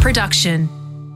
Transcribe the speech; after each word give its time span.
production. 0.00 0.68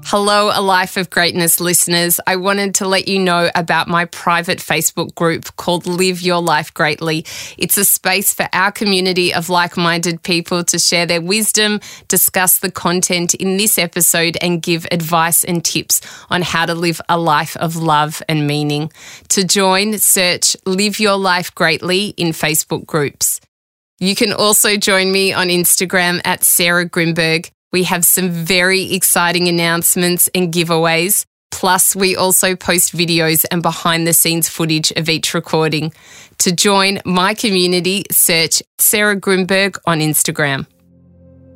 Hello, 0.04 0.50
A 0.52 0.60
Life 0.60 0.98
of 0.98 1.08
Greatness 1.08 1.58
listeners. 1.58 2.20
I 2.26 2.36
wanted 2.36 2.74
to 2.76 2.86
let 2.86 3.08
you 3.08 3.18
know 3.18 3.50
about 3.54 3.88
my 3.88 4.04
private 4.04 4.58
Facebook 4.58 5.14
group 5.14 5.56
called 5.56 5.86
Live 5.86 6.20
Your 6.20 6.42
Life 6.42 6.74
Greatly. 6.74 7.24
It's 7.56 7.78
a 7.78 7.86
space 7.86 8.34
for 8.34 8.46
our 8.52 8.70
community 8.70 9.32
of 9.32 9.48
like 9.48 9.78
minded 9.78 10.22
people 10.22 10.62
to 10.64 10.78
share 10.78 11.06
their 11.06 11.22
wisdom, 11.22 11.80
discuss 12.08 12.58
the 12.58 12.70
content 12.70 13.32
in 13.32 13.56
this 13.56 13.78
episode, 13.78 14.36
and 14.42 14.60
give 14.60 14.86
advice 14.92 15.42
and 15.42 15.64
tips 15.64 16.02
on 16.28 16.42
how 16.42 16.66
to 16.66 16.74
live 16.74 17.00
a 17.08 17.18
life 17.18 17.56
of 17.56 17.76
love 17.76 18.22
and 18.28 18.46
meaning. 18.46 18.92
To 19.30 19.44
join, 19.44 19.96
search 19.96 20.58
Live 20.66 21.00
Your 21.00 21.16
Life 21.16 21.54
Greatly 21.54 22.08
in 22.18 22.28
Facebook 22.28 22.84
groups. 22.84 23.40
You 23.98 24.14
can 24.14 24.34
also 24.34 24.76
join 24.76 25.10
me 25.10 25.32
on 25.32 25.48
Instagram 25.48 26.20
at 26.26 26.44
Sarah 26.44 26.86
Grynberg. 26.86 27.50
We 27.74 27.82
have 27.82 28.04
some 28.04 28.30
very 28.30 28.94
exciting 28.94 29.48
announcements 29.48 30.30
and 30.32 30.54
giveaways. 30.54 31.26
Plus, 31.50 31.96
we 31.96 32.14
also 32.14 32.54
post 32.54 32.92
videos 32.92 33.44
and 33.50 33.62
behind 33.62 34.06
the 34.06 34.12
scenes 34.12 34.48
footage 34.48 34.92
of 34.92 35.08
each 35.08 35.34
recording. 35.34 35.92
To 36.38 36.52
join 36.52 37.00
my 37.04 37.34
community, 37.34 38.04
search 38.12 38.62
Sarah 38.78 39.16
Grynberg 39.16 39.76
on 39.88 39.98
Instagram. 39.98 40.68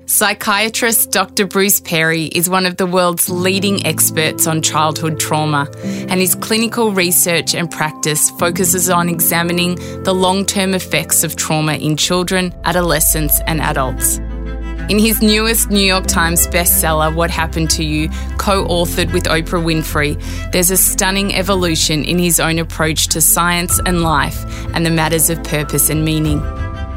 Psychiatrist 0.07 1.13
Dr. 1.13 1.47
Bruce 1.47 1.79
Perry 1.79 2.25
is 2.25 2.51
one 2.51 2.67
of 2.67 2.79
the 2.79 2.87
world's 2.87 3.31
leading 3.31 3.87
experts 3.87 4.49
on 4.49 4.61
childhood 4.61 5.21
trauma, 5.21 5.71
and 5.85 6.19
his 6.19 6.35
clinical 6.35 6.91
research 6.91 7.55
and 7.55 7.71
practice 7.71 8.29
focuses 8.31 8.91
on 8.91 9.09
examining 9.09 9.77
the 10.03 10.13
long 10.13 10.45
term 10.45 10.75
effects 10.75 11.23
of 11.23 11.37
trauma 11.37 11.75
in 11.75 11.97
children, 11.97 12.53
adolescents, 12.65 13.41
and 13.47 13.61
adults. 13.61 14.19
In 14.89 14.99
his 14.99 15.21
newest 15.21 15.71
New 15.71 15.85
York 15.85 16.07
Times 16.07 16.47
bestseller, 16.47 17.15
What 17.15 17.31
Happened 17.31 17.69
to 17.73 17.85
You, 17.85 18.09
co 18.39 18.67
authored 18.69 19.13
with 19.13 19.25
Oprah 19.25 19.63
Winfrey, 19.63 20.17
there's 20.51 20.71
a 20.71 20.79
stunning 20.79 21.35
evolution 21.35 22.05
in 22.05 22.19
his 22.19 22.41
own 22.41 22.59
approach 22.59 23.09
to 23.09 23.21
science 23.21 23.79
and 23.85 24.03
life 24.03 24.47
and 24.75 24.87
the 24.87 24.91
matters 24.91 25.29
of 25.29 25.45
purpose 25.45 25.91
and 25.91 26.07
meaning. 26.07 26.41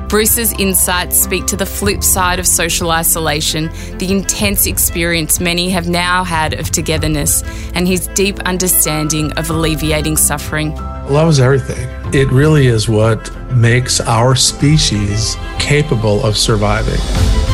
Bruce's 0.08 0.53
insights 0.53 1.22
speak 1.22 1.47
to 1.47 1.58
the 1.58 1.66
flip 1.66 2.02
side 2.02 2.39
of 2.39 2.47
social 2.47 2.92
isolation, 2.92 3.69
the 3.97 4.09
intense 4.09 4.67
experience 4.67 5.42
many 5.42 5.69
have 5.69 5.89
now 5.89 6.23
had 6.23 6.53
of 6.53 6.72
togetherness, 6.72 7.44
and 7.75 7.89
his 7.89 8.08
deep 8.08 8.39
understanding 8.42 9.34
of 9.34 9.50
alleviating 9.50 10.16
suffering. 10.16 10.73
Love 11.09 11.28
is 11.28 11.42
everything. 11.42 11.89
It 12.14 12.31
really 12.31 12.67
is 12.67 12.88
what 12.88 13.36
makes 13.52 14.00
our 14.00 14.38
species 14.38 15.36
capable 15.59 16.23
of 16.23 16.38
surviving. 16.38 17.50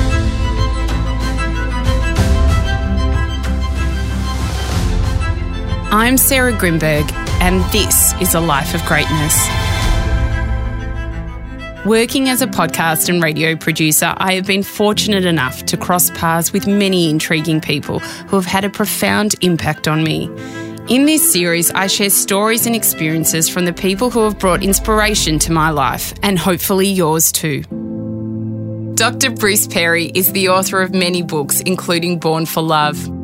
I'm 5.89 6.17
Sarah 6.17 6.51
Grynberg, 6.51 7.09
and 7.39 7.63
this 7.71 8.13
is 8.19 8.35
A 8.35 8.41
Life 8.41 8.75
of 8.75 8.83
Greatness. 8.83 9.47
Working 11.85 12.27
as 12.27 12.41
a 12.41 12.47
podcast 12.47 13.07
and 13.07 13.23
radio 13.23 13.55
producer, 13.55 14.13
I 14.17 14.33
have 14.33 14.45
been 14.45 14.63
fortunate 14.63 15.23
enough 15.23 15.65
to 15.67 15.77
cross 15.77 16.09
paths 16.09 16.51
with 16.51 16.67
many 16.67 17.09
intriguing 17.09 17.61
people 17.61 17.99
who 17.99 18.35
have 18.35 18.45
had 18.45 18.65
a 18.65 18.69
profound 18.69 19.35
impact 19.39 19.87
on 19.87 20.03
me. 20.03 20.25
In 20.89 21.05
this 21.05 21.31
series, 21.31 21.71
I 21.71 21.87
share 21.87 22.09
stories 22.09 22.65
and 22.65 22.75
experiences 22.75 23.47
from 23.47 23.63
the 23.63 23.71
people 23.71 24.09
who 24.09 24.25
have 24.25 24.37
brought 24.37 24.63
inspiration 24.63 25.39
to 25.39 25.53
my 25.53 25.69
life, 25.69 26.13
and 26.21 26.37
hopefully 26.37 26.89
yours 26.89 27.31
too. 27.31 27.61
Dr. 28.95 29.31
Bruce 29.31 29.67
Perry 29.67 30.07
is 30.07 30.33
the 30.33 30.49
author 30.49 30.81
of 30.81 30.93
many 30.93 31.21
books, 31.21 31.61
including 31.61 32.19
Born 32.19 32.45
for 32.45 32.61
Love. 32.61 33.16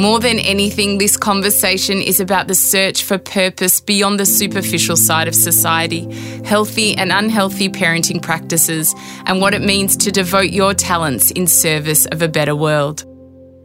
More 0.00 0.18
than 0.18 0.38
anything, 0.38 0.96
this 0.96 1.18
conversation 1.18 2.00
is 2.00 2.20
about 2.20 2.48
the 2.48 2.54
search 2.54 3.02
for 3.02 3.18
purpose 3.18 3.82
beyond 3.82 4.18
the 4.18 4.24
superficial 4.24 4.96
side 4.96 5.28
of 5.28 5.34
society, 5.34 6.10
healthy 6.42 6.96
and 6.96 7.12
unhealthy 7.12 7.68
parenting 7.68 8.22
practices, 8.22 8.94
and 9.26 9.42
what 9.42 9.52
it 9.52 9.60
means 9.60 9.98
to 9.98 10.10
devote 10.10 10.52
your 10.52 10.72
talents 10.72 11.30
in 11.32 11.46
service 11.46 12.06
of 12.06 12.22
a 12.22 12.28
better 12.28 12.56
world. 12.56 13.04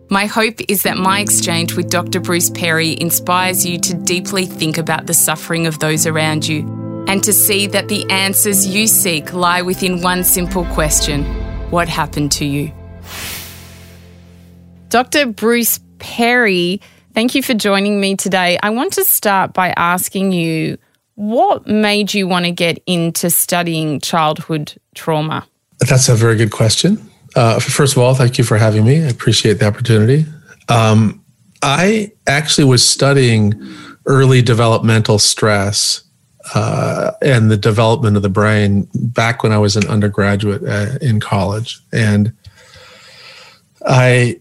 My 0.10 0.26
hope 0.26 0.60
is 0.68 0.84
that 0.84 0.98
my 0.98 1.22
exchange 1.22 1.78
with 1.78 1.90
Dr. 1.90 2.20
Bruce 2.20 2.50
Perry 2.50 3.00
inspires 3.00 3.66
you 3.66 3.80
to 3.80 3.94
deeply 3.94 4.46
think 4.46 4.78
about 4.78 5.06
the 5.06 5.14
suffering 5.14 5.68
of 5.68 5.80
those 5.80 6.06
around 6.06 6.46
you 6.46 6.68
and 7.08 7.24
to 7.24 7.32
see 7.32 7.66
that 7.68 7.88
the 7.88 8.06
answers 8.12 8.68
you 8.68 8.88
seek 8.88 9.32
lie 9.32 9.62
within 9.62 10.02
one 10.02 10.26
simple 10.26 10.66
question 10.66 11.24
What 11.72 11.88
happened 11.88 12.34
to 12.34 12.46
you? 12.46 12.74
Dr. 14.90 15.28
Bruce 15.28 15.80
Perry, 16.06 16.82
thank 17.16 17.34
you 17.34 17.42
for 17.42 17.56
joining 17.56 18.00
me 18.00 18.16
today. 18.16 18.60
I 18.62 18.70
want 18.70 18.94
to 18.94 19.04
start 19.04 19.54
by 19.54 19.74
asking 19.76 20.34
you 20.34 20.78
what 21.16 21.66
made 21.66 22.14
you 22.14 22.28
want 22.28 22.46
to 22.46 22.52
get 22.52 22.82
into 22.86 23.32
studying 23.32 24.00
childhood 24.00 24.76
trauma? 24.94 25.48
That's 25.80 26.08
a 26.08 26.14
very 26.14 26.36
good 26.36 26.52
question. 26.52 27.10
Uh, 27.36 27.60
first 27.60 27.98
of 27.98 28.04
all, 28.04 28.14
thank 28.14 28.38
you 28.38 28.44
for 28.44 28.56
having 28.56 28.86
me. 28.86 29.04
I 29.04 29.08
appreciate 29.08 29.56
the 29.56 29.66
opportunity. 29.66 30.26
Um, 30.70 31.26
I 31.64 32.12
actually 32.28 32.66
was 32.66 32.88
studying 32.88 33.60
early 34.06 34.44
developmental 34.44 35.18
stress 35.18 36.04
uh, 36.54 37.14
and 37.24 37.50
the 37.50 37.58
development 37.58 38.16
of 38.16 38.22
the 38.22 38.30
brain 38.30 38.88
back 38.94 39.42
when 39.42 39.52
I 39.52 39.58
was 39.58 39.76
an 39.76 39.88
undergraduate 39.88 40.64
uh, 40.64 41.00
in 41.02 41.20
college. 41.20 41.82
And 41.92 42.32
I 43.88 44.40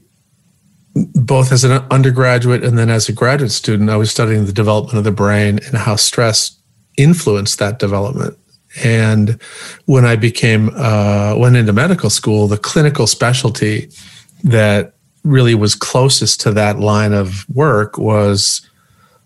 both 0.94 1.50
as 1.50 1.64
an 1.64 1.72
undergraduate 1.90 2.62
and 2.62 2.78
then 2.78 2.90
as 2.90 3.08
a 3.08 3.12
graduate 3.12 3.50
student, 3.50 3.90
I 3.90 3.96
was 3.96 4.10
studying 4.10 4.46
the 4.46 4.52
development 4.52 4.98
of 4.98 5.04
the 5.04 5.10
brain 5.10 5.58
and 5.66 5.76
how 5.76 5.96
stress 5.96 6.56
influenced 6.96 7.58
that 7.58 7.78
development. 7.78 8.38
And 8.82 9.40
when 9.86 10.04
I 10.04 10.16
became 10.16 10.70
uh, 10.76 11.34
went 11.36 11.56
into 11.56 11.72
medical 11.72 12.10
school, 12.10 12.48
the 12.48 12.58
clinical 12.58 13.06
specialty 13.06 13.90
that 14.42 14.94
really 15.22 15.54
was 15.54 15.74
closest 15.74 16.40
to 16.42 16.52
that 16.52 16.78
line 16.78 17.12
of 17.12 17.48
work 17.48 17.98
was 17.98 18.68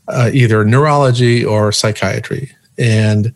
uh, 0.09 0.31
either 0.33 0.65
neurology 0.65 1.45
or 1.45 1.73
psychiatry. 1.73 2.51
And 2.79 3.35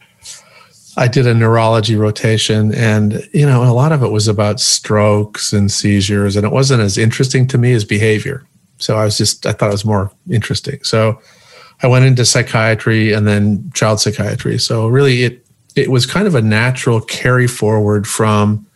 I 0.97 1.09
did 1.09 1.27
a 1.27 1.35
neurology 1.35 1.97
rotation, 1.97 2.75
and 2.75 3.27
you 3.33 3.47
know, 3.47 3.63
a 3.63 3.73
lot 3.73 3.93
of 3.93 4.03
it 4.03 4.11
was 4.11 4.29
about 4.29 4.61
strokes 4.61 5.53
and 5.53 5.71
seizures, 5.71 6.37
and 6.37 6.45
it 6.45 6.53
wasn't 6.53 6.83
as 6.83 6.99
interesting 6.99 7.47
to 7.49 7.59
me 7.59 7.73
as 7.73 7.85
behavior. 7.85 8.45
So 8.79 8.97
I 8.97 9.05
was 9.05 9.17
just 9.17 9.47
I 9.47 9.53
thought 9.53 9.71
it 9.71 9.73
was 9.73 9.85
more 9.85 10.11
interesting. 10.31 10.83
So 10.83 11.21
I 11.83 11.87
went 11.87 12.05
into 12.05 12.25
psychiatry 12.25 13.13
and 13.13 13.27
then 13.27 13.71
child 13.75 14.01
psychiatry. 14.01 14.59
So 14.59 14.87
really, 14.89 15.23
it 15.23 15.47
it 15.75 15.91
was 15.91 16.05
kind 16.05 16.27
of 16.27 16.35
a 16.35 16.43
natural 16.43 17.01
carry 17.01 17.47
forward 17.47 18.07
from 18.07 18.67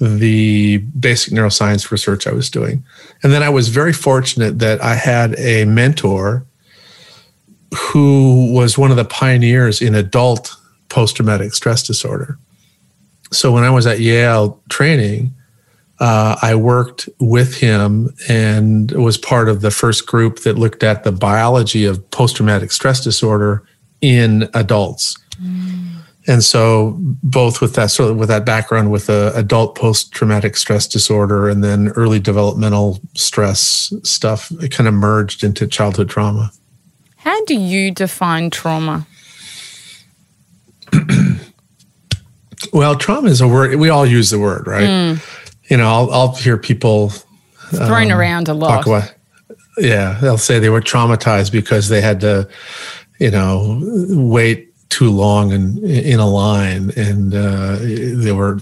the 0.00 0.78
basic 0.98 1.32
neuroscience 1.32 1.90
research 1.90 2.26
I 2.26 2.32
was 2.32 2.50
doing. 2.50 2.84
And 3.22 3.32
then 3.32 3.42
I 3.42 3.48
was 3.48 3.68
very 3.68 3.92
fortunate 3.92 4.58
that 4.58 4.82
I 4.82 4.94
had 4.94 5.38
a 5.38 5.64
mentor 5.64 6.44
who 7.74 8.52
was 8.52 8.76
one 8.76 8.90
of 8.90 8.96
the 8.96 9.04
pioneers 9.04 9.80
in 9.80 9.94
adult 9.94 10.54
post 10.92 11.16
traumatic 11.16 11.54
stress 11.54 11.82
disorder. 11.82 12.38
So 13.32 13.50
when 13.50 13.64
I 13.64 13.70
was 13.70 13.86
at 13.86 13.98
Yale 13.98 14.60
training, 14.68 15.32
uh, 15.98 16.36
I 16.42 16.54
worked 16.54 17.08
with 17.18 17.56
him 17.56 18.14
and 18.28 18.90
was 18.92 19.16
part 19.16 19.48
of 19.48 19.62
the 19.62 19.70
first 19.70 20.06
group 20.06 20.40
that 20.40 20.58
looked 20.58 20.82
at 20.82 21.02
the 21.02 21.12
biology 21.12 21.86
of 21.86 22.10
post 22.10 22.36
traumatic 22.36 22.72
stress 22.72 23.02
disorder 23.02 23.64
in 24.02 24.50
adults. 24.52 25.16
Mm. 25.42 26.02
And 26.28 26.44
so, 26.44 26.96
both 27.00 27.60
with 27.60 27.74
that 27.74 27.90
sort 27.90 28.10
of 28.10 28.16
with 28.16 28.28
that 28.28 28.44
background 28.44 28.92
with 28.92 29.06
the 29.06 29.32
adult 29.34 29.74
post 29.74 30.12
traumatic 30.12 30.56
stress 30.56 30.86
disorder 30.86 31.48
and 31.48 31.64
then 31.64 31.88
early 31.96 32.20
developmental 32.20 33.00
stress 33.14 33.92
stuff, 34.02 34.52
it 34.60 34.70
kind 34.70 34.88
of 34.88 34.94
merged 34.94 35.42
into 35.42 35.66
childhood 35.66 36.10
trauma. 36.10 36.52
How 37.16 37.44
do 37.44 37.54
you 37.54 37.90
define 37.90 38.50
trauma? 38.50 39.06
well, 42.72 42.96
trauma 42.96 43.28
is 43.28 43.40
a 43.40 43.48
word. 43.48 43.74
We 43.76 43.88
all 43.88 44.06
use 44.06 44.30
the 44.30 44.38
word, 44.38 44.66
right? 44.66 44.88
Mm. 44.88 45.48
You 45.70 45.76
know, 45.76 45.86
I'll, 45.86 46.10
I'll, 46.10 46.34
hear 46.34 46.58
people 46.58 47.10
thrown 47.70 48.10
um, 48.10 48.18
around 48.18 48.48
a 48.48 48.54
lot. 48.54 48.86
About, 48.86 49.14
yeah, 49.78 50.18
they'll 50.20 50.38
say 50.38 50.58
they 50.58 50.68
were 50.68 50.80
traumatized 50.80 51.52
because 51.52 51.88
they 51.88 52.00
had 52.00 52.20
to, 52.20 52.48
you 53.18 53.30
know, 53.30 53.80
wait 54.10 54.68
too 54.90 55.10
long 55.10 55.52
in 55.52 55.82
in 55.84 56.20
a 56.20 56.28
line, 56.28 56.90
and 56.96 57.34
uh, 57.34 57.76
they 57.80 58.32
were, 58.32 58.60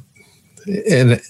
and 0.89 1.21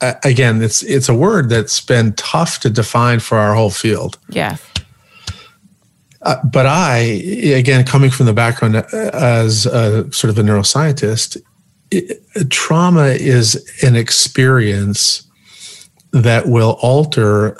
uh, 0.00 0.14
again, 0.24 0.62
it's 0.62 0.82
it's 0.82 1.08
a 1.08 1.14
word 1.14 1.48
that's 1.48 1.80
been 1.80 2.12
tough 2.14 2.60
to 2.60 2.70
define 2.70 3.20
for 3.20 3.38
our 3.38 3.54
whole 3.54 3.70
field. 3.70 4.18
Yeah. 4.28 4.56
Uh, 6.28 6.36
but 6.44 6.66
I, 6.66 6.98
again, 6.98 7.86
coming 7.86 8.10
from 8.10 8.26
the 8.26 8.34
background 8.34 8.76
uh, 8.76 8.82
as 9.14 9.64
a, 9.64 10.12
sort 10.12 10.30
of 10.30 10.38
a 10.38 10.42
neuroscientist, 10.42 11.38
it, 11.90 12.22
trauma 12.50 13.06
is 13.06 13.66
an 13.82 13.96
experience 13.96 15.26
that 16.12 16.46
will 16.46 16.78
alter 16.82 17.56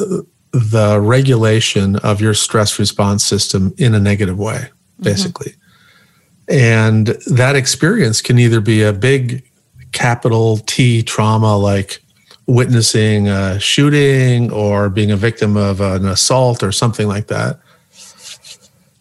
the 0.52 1.00
regulation 1.00 1.96
of 1.96 2.20
your 2.20 2.34
stress 2.34 2.78
response 2.78 3.24
system 3.24 3.72
in 3.78 3.94
a 3.94 3.98
negative 3.98 4.38
way, 4.38 4.56
mm-hmm. 4.58 5.02
basically. 5.02 5.52
Mm-hmm. 5.52 6.58
And 6.58 7.06
that 7.26 7.56
experience 7.56 8.20
can 8.20 8.38
either 8.38 8.60
be 8.60 8.82
a 8.82 8.92
big 8.92 9.48
capital 9.92 10.58
T 10.58 11.02
trauma 11.02 11.56
like 11.56 12.02
witnessing 12.46 13.28
a 13.28 13.58
shooting 13.58 14.52
or 14.52 14.90
being 14.90 15.10
a 15.10 15.16
victim 15.16 15.56
of 15.56 15.80
an 15.80 16.04
assault 16.04 16.62
or 16.62 16.70
something 16.70 17.08
like 17.08 17.28
that. 17.28 17.60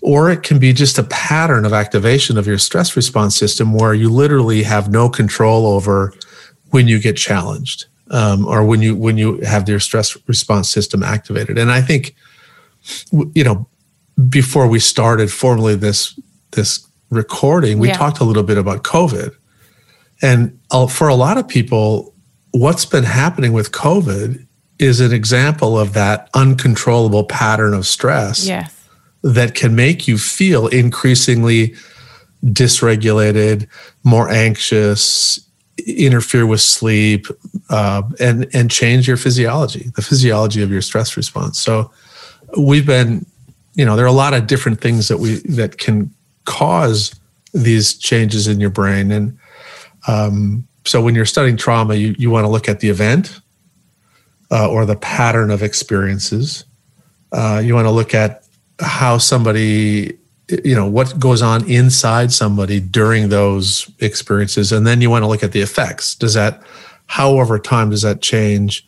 Or 0.07 0.31
it 0.31 0.42
can 0.42 0.57
be 0.57 0.71
just 0.71 0.98
a 0.98 1.04
pattern 1.04 1.65
of 1.65 1.74
activation 1.74 2.38
of 2.38 2.48
your 2.48 2.57
stress 2.57 2.95
response 2.95 3.38
system 3.38 3.74
where 3.74 3.94
you 3.94 4.09
literally 4.09 4.63
have 4.63 4.89
no 4.89 5.09
control 5.09 5.65
over 5.65 6.13
when 6.69 6.88
you 6.88 6.98
get 6.98 7.18
challenged 7.18 7.88
um, 8.12 8.45
or 8.48 8.63
when 8.63 8.81
you 8.81 8.95
when 8.95 9.18
you 9.18 9.42
have 9.42 9.68
your 9.68 9.81
stress 9.81 10.18
response 10.25 10.69
system 10.69 11.04
activated. 11.04 11.57
And 11.57 11.69
I 11.74 11.81
think, 11.81 12.15
you 13.12 13.44
know, 13.44 13.68
before 14.30 14.65
we 14.68 14.80
started 14.80 15.30
formally 15.30 15.75
this 15.75 16.18
this 16.51 16.88
recording, 17.10 17.77
we 17.77 17.89
yeah. 17.89 17.98
talked 17.98 18.19
a 18.19 18.24
little 18.24 18.44
bit 18.44 18.57
about 18.57 18.83
COVID, 18.83 19.36
and 20.21 20.57
for 20.89 21.10
a 21.10 21.15
lot 21.15 21.38
of 21.38 21.50
people, 21.50 22.13
what's 22.51 22.86
been 22.86 23.03
happening 23.03 23.51
with 23.51 23.74
COVID 23.74 24.45
is 24.80 25.01
an 25.01 25.12
example 25.12 25.77
of 25.77 25.94
that 25.94 26.30
uncontrollable 26.33 27.25
pattern 27.25 27.74
of 27.74 27.86
stress 27.86 28.48
yes. 28.48 28.76
That 29.24 29.56
can 29.56 29.75
make 29.75 30.08
you 30.08 30.18
feel 30.18 30.68
increasingly 30.68 31.75
dysregulated, 32.46 33.68
more 34.04 34.30
anxious, 34.30 35.40
interfere 35.86 36.46
with 36.46 36.62
sleep, 36.62 37.28
uh, 37.69 38.02
and 38.19 38.48
and 38.54 38.72
change 38.72 39.08
your 39.08 39.18
physiology, 39.18 39.92
the 39.96 40.02
physiology 40.02 40.62
of 40.62 40.72
your 40.72 40.81
stress 40.81 41.18
response. 41.18 41.60
So 41.60 41.92
we've 42.58 42.86
been, 42.86 43.25
you 43.74 43.86
know, 43.86 43.96
there 43.96 44.06
are 44.06 44.10
a 44.10 44.14
lot 44.14 44.34
of 44.34 44.48
different 44.48 44.81
things 44.81 45.08
that 45.08 45.18
we 45.18 45.36
that 45.50 45.78
can 45.78 46.13
cause 46.46 47.13
these 47.54 47.98
changes 47.98 48.48
in 48.48 48.60
your 48.60 48.70
brain, 48.70 49.12
and 49.12 49.38
um, 50.08 50.68
so 50.88 51.02
when 51.02 51.16
you're 51.16 51.25
studying 51.25 51.58
trauma, 51.58 51.96
you, 51.96 52.16
you 52.18 52.30
want 52.30 52.46
to 52.46 52.50
look 52.50 52.70
at 52.70 52.80
the 52.80 52.90
event 52.90 53.42
uh, 54.52 54.70
or 54.70 54.86
the 54.86 54.96
pattern 54.96 55.52
of 55.52 55.62
experiences. 55.62 56.63
Uh, 57.34 57.62
you 57.63 57.75
want 57.75 57.86
to 57.86 57.92
look 57.92 58.13
at 58.13 58.47
how 58.79 59.18
somebody, 59.18 60.18
you 60.63 60.75
know, 60.75 60.85
what 60.85 61.19
goes 61.19 61.41
on 61.41 61.69
inside 61.69 62.31
somebody 62.31 62.79
during 62.79 63.29
those 63.29 63.89
experiences. 64.00 64.71
And 64.71 64.85
then 64.85 65.01
you 65.01 65.09
want 65.09 65.24
to 65.24 65.27
look 65.27 65.44
at 65.44 65.51
the 65.51 65.62
effects. 65.62 66.15
Does 66.15 66.33
that, 66.33 66.62
how 67.07 67.31
over 67.31 67.59
time 67.59 67.89
does 67.89 68.01
that 68.03 68.21
change 68.21 68.88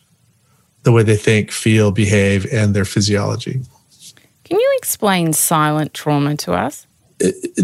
the 0.82 0.92
way 0.92 1.02
they 1.02 1.16
think, 1.16 1.50
feel, 1.50 1.90
behave, 1.90 2.46
and 2.52 2.74
their 2.74 2.84
physiology? 2.84 3.60
Can 4.44 4.58
you 4.58 4.74
explain 4.78 5.32
silent 5.32 5.94
trauma 5.94 6.36
to 6.36 6.52
us? 6.52 6.86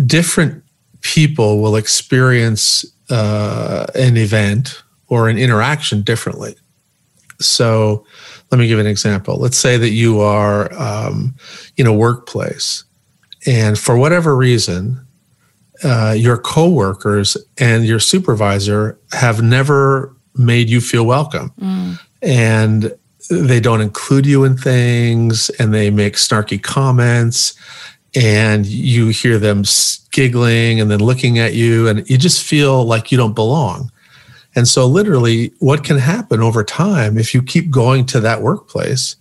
Different 0.06 0.62
people 1.00 1.61
will 1.61 1.76
experience 1.76 2.84
uh, 3.11 3.87
an 3.94 4.17
event 4.17 4.82
or 5.08 5.28
an 5.28 5.38
interaction 5.38 6.02
differently. 6.02 6.56
So, 7.38 8.05
let 8.51 8.59
me 8.59 8.69
give 8.69 8.79
an 8.79 8.87
example. 8.87 9.37
Let's 9.37 9.59
say 9.59 9.77
that 9.77 9.91
you 9.91 10.21
are 10.21 10.73
um, 10.75 11.35
in 11.77 11.87
a 11.87 11.93
workplace, 11.93 12.85
and 13.47 13.79
for 13.79 13.97
whatever 13.97 14.37
reason, 14.37 15.05
uh, 15.85 16.15
your 16.17 16.39
coworkers 16.39 17.37
and 17.59 17.85
your 17.85 18.01
supervisor 18.01 18.99
have 19.13 19.43
never 19.43 20.15
made 20.35 20.71
you 20.71 20.81
feel 20.81 21.07
welcome, 21.07 21.53
mm. 21.61 21.99
and 22.23 22.95
they 23.31 23.61
don't 23.61 23.81
include 23.81 24.27
you 24.27 24.45
in 24.45 24.57
things, 24.57 25.51
and 25.59 25.75
they 25.75 25.91
make 25.91 26.15
snarky 26.15 26.63
comments, 26.63 27.55
and 28.15 28.67
you 28.67 29.09
hear 29.09 29.39
them 29.39 29.65
giggling 30.13 30.81
and 30.81 30.91
then 30.91 31.01
looking 31.01 31.39
at 31.39 31.55
you, 31.55 31.89
and 31.89 32.09
you 32.09 32.17
just 32.17 32.43
feel 32.43 32.85
like 32.85 33.11
you 33.11 33.19
don't 33.19 33.35
belong. 33.35 33.91
And 34.56 34.67
so, 34.67 34.87
literally, 34.87 35.53
what 35.58 35.85
can 35.85 35.99
happen 35.99 36.41
over 36.41 36.64
time 36.64 37.19
if 37.19 37.35
you 37.35 37.43
keep 37.43 37.70
going 37.70 38.06
to 38.06 38.20
that 38.20 38.43
workplace 38.43 39.17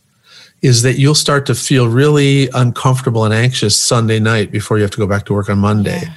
is 0.62 0.82
that 0.82 0.98
you'll 0.98 1.14
start 1.14 1.46
to 1.46 1.54
feel 1.54 1.88
really 1.88 2.50
uncomfortable 2.56 3.24
and 3.26 3.34
anxious 3.34 3.80
Sunday 3.80 4.20
night 4.20 4.50
before 4.50 4.78
you 4.78 4.82
have 4.82 4.92
to 4.92 4.98
go 4.98 5.06
back 5.06 5.26
to 5.26 5.34
work 5.34 5.50
on 5.50 5.60
Monday. 5.60 6.02
Yeah. 6.02 6.14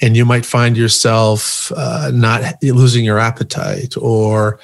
And 0.00 0.16
you 0.16 0.24
might 0.24 0.46
find 0.46 0.76
yourself 0.76 1.70
uh, 1.76 2.10
not 2.14 2.62
losing 2.62 3.04
your 3.04 3.18
appetite 3.18 3.96
or 3.98 4.58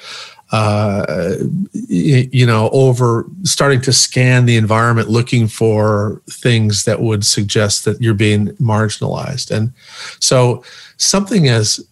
uh, 0.51 1.35
you 1.73 2.45
know, 2.45 2.69
over 2.71 3.25
starting 3.43 3.81
to 3.81 3.91
scan 3.91 4.45
the 4.45 4.55
environment 4.55 5.09
looking 5.09 5.47
for 5.47 6.21
things 6.29 6.85
that 6.85 7.01
would 7.01 7.25
suggest 7.25 7.83
that 7.83 8.01
you're 8.01 8.13
being 8.13 8.47
marginalized. 8.53 9.51
And 9.51 9.73
so 10.19 10.63
something 10.95 11.49
as 11.49 11.85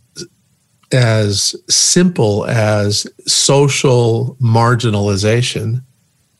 as 0.95 1.56
simple 1.69 2.45
as 2.45 3.06
social 3.27 4.38
marginalization 4.42 5.83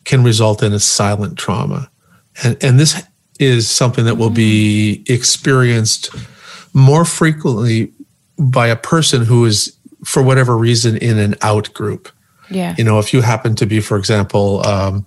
can 0.06 0.24
result 0.24 0.64
in 0.64 0.74
a 0.74 0.80
silent 0.80 1.38
trauma. 1.38 1.92
And, 2.44 2.58
and 2.64 2.80
this 2.80 3.04
is 3.40 3.70
something 3.70 4.06
that 4.06 4.16
will 4.16 4.30
be 4.30 5.04
experienced 5.08 6.10
more 6.74 7.06
frequently 7.06 7.92
by 8.38 8.68
a 8.68 8.76
person 8.76 9.26
who 9.26 9.46
is 9.46 9.76
for 10.06 10.24
whatever 10.24 10.58
reason 10.58 10.98
in 10.98 11.18
an 11.18 11.36
out 11.42 11.74
group. 11.74 12.10
Yeah. 12.50 12.76
You 12.78 12.84
know, 12.84 13.00
if 13.00 13.14
you 13.14 13.22
happen 13.22 13.56
to 13.56 13.66
be, 13.66 13.80
for 13.80 13.98
example, 13.98 14.66
um, 14.66 15.06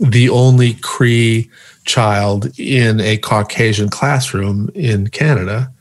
the 0.00 0.28
only 0.28 0.74
Cree 0.74 1.50
child 1.84 2.58
in 2.58 3.00
a 3.00 3.16
Caucasian 3.18 3.88
classroom 3.88 4.70
in 4.74 5.08
Canada, 5.08 5.72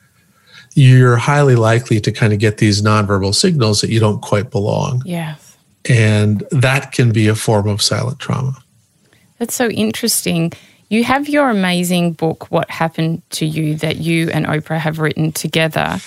you're 0.78 1.18
highly 1.18 1.56
likely 1.56 2.00
to 2.00 2.12
kind 2.12 2.34
of 2.34 2.40
get 2.40 2.60
these 2.60 2.84
nonverbal 2.84 3.34
signals 3.34 3.82
that 3.82 3.90
you 3.90 4.00
don't 4.00 4.22
quite 4.22 4.52
belong. 4.52 5.02
Yes. 5.06 5.58
And 5.90 6.44
that 6.52 6.92
can 6.92 7.12
be 7.12 7.28
a 7.28 7.34
form 7.34 7.68
of 7.68 7.82
silent 7.82 8.20
trauma. 8.20 8.56
That's 9.40 9.56
so 9.56 9.70
interesting. 9.70 10.54
You 10.90 11.04
have 11.04 11.28
your 11.28 11.50
amazing 11.50 12.14
book, 12.14 12.52
What 12.52 12.70
Happened 12.70 13.24
to 13.32 13.46
You, 13.48 13.76
that 13.78 13.98
you 13.98 14.30
and 14.30 14.46
Oprah 14.46 14.78
have 14.78 15.00
written 15.00 15.32
together. 15.32 15.98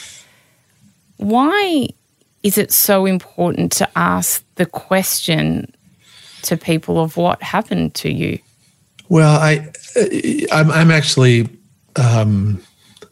Why 1.17 1.89
is 2.45 2.57
it 2.57 2.71
so 2.71 3.07
important 3.07 3.73
to 3.73 3.89
ask 3.97 4.45
the 4.55 4.67
question 4.67 5.75
to 6.43 6.57
people 6.57 7.03
of 7.03 7.17
what 7.17 7.43
happened 7.43 7.95
to 7.97 8.13
you? 8.13 8.39
Well, 9.09 9.41
I, 9.41 9.69
I'm, 10.53 10.71
I'm 10.71 10.91
actually 10.93 11.49
um, 11.97 12.63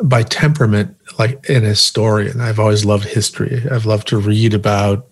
by 0.03 0.23
temperament 0.23 0.97
like 1.19 1.49
an 1.49 1.65
historian. 1.65 2.41
I've 2.41 2.61
always 2.61 2.85
loved 2.85 3.05
history. 3.05 3.63
I've 3.71 3.87
loved 3.87 4.09
to 4.09 4.19
read 4.19 4.55
about 4.55 5.07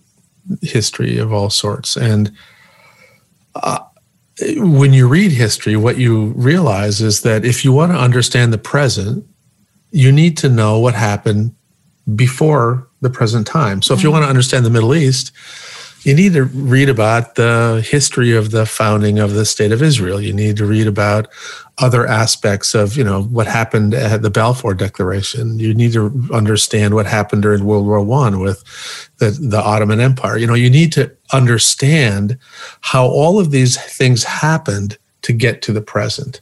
history 0.61 1.17
of 1.17 1.33
all 1.33 1.49
sorts, 1.49 1.97
and 1.97 2.31
uh, 3.55 3.79
when 4.57 4.93
you 4.93 5.07
read 5.07 5.31
history, 5.31 5.75
what 5.75 5.97
you 5.97 6.27
realize 6.35 7.01
is 7.01 7.21
that 7.21 7.43
if 7.43 7.65
you 7.65 7.71
want 7.71 7.91
to 7.91 7.97
understand 7.97 8.53
the 8.53 8.57
present, 8.57 9.25
you 9.91 10.11
need 10.11 10.37
to 10.37 10.49
know 10.49 10.79
what 10.79 10.93
happened 10.93 11.55
before 12.15 12.87
the 13.01 13.09
present 13.09 13.47
time. 13.47 13.81
So 13.81 13.93
if 13.93 14.01
you 14.01 14.07
mm-hmm. 14.07 14.13
want 14.13 14.23
to 14.25 14.29
understand 14.29 14.65
the 14.65 14.69
Middle 14.69 14.93
East, 14.93 15.31
you 16.03 16.13
need 16.13 16.33
to 16.33 16.43
read 16.43 16.89
about 16.89 17.35
the 17.35 17.85
history 17.87 18.35
of 18.35 18.51
the 18.51 18.65
founding 18.65 19.19
of 19.19 19.33
the 19.33 19.45
state 19.45 19.71
of 19.71 19.81
Israel. 19.81 20.21
You 20.21 20.33
need 20.33 20.57
to 20.57 20.65
read 20.65 20.87
about 20.87 21.27
other 21.79 22.07
aspects 22.07 22.73
of, 22.73 22.95
you 22.97 23.03
know, 23.03 23.23
what 23.23 23.45
happened 23.47 23.93
at 23.93 24.21
the 24.21 24.29
Balfour 24.29 24.73
Declaration. 24.73 25.59
You 25.59 25.73
need 25.73 25.93
to 25.93 26.29
understand 26.33 26.95
what 26.95 27.05
happened 27.05 27.43
during 27.43 27.65
World 27.65 27.85
War 27.85 28.01
One 28.01 28.39
with 28.39 28.63
the, 29.17 29.31
the 29.31 29.61
Ottoman 29.61 29.99
Empire. 29.99 30.37
You 30.37 30.47
know, 30.47 30.53
you 30.53 30.69
need 30.69 30.91
to 30.93 31.11
understand 31.33 32.37
how 32.81 33.05
all 33.05 33.39
of 33.39 33.51
these 33.51 33.77
things 33.77 34.23
happened 34.23 34.97
to 35.23 35.33
get 35.33 35.61
to 35.63 35.73
the 35.73 35.81
present. 35.81 36.41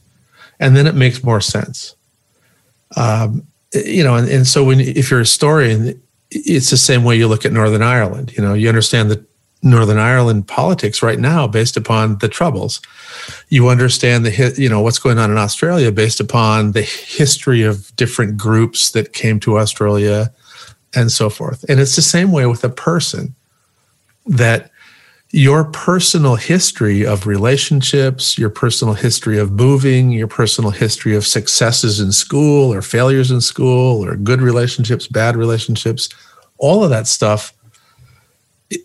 And 0.60 0.76
then 0.76 0.86
it 0.86 0.94
makes 0.94 1.24
more 1.24 1.40
sense. 1.40 1.96
Um, 2.96 3.46
you 3.74 4.04
know, 4.04 4.14
and, 4.14 4.28
and 4.28 4.46
so 4.46 4.64
when 4.64 4.80
if 4.80 5.10
you're 5.10 5.20
a 5.20 5.22
historian, 5.22 6.00
it's 6.30 6.70
the 6.70 6.76
same 6.76 7.04
way 7.04 7.16
you 7.16 7.28
look 7.28 7.44
at 7.44 7.52
Northern 7.52 7.82
Ireland. 7.82 8.32
You 8.36 8.42
know, 8.42 8.54
you 8.54 8.68
understand 8.68 9.10
the 9.10 9.24
Northern 9.70 9.98
Ireland 9.98 10.48
politics 10.48 11.02
right 11.02 11.18
now 11.18 11.46
based 11.46 11.76
upon 11.76 12.18
the 12.18 12.28
troubles. 12.28 12.80
You 13.48 13.68
understand 13.68 14.24
the 14.24 14.54
you 14.56 14.68
know 14.68 14.80
what's 14.80 14.98
going 14.98 15.18
on 15.18 15.30
in 15.30 15.38
Australia 15.38 15.92
based 15.92 16.20
upon 16.20 16.72
the 16.72 16.82
history 16.82 17.62
of 17.62 17.94
different 17.96 18.36
groups 18.36 18.92
that 18.92 19.12
came 19.12 19.40
to 19.40 19.58
Australia 19.58 20.32
and 20.94 21.10
so 21.12 21.28
forth. 21.28 21.64
And 21.68 21.80
it's 21.80 21.96
the 21.96 22.02
same 22.02 22.32
way 22.32 22.46
with 22.46 22.64
a 22.64 22.68
person 22.68 23.34
that 24.26 24.70
your 25.32 25.64
personal 25.64 26.36
history 26.36 27.04
of 27.04 27.26
relationships, 27.26 28.38
your 28.38 28.48
personal 28.48 28.94
history 28.94 29.38
of 29.38 29.52
moving, 29.52 30.12
your 30.12 30.28
personal 30.28 30.70
history 30.70 31.16
of 31.16 31.26
successes 31.26 32.00
in 32.00 32.12
school 32.12 32.72
or 32.72 32.80
failures 32.80 33.30
in 33.30 33.40
school 33.40 34.04
or 34.04 34.16
good 34.16 34.40
relationships, 34.40 35.08
bad 35.08 35.36
relationships, 35.36 36.08
all 36.58 36.84
of 36.84 36.90
that 36.90 37.06
stuff 37.06 37.52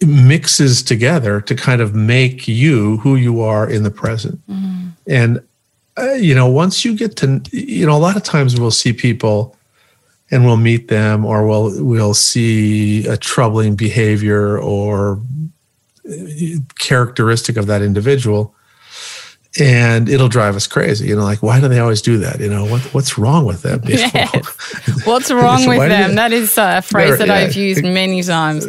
mixes 0.05 0.83
together 0.83 1.41
to 1.41 1.55
kind 1.55 1.81
of 1.81 1.95
make 1.95 2.47
you 2.47 2.97
who 2.97 3.15
you 3.15 3.41
are 3.41 3.69
in 3.69 3.83
the 3.83 3.91
present. 3.91 4.39
Mm-hmm. 4.47 4.87
And, 5.07 5.41
uh, 5.97 6.13
you 6.13 6.35
know, 6.35 6.47
once 6.47 6.85
you 6.85 6.95
get 6.95 7.15
to, 7.17 7.41
you 7.51 7.85
know, 7.85 7.95
a 7.95 7.99
lot 7.99 8.15
of 8.15 8.23
times 8.23 8.59
we'll 8.59 8.71
see 8.71 8.93
people 8.93 9.55
and 10.29 10.45
we'll 10.45 10.57
meet 10.57 10.87
them 10.87 11.25
or 11.25 11.47
we'll, 11.47 11.83
we'll 11.83 12.13
see 12.13 13.05
a 13.07 13.17
troubling 13.17 13.75
behavior 13.75 14.57
or 14.57 15.19
uh, 16.09 16.13
characteristic 16.79 17.57
of 17.57 17.65
that 17.67 17.81
individual 17.81 18.55
and 19.59 20.07
it'll 20.07 20.29
drive 20.29 20.55
us 20.55 20.65
crazy. 20.65 21.07
You 21.07 21.15
know, 21.15 21.23
like 21.23 21.43
why 21.43 21.59
do 21.59 21.67
they 21.67 21.79
always 21.79 22.01
do 22.01 22.17
that? 22.19 22.39
You 22.39 22.49
know, 22.49 22.65
what 22.65 22.81
what's 22.93 23.17
wrong 23.17 23.45
with 23.45 23.61
them? 23.61 23.81
Yes. 23.91 24.45
What's 25.05 25.31
wrong 25.31 25.67
with 25.67 25.79
them? 25.89 26.15
that 26.15 26.31
is 26.31 26.57
a 26.57 26.81
phrase 26.81 27.17
that 27.17 27.27
yeah, 27.27 27.35
I've 27.35 27.55
used 27.55 27.83
many 27.83 28.23
times. 28.23 28.65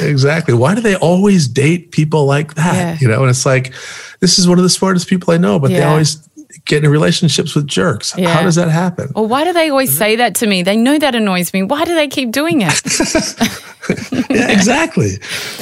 exactly. 0.00 0.54
Why 0.54 0.74
do 0.74 0.80
they 0.80 0.96
always 0.96 1.48
date 1.48 1.90
people 1.90 2.24
like 2.26 2.54
that? 2.54 2.74
Yeah. 2.74 2.98
You 3.00 3.08
know, 3.08 3.20
and 3.22 3.30
it's 3.30 3.44
like 3.44 3.72
this 4.20 4.38
is 4.38 4.48
one 4.48 4.58
of 4.58 4.62
the 4.64 4.70
smartest 4.70 5.08
people 5.08 5.32
I 5.32 5.36
know, 5.36 5.58
but 5.58 5.70
yeah. 5.70 5.78
they 5.78 5.84
always 5.84 6.27
get 6.64 6.84
in 6.84 6.90
relationships 6.90 7.54
with 7.54 7.66
jerks. 7.66 8.14
Yeah. 8.16 8.30
How 8.30 8.42
does 8.42 8.54
that 8.54 8.68
happen? 8.68 9.10
Well, 9.14 9.26
why 9.26 9.44
do 9.44 9.52
they 9.52 9.70
always 9.70 9.90
mm-hmm. 9.90 9.98
say 9.98 10.16
that 10.16 10.34
to 10.36 10.46
me? 10.46 10.62
They 10.62 10.76
know 10.76 10.98
that 10.98 11.14
annoys 11.14 11.52
me. 11.52 11.62
Why 11.62 11.84
do 11.84 11.94
they 11.94 12.08
keep 12.08 12.30
doing 12.30 12.62
it? 12.62 12.80
yeah, 14.30 14.50
exactly. 14.50 15.14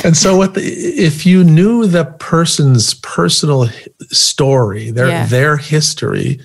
And 0.05 0.17
so, 0.17 0.37
what 0.37 0.55
the, 0.55 0.63
if 0.63 1.27
you 1.27 1.45
knew 1.45 1.87
the 1.87 2.05
person's 2.05 2.95
personal 2.95 3.69
story, 4.11 4.91
their 4.91 5.09
yeah. 5.09 5.27
their 5.27 5.57
history, 5.57 6.41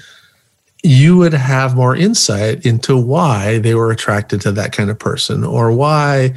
you 0.83 1.17
would 1.17 1.33
have 1.33 1.75
more 1.75 1.95
insight 1.95 2.65
into 2.65 2.97
why 2.97 3.59
they 3.59 3.75
were 3.75 3.91
attracted 3.91 4.41
to 4.41 4.51
that 4.53 4.71
kind 4.71 4.89
of 4.89 4.97
person 4.97 5.43
or 5.43 5.71
why 5.71 6.33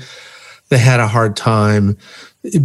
they 0.68 0.78
had 0.78 1.00
a 1.00 1.08
hard 1.08 1.36
time 1.36 1.96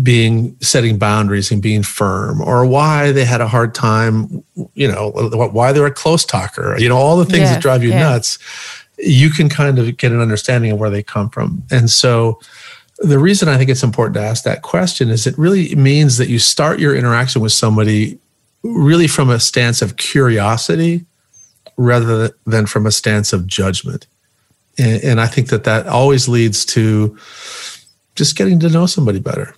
being 0.03 0.57
setting 0.59 0.97
boundaries 0.97 1.51
and 1.51 1.61
being 1.61 1.83
firm 1.83 2.41
or 2.41 2.65
why 2.65 3.13
they 3.13 3.23
had 3.23 3.39
a 3.39 3.47
hard 3.47 3.73
time 3.73 4.43
you 4.73 4.85
know 4.85 5.09
why 5.53 5.71
they're 5.71 5.85
a 5.85 5.91
close 5.91 6.25
talker 6.25 6.77
you 6.77 6.89
know 6.89 6.97
all 6.97 7.15
the 7.15 7.23
things 7.23 7.47
yeah, 7.47 7.53
that 7.53 7.61
drive 7.61 7.81
you 7.81 7.91
yeah. 7.91 7.99
nuts 7.99 8.37
you 8.99 9.29
can 9.29 9.49
kind 9.49 9.79
of 9.79 9.97
get 9.97 10.11
an 10.11 10.19
understanding 10.19 10.71
of 10.71 10.79
where 10.79 10.89
they 10.89 11.03
come 11.03 11.29
from. 11.29 11.63
And 11.71 11.89
so 11.89 12.39
the 13.01 13.17
reason 13.17 13.47
i 13.47 13.57
think 13.57 13.69
it's 13.69 13.81
important 13.81 14.13
to 14.13 14.21
ask 14.21 14.43
that 14.43 14.61
question 14.61 15.09
is 15.09 15.25
it 15.25 15.37
really 15.37 15.73
means 15.75 16.17
that 16.17 16.27
you 16.27 16.37
start 16.37 16.81
your 16.81 16.93
interaction 16.93 17.41
with 17.41 17.53
somebody 17.53 18.19
really 18.61 19.07
from 19.07 19.29
a 19.29 19.39
stance 19.39 19.81
of 19.81 19.95
curiosity 19.95 21.05
rather 21.77 22.29
than 22.45 22.65
from 22.65 22.85
a 22.85 22.91
stance 22.91 23.31
of 23.31 23.47
judgment. 23.47 24.05
And, 24.77 25.01
and 25.01 25.21
i 25.21 25.27
think 25.27 25.47
that 25.47 25.63
that 25.63 25.87
always 25.87 26.27
leads 26.27 26.65
to 26.65 27.17
just 28.15 28.35
getting 28.35 28.59
to 28.59 28.69
know 28.69 28.85
somebody 28.85 29.19
better 29.19 29.55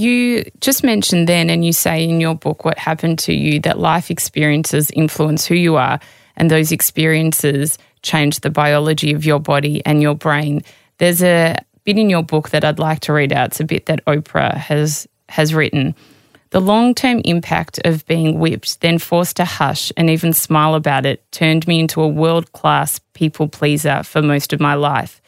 you 0.00 0.44
just 0.60 0.82
mentioned 0.82 1.28
then, 1.28 1.50
and 1.50 1.64
you 1.64 1.72
say 1.72 2.04
in 2.04 2.20
your 2.20 2.34
book 2.34 2.64
what 2.64 2.78
happened 2.78 3.18
to 3.20 3.34
you, 3.34 3.60
that 3.60 3.78
life 3.78 4.10
experiences 4.10 4.90
influence 4.90 5.46
who 5.46 5.54
you 5.54 5.76
are, 5.76 6.00
and 6.36 6.50
those 6.50 6.72
experiences 6.72 7.78
change 8.02 8.40
the 8.40 8.50
biology 8.50 9.12
of 9.12 9.24
your 9.24 9.38
body 9.38 9.84
and 9.84 10.00
your 10.00 10.14
brain. 10.14 10.62
There's 10.98 11.22
a 11.22 11.56
bit 11.84 11.98
in 11.98 12.10
your 12.10 12.22
book 12.22 12.50
that 12.50 12.64
I'd 12.64 12.78
like 12.78 13.00
to 13.00 13.12
read 13.12 13.32
out. 13.32 13.48
It's 13.48 13.60
a 13.60 13.64
bit 13.64 13.86
that 13.86 14.04
Oprah 14.06 14.54
has 14.54 15.06
has 15.28 15.54
written. 15.54 15.94
The 16.50 16.60
long 16.60 16.94
term 16.94 17.20
impact 17.24 17.78
of 17.84 18.04
being 18.06 18.38
whipped, 18.38 18.80
then 18.80 18.98
forced 18.98 19.36
to 19.36 19.44
hush 19.44 19.92
and 19.96 20.10
even 20.10 20.32
smile 20.32 20.74
about 20.74 21.06
it, 21.06 21.30
turned 21.30 21.66
me 21.68 21.78
into 21.78 22.02
a 22.02 22.08
world 22.08 22.52
class 22.52 22.98
people 23.12 23.48
pleaser 23.48 24.02
for 24.02 24.20
most 24.20 24.52
of 24.52 24.60
my 24.60 24.74
life. 24.74 25.19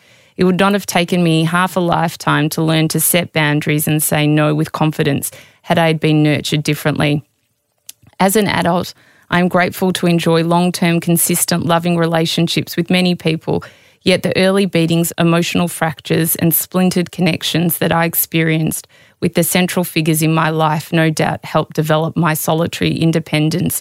It 0.42 0.44
would 0.44 0.58
not 0.58 0.72
have 0.72 0.86
taken 0.86 1.22
me 1.22 1.44
half 1.44 1.76
a 1.76 1.80
lifetime 1.80 2.48
to 2.48 2.64
learn 2.64 2.88
to 2.88 2.98
set 2.98 3.32
boundaries 3.32 3.86
and 3.86 4.02
say 4.02 4.26
no 4.26 4.56
with 4.56 4.72
confidence 4.72 5.30
had 5.62 5.78
I 5.78 5.92
been 5.92 6.24
nurtured 6.24 6.64
differently. 6.64 7.22
As 8.18 8.34
an 8.34 8.48
adult, 8.48 8.92
I 9.30 9.38
am 9.38 9.46
grateful 9.46 9.92
to 9.92 10.08
enjoy 10.08 10.42
long 10.42 10.72
term, 10.72 10.98
consistent, 10.98 11.64
loving 11.64 11.96
relationships 11.96 12.76
with 12.76 12.90
many 12.90 13.14
people, 13.14 13.62
yet 14.00 14.24
the 14.24 14.36
early 14.36 14.66
beatings, 14.66 15.12
emotional 15.16 15.68
fractures, 15.68 16.34
and 16.34 16.52
splintered 16.52 17.12
connections 17.12 17.78
that 17.78 17.92
I 17.92 18.04
experienced 18.04 18.88
with 19.20 19.34
the 19.34 19.44
central 19.44 19.84
figures 19.84 20.22
in 20.22 20.34
my 20.34 20.50
life 20.50 20.92
no 20.92 21.08
doubt 21.08 21.44
helped 21.44 21.76
develop 21.76 22.16
my 22.16 22.34
solitary 22.34 22.96
independence. 22.96 23.80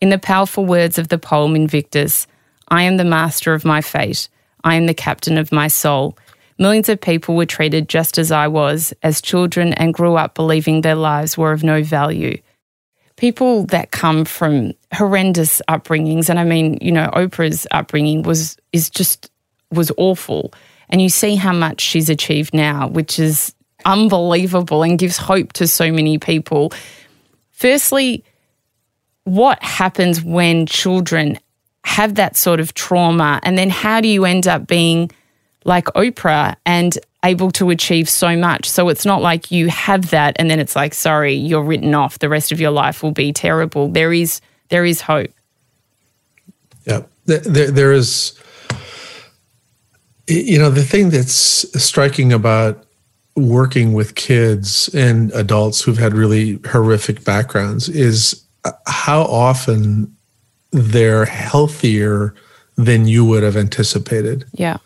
In 0.00 0.08
the 0.08 0.18
powerful 0.18 0.66
words 0.66 0.98
of 0.98 1.10
the 1.10 1.18
poem 1.18 1.54
Invictus, 1.54 2.26
I 2.66 2.82
am 2.82 2.96
the 2.96 3.04
master 3.04 3.54
of 3.54 3.64
my 3.64 3.80
fate. 3.80 4.28
I 4.64 4.74
am 4.74 4.86
the 4.86 4.94
captain 4.94 5.38
of 5.38 5.52
my 5.52 5.68
soul. 5.68 6.16
Millions 6.58 6.88
of 6.88 7.00
people 7.00 7.36
were 7.36 7.46
treated 7.46 7.88
just 7.88 8.18
as 8.18 8.30
I 8.30 8.48
was, 8.48 8.92
as 9.02 9.22
children, 9.22 9.72
and 9.74 9.94
grew 9.94 10.16
up 10.16 10.34
believing 10.34 10.82
their 10.82 10.94
lives 10.94 11.38
were 11.38 11.52
of 11.52 11.64
no 11.64 11.82
value. 11.82 12.36
People 13.16 13.64
that 13.66 13.90
come 13.90 14.24
from 14.24 14.72
horrendous 14.92 15.62
upbringings, 15.68 16.28
and 16.28 16.38
I 16.38 16.44
mean, 16.44 16.78
you 16.80 16.92
know, 16.92 17.08
Oprah's 17.14 17.66
upbringing 17.70 18.22
was 18.22 18.56
is 18.72 18.90
just 18.90 19.30
was 19.70 19.90
awful. 19.96 20.52
And 20.90 21.00
you 21.00 21.08
see 21.08 21.36
how 21.36 21.52
much 21.52 21.80
she's 21.80 22.10
achieved 22.10 22.52
now, 22.52 22.88
which 22.88 23.18
is 23.18 23.54
unbelievable 23.84 24.82
and 24.82 24.98
gives 24.98 25.16
hope 25.16 25.52
to 25.54 25.66
so 25.66 25.90
many 25.92 26.18
people. 26.18 26.72
Firstly, 27.52 28.24
what 29.24 29.62
happens 29.62 30.22
when 30.22 30.66
children 30.66 31.38
have 31.84 32.16
that 32.16 32.36
sort 32.36 32.60
of 32.60 32.74
trauma? 32.74 33.40
And 33.42 33.56
then 33.56 33.70
how 33.70 34.00
do 34.00 34.08
you 34.08 34.24
end 34.24 34.46
up 34.46 34.66
being 34.66 35.10
like 35.64 35.86
Oprah 35.86 36.56
and 36.64 36.98
able 37.24 37.50
to 37.52 37.70
achieve 37.70 38.08
so 38.08 38.36
much? 38.36 38.68
So 38.68 38.88
it's 38.88 39.04
not 39.04 39.22
like 39.22 39.50
you 39.50 39.68
have 39.68 40.10
that 40.10 40.36
and 40.38 40.50
then 40.50 40.60
it's 40.60 40.76
like, 40.76 40.94
sorry, 40.94 41.34
you're 41.34 41.62
written 41.62 41.94
off. 41.94 42.18
The 42.18 42.28
rest 42.28 42.52
of 42.52 42.60
your 42.60 42.70
life 42.70 43.02
will 43.02 43.12
be 43.12 43.32
terrible. 43.32 43.88
There 43.88 44.12
is 44.12 44.40
there 44.68 44.84
is 44.84 45.00
hope. 45.00 45.30
Yeah, 46.86 47.02
there, 47.26 47.70
there 47.70 47.92
is. 47.92 48.38
You 50.26 50.60
know, 50.60 50.70
the 50.70 50.84
thing 50.84 51.10
that's 51.10 51.34
striking 51.82 52.32
about 52.32 52.86
working 53.36 53.92
with 53.94 54.14
kids 54.14 54.88
and 54.94 55.32
adults 55.32 55.82
who've 55.82 55.98
had 55.98 56.14
really 56.14 56.60
horrific 56.70 57.24
backgrounds 57.24 57.88
is 57.88 58.44
uh, 58.64 58.72
how 58.86 59.22
often 59.22 60.14
they're 60.72 61.24
healthier 61.24 62.34
than 62.76 63.06
you 63.06 63.24
would 63.24 63.42
have 63.42 63.56
anticipated. 63.56 64.44
Yeah. 64.52 64.78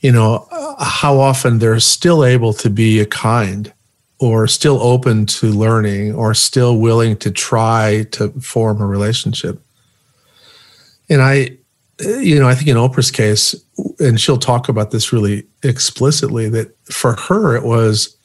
You 0.00 0.12
know, 0.12 0.46
how 0.78 1.18
often 1.18 1.58
they're 1.58 1.80
still 1.80 2.24
able 2.24 2.52
to 2.54 2.70
be 2.70 3.00
a 3.00 3.06
kind 3.06 3.72
or 4.18 4.46
still 4.46 4.80
open 4.82 5.26
to 5.26 5.46
learning 5.46 6.14
or 6.14 6.34
still 6.34 6.78
willing 6.78 7.16
to 7.18 7.30
try 7.30 8.06
to 8.12 8.30
form 8.40 8.80
a 8.80 8.86
relationship. 8.86 9.60
And 11.08 11.22
I, 11.22 11.56
you 12.00 12.38
know, 12.38 12.48
I 12.48 12.54
think 12.54 12.68
in 12.68 12.76
Oprah's 12.76 13.10
case, 13.10 13.54
and 13.98 14.20
she'll 14.20 14.38
talk 14.38 14.68
about 14.68 14.90
this 14.90 15.12
really 15.12 15.46
explicitly, 15.62 16.48
that 16.48 16.76
for 16.84 17.14
her, 17.14 17.56
it 17.56 17.64
was 17.64 18.16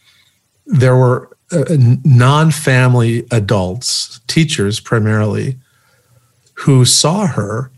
there 0.66 0.96
were 0.96 1.36
uh, 1.52 1.66
non 2.04 2.52
family 2.52 3.26
adults, 3.32 4.20
teachers 4.28 4.80
primarily, 4.80 5.58
who 6.62 6.86
saw 6.86 7.28
her 7.28 7.72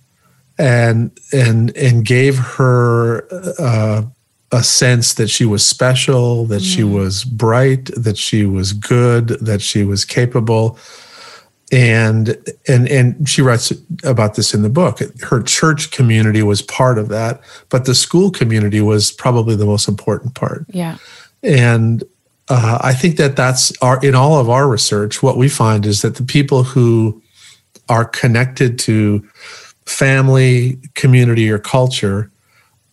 and 0.57 1.11
and 1.31 1.75
and 1.75 2.05
gave 2.05 2.37
her 2.37 3.27
uh, 3.59 4.03
a 4.51 4.63
sense 4.63 5.15
that 5.15 5.29
she 5.29 5.45
was 5.45 5.65
special, 5.65 6.45
that 6.45 6.61
mm. 6.61 6.75
she 6.75 6.83
was 6.83 7.23
bright, 7.23 7.85
that 7.95 8.17
she 8.17 8.45
was 8.45 8.73
good, 8.73 9.29
that 9.29 9.61
she 9.61 9.83
was 9.83 10.05
capable. 10.05 10.77
And 11.71 12.37
and 12.67 12.87
and 12.87 13.27
she 13.27 13.41
writes 13.41 13.73
about 14.03 14.35
this 14.35 14.53
in 14.53 14.61
the 14.61 14.69
book. 14.69 14.99
Her 15.21 15.41
church 15.41 15.89
community 15.89 16.43
was 16.43 16.61
part 16.61 16.99
of 16.99 17.07
that, 17.09 17.41
but 17.69 17.85
the 17.85 17.95
school 17.95 18.29
community 18.29 18.79
was 18.79 19.11
probably 19.11 19.55
the 19.55 19.65
most 19.65 19.87
important 19.87 20.35
part. 20.35 20.65
Yeah. 20.69 20.97
And 21.41 22.03
uh, 22.47 22.77
I 22.81 22.93
think 22.93 23.17
that 23.17 23.35
that's 23.35 23.75
our 23.81 23.99
in 24.05 24.13
all 24.13 24.39
of 24.39 24.49
our 24.49 24.67
research. 24.67 25.23
What 25.23 25.37
we 25.37 25.49
find 25.49 25.85
is 25.85 26.01
that 26.01 26.15
the 26.15 26.23
people 26.23 26.63
who 26.63 27.22
are 27.89 28.05
connected 28.05 28.79
to 28.79 29.27
family, 29.85 30.79
community, 30.93 31.49
or 31.49 31.59
culture 31.59 32.31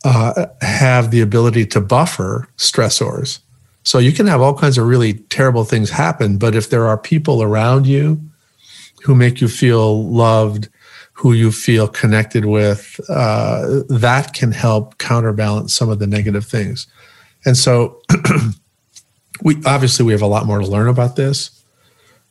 uh, 0.05 0.47
have 0.63 1.11
the 1.11 1.21
ability 1.21 1.67
to 1.67 1.81
buffer 1.81 2.49
stressors. 2.57 3.41
So 3.83 3.99
you 3.99 4.13
can 4.13 4.27
have 4.27 4.41
all 4.41 4.57
kinds 4.57 4.79
of 4.79 4.87
really 4.87 5.15
terrible 5.15 5.65
things 5.65 5.91
happen, 5.91 6.39
but 6.39 6.55
if 6.55 6.71
there 6.71 6.87
are 6.87 6.99
people 6.99 7.43
around 7.43 7.87
you 7.87 8.21
who 9.03 9.15
make 9.15 9.41
you 9.41 9.49
feel 9.49 10.05
loved, 10.09 10.69
who 11.13 11.33
you 11.33 11.51
feel 11.53 11.89
connected 11.89 12.45
with, 12.45 13.01
uh, 13.09 13.83
that 13.89 14.33
can 14.33 14.53
help 14.53 14.99
counterbalance 14.99 15.75
some 15.75 15.89
of 15.89 15.99
the 15.99 16.07
negative 16.07 16.47
things. 16.47 16.87
And 17.45 17.57
so, 17.57 18.01
we 19.43 19.57
obviously 19.65 20.05
we 20.05 20.13
have 20.13 20.23
a 20.23 20.27
lot 20.27 20.47
more 20.47 20.59
to 20.59 20.67
learn 20.67 20.89
about 20.89 21.17
this, 21.17 21.63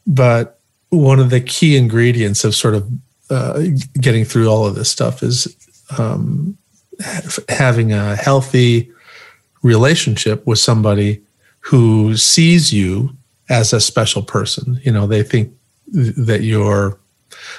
but 0.06 0.59
one 0.90 1.20
of 1.20 1.30
the 1.30 1.42
key 1.42 1.78
ingredients 1.78 2.44
of 2.44 2.56
sort 2.56 2.76
of 2.76 2.90
uh, 3.30 3.62
getting 4.00 4.26
through 4.26 4.48
all 4.48 4.66
of 4.66 4.76
this 4.76 4.90
stuff 4.90 5.22
is 5.22 5.56
um, 5.98 6.58
having 7.48 7.94
a 7.94 8.16
healthy 8.16 8.92
relationship 9.62 10.46
with 10.48 10.60
somebody 10.60 11.22
who 11.60 12.16
sees 12.16 12.74
you 12.74 13.16
as 13.50 13.74
a 13.74 13.80
special 13.80 14.22
person. 14.22 14.80
You 14.84 14.92
know, 14.92 15.08
they 15.08 15.24
think 15.24 15.54
that 15.88 16.42
you're 16.42 16.98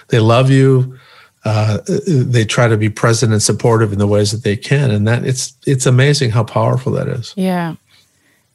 they 0.08 0.20
love 0.20 0.50
you. 0.50 0.98
Uh, 1.44 1.78
they 2.06 2.44
try 2.44 2.68
to 2.68 2.76
be 2.76 2.90
present 2.90 3.32
and 3.32 3.42
supportive 3.42 3.92
in 3.92 3.98
the 3.98 4.06
ways 4.06 4.30
that 4.30 4.42
they 4.42 4.56
can, 4.56 4.90
and 4.90 5.08
that 5.08 5.24
it's 5.24 5.54
it's 5.66 5.86
amazing 5.86 6.30
how 6.30 6.44
powerful 6.44 6.92
that 6.92 7.08
is. 7.08 7.32
Yeah, 7.36 7.76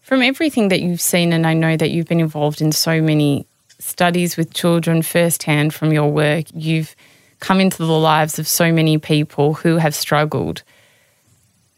from 0.01 0.21
everything 0.21 0.67
that 0.67 0.81
you've 0.81 1.01
seen, 1.01 1.33
and 1.33 1.47
I 1.47 1.53
know 1.53 1.77
that 1.77 1.89
you've 1.89 2.07
been 2.07 2.19
involved 2.19 2.61
in 2.61 2.71
so 2.71 3.01
many 3.01 3.47
studies 3.85 4.37
with 4.37 4.53
children 4.53 5.01
firsthand 5.01 5.73
from 5.73 5.93
your 5.93 6.11
work. 6.11 6.45
You've 6.53 6.95
come 7.39 7.59
into 7.59 7.77
the 7.77 7.85
lives 7.85 8.39
of 8.39 8.47
so 8.47 8.71
many 8.71 8.97
people 8.97 9.53
who 9.53 9.77
have 9.77 9.93
struggled. 9.93 10.63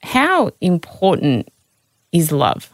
How 0.02 0.52
important 0.62 1.50
is 2.12 2.32
love? 2.32 2.72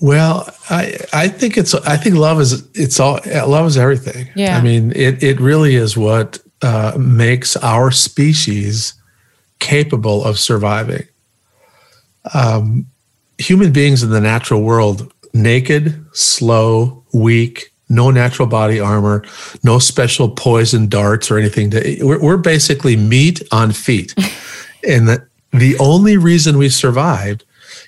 Well, 0.00 0.48
I 0.70 0.96
I 1.12 1.28
think 1.28 1.56
it's 1.56 1.74
I 1.74 1.96
think 1.96 2.14
love 2.14 2.40
is 2.40 2.68
it's 2.74 3.00
all 3.00 3.18
love 3.26 3.66
is 3.66 3.76
everything. 3.76 4.28
Yeah. 4.36 4.56
I 4.56 4.62
mean, 4.62 4.92
it 4.94 5.22
it 5.22 5.40
really 5.40 5.74
is 5.74 5.96
what 5.96 6.38
uh, 6.62 6.92
makes 6.96 7.56
our 7.56 7.90
species 7.90 8.94
capable 9.58 10.24
of 10.24 10.38
surviving. 10.38 11.06
Um, 12.32 12.86
human 13.38 13.72
beings 13.72 14.02
in 14.02 14.10
the 14.10 14.20
natural 14.20 14.62
world, 14.62 15.12
naked, 15.42 16.04
slow, 16.12 17.04
weak, 17.12 17.72
no 17.88 18.10
natural 18.10 18.46
body 18.46 18.78
armor, 18.80 19.24
no 19.62 19.78
special 19.78 20.28
poison 20.28 20.88
darts 20.88 21.30
or 21.30 21.38
anything. 21.38 21.70
To, 21.70 21.98
we're, 22.02 22.20
we're 22.20 22.36
basically 22.36 22.96
meat 22.96 23.42
on 23.50 23.72
feet, 23.72 24.14
and 24.88 25.08
the 25.08 25.26
the 25.52 25.78
only 25.78 26.16
reason 26.16 26.58
we 26.58 26.68
survived 26.68 27.44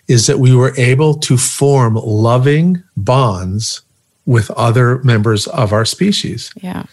is 0.08 0.26
that 0.26 0.38
we 0.38 0.54
were 0.54 0.74
able 0.76 1.14
to 1.14 1.36
form 1.36 1.94
loving 1.94 2.82
bonds 2.96 3.82
with 4.26 4.50
other 4.52 4.98
members 5.02 5.46
of 5.48 5.72
our 5.72 5.84
species. 5.84 6.52
Yeah. 6.62 6.84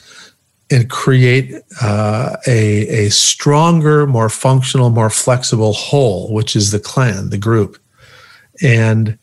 And 0.69 0.89
create 0.89 1.53
uh, 1.81 2.35
a, 2.45 3.05
a 3.05 3.09
stronger, 3.09 4.05
more 4.05 4.27
functional, 4.27 4.89
more 4.89 5.09
flexible 5.09 5.71
whole, 5.73 6.33
which 6.33 6.55
is 6.55 6.71
the 6.71 6.79
clan, 6.79 7.29
the 7.29 7.37
group. 7.37 7.79
And 8.61 9.17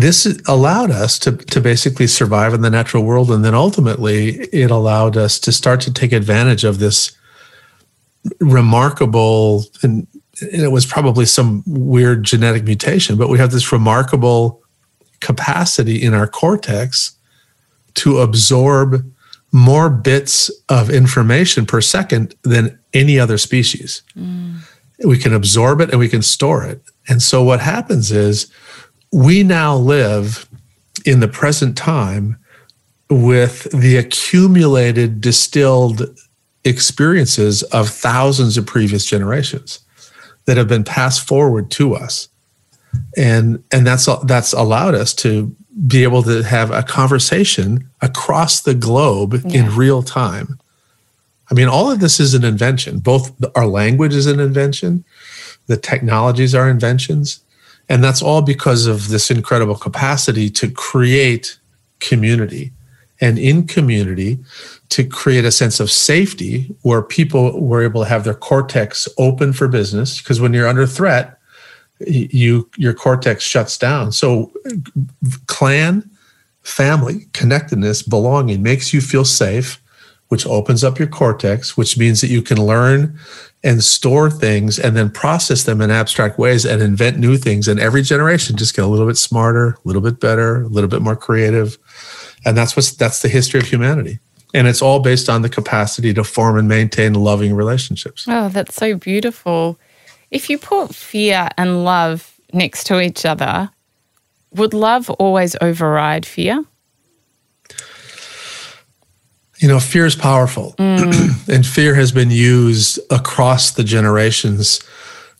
this 0.00 0.26
allowed 0.46 0.90
us 0.90 1.18
to, 1.20 1.32
to 1.36 1.60
basically 1.60 2.06
survive 2.06 2.54
in 2.54 2.62
the 2.62 2.70
natural 2.70 3.04
world. 3.04 3.30
And 3.30 3.44
then 3.44 3.54
ultimately, 3.54 4.40
it 4.52 4.70
allowed 4.70 5.16
us 5.16 5.38
to 5.40 5.52
start 5.52 5.80
to 5.82 5.92
take 5.92 6.12
advantage 6.12 6.64
of 6.64 6.78
this 6.78 7.16
remarkable 8.40 9.64
and 9.82 10.06
it 10.40 10.70
was 10.70 10.84
probably 10.84 11.24
some 11.24 11.62
weird 11.66 12.24
genetic 12.24 12.64
mutation, 12.64 13.16
but 13.16 13.28
we 13.28 13.38
have 13.38 13.52
this 13.52 13.72
remarkable 13.72 14.62
capacity 15.20 16.02
in 16.02 16.12
our 16.12 16.26
cortex 16.26 17.16
to 17.94 18.18
absorb 18.18 19.10
more 19.52 19.88
bits 19.88 20.50
of 20.68 20.90
information 20.90 21.64
per 21.64 21.80
second 21.80 22.34
than 22.42 22.78
any 22.92 23.18
other 23.18 23.38
species. 23.38 24.02
Mm. 24.16 24.58
We 25.04 25.18
can 25.18 25.32
absorb 25.32 25.80
it 25.80 25.90
and 25.90 25.98
we 25.98 26.08
can 26.08 26.22
store 26.22 26.64
it. 26.64 26.82
And 27.08 27.22
so 27.22 27.42
what 27.42 27.60
happens 27.60 28.12
is 28.12 28.50
we 29.12 29.42
now 29.42 29.76
live 29.76 30.48
in 31.04 31.20
the 31.20 31.28
present 31.28 31.76
time 31.76 32.38
with 33.08 33.70
the 33.72 33.96
accumulated 33.96 35.20
distilled 35.20 36.16
experiences 36.64 37.62
of 37.64 37.88
thousands 37.88 38.58
of 38.58 38.66
previous 38.66 39.04
generations 39.04 39.80
that 40.46 40.56
have 40.56 40.68
been 40.68 40.84
passed 40.84 41.26
forward 41.26 41.70
to 41.70 41.94
us. 41.94 42.28
And 43.16 43.62
and 43.72 43.86
that's 43.86 44.08
that's 44.24 44.52
allowed 44.52 44.94
us 44.94 45.14
to 45.16 45.54
be 45.86 46.02
able 46.02 46.22
to 46.22 46.42
have 46.42 46.70
a 46.70 46.82
conversation 46.82 47.88
across 48.00 48.62
the 48.62 48.74
globe 48.74 49.40
yeah. 49.44 49.60
in 49.60 49.76
real 49.76 50.02
time. 50.02 50.58
I 51.50 51.54
mean 51.54 51.68
all 51.68 51.90
of 51.90 52.00
this 52.00 52.18
is 52.18 52.34
an 52.34 52.44
invention. 52.44 52.98
Both 52.98 53.32
our 53.54 53.66
language 53.66 54.14
is 54.14 54.26
an 54.26 54.40
invention. 54.40 55.04
The 55.66 55.76
technologies 55.76 56.54
are 56.54 56.70
inventions 56.70 57.40
and 57.88 58.02
that's 58.02 58.22
all 58.22 58.42
because 58.42 58.86
of 58.86 59.08
this 59.08 59.30
incredible 59.30 59.76
capacity 59.76 60.50
to 60.50 60.70
create 60.70 61.58
community. 62.00 62.72
And 63.18 63.38
in 63.38 63.66
community 63.66 64.38
to 64.90 65.02
create 65.02 65.46
a 65.46 65.50
sense 65.50 65.80
of 65.80 65.90
safety 65.90 66.74
where 66.82 67.00
people 67.00 67.58
were 67.58 67.82
able 67.82 68.02
to 68.02 68.08
have 68.08 68.24
their 68.24 68.34
cortex 68.34 69.08
open 69.16 69.54
for 69.54 69.68
business 69.68 70.18
because 70.20 70.38
when 70.38 70.52
you're 70.52 70.68
under 70.68 70.86
threat 70.86 71.36
you 72.00 72.68
your 72.76 72.92
cortex 72.92 73.42
shuts 73.42 73.78
down. 73.78 74.12
So 74.12 74.52
clan 75.46 76.08
family 76.62 77.26
connectedness 77.32 78.02
belonging 78.02 78.62
makes 78.62 78.92
you 78.92 79.00
feel 79.00 79.24
safe 79.24 79.80
which 80.28 80.46
opens 80.46 80.82
up 80.82 80.98
your 80.98 81.08
cortex 81.08 81.76
which 81.76 81.98
means 81.98 82.20
that 82.20 82.28
you 82.28 82.42
can 82.42 82.64
learn 82.64 83.18
and 83.64 83.82
store 83.82 84.30
things 84.30 84.78
and 84.78 84.96
then 84.96 85.10
process 85.10 85.64
them 85.64 85.80
in 85.80 85.90
abstract 85.90 86.38
ways 86.38 86.64
and 86.64 86.82
invent 86.82 87.18
new 87.18 87.36
things 87.36 87.68
and 87.68 87.80
every 87.80 88.02
generation 88.02 88.56
just 88.56 88.76
get 88.76 88.84
a 88.84 88.88
little 88.88 89.06
bit 89.06 89.16
smarter 89.16 89.70
a 89.70 89.78
little 89.84 90.02
bit 90.02 90.20
better 90.20 90.62
a 90.62 90.68
little 90.68 90.90
bit 90.90 91.02
more 91.02 91.16
creative 91.16 91.78
and 92.44 92.56
that's 92.56 92.76
what's 92.76 92.92
that's 92.92 93.22
the 93.22 93.28
history 93.28 93.60
of 93.60 93.66
humanity 93.66 94.18
and 94.56 94.66
it's 94.66 94.80
all 94.80 95.00
based 95.00 95.28
on 95.28 95.42
the 95.42 95.50
capacity 95.50 96.14
to 96.14 96.24
form 96.24 96.56
and 96.58 96.66
maintain 96.66 97.12
loving 97.12 97.54
relationships. 97.54 98.24
Oh, 98.26 98.48
that's 98.48 98.74
so 98.74 98.96
beautiful. 98.96 99.78
If 100.30 100.48
you 100.48 100.56
put 100.56 100.94
fear 100.94 101.48
and 101.58 101.84
love 101.84 102.34
next 102.54 102.84
to 102.84 103.00
each 103.00 103.26
other, 103.26 103.70
would 104.52 104.72
love 104.72 105.10
always 105.10 105.56
override 105.60 106.24
fear? 106.24 106.64
You 109.66 109.72
know, 109.72 109.80
fear 109.80 110.06
is 110.06 110.14
powerful, 110.14 110.76
mm. 110.78 111.48
and 111.52 111.66
fear 111.66 111.96
has 111.96 112.12
been 112.12 112.30
used 112.30 113.00
across 113.10 113.72
the 113.72 113.82
generations 113.82 114.78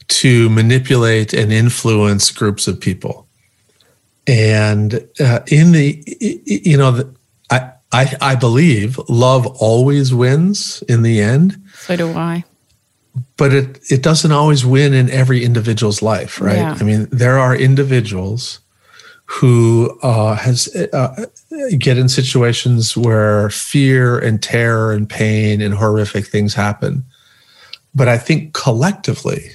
to 0.09 0.51
manipulate 0.51 1.33
and 1.33 1.53
influence 1.53 2.33
groups 2.33 2.67
of 2.67 2.81
people. 2.81 3.29
And 4.27 4.95
uh, 5.21 5.43
in 5.47 5.71
the, 5.71 6.03
you 6.45 6.77
know, 6.77 6.91
the, 6.91 7.15
I, 7.51 7.71
I, 7.93 8.17
I 8.21 8.35
believe 8.35 8.99
love 9.09 9.47
always 9.47 10.13
wins 10.13 10.83
in 10.89 11.03
the 11.03 11.21
end. 11.21 11.63
So 11.77 11.95
do 11.95 12.11
I. 12.11 12.43
But 13.37 13.53
it, 13.53 13.79
it 13.93 14.03
doesn't 14.03 14.33
always 14.33 14.67
win 14.67 14.93
in 14.93 15.09
every 15.09 15.45
individual's 15.45 16.03
life, 16.03 16.41
right? 16.41 16.57
Yeah. 16.57 16.77
I 16.81 16.83
mean, 16.83 17.07
there 17.13 17.39
are 17.39 17.55
individuals 17.55 18.59
who 19.27 19.99
uh, 20.03 20.37
has 20.37 20.75
uh, 20.93 21.27
get 21.79 21.99
in 21.99 22.09
situations 22.09 22.97
where 22.97 23.51
fear 23.51 24.19
and 24.19 24.43
terror 24.43 24.93
and 24.93 25.09
pain 25.09 25.61
and 25.61 25.75
horrific 25.75 26.27
things 26.27 26.55
happen. 26.55 27.05
But 27.95 28.09
I 28.09 28.19
think 28.19 28.55
collectively, 28.55 29.51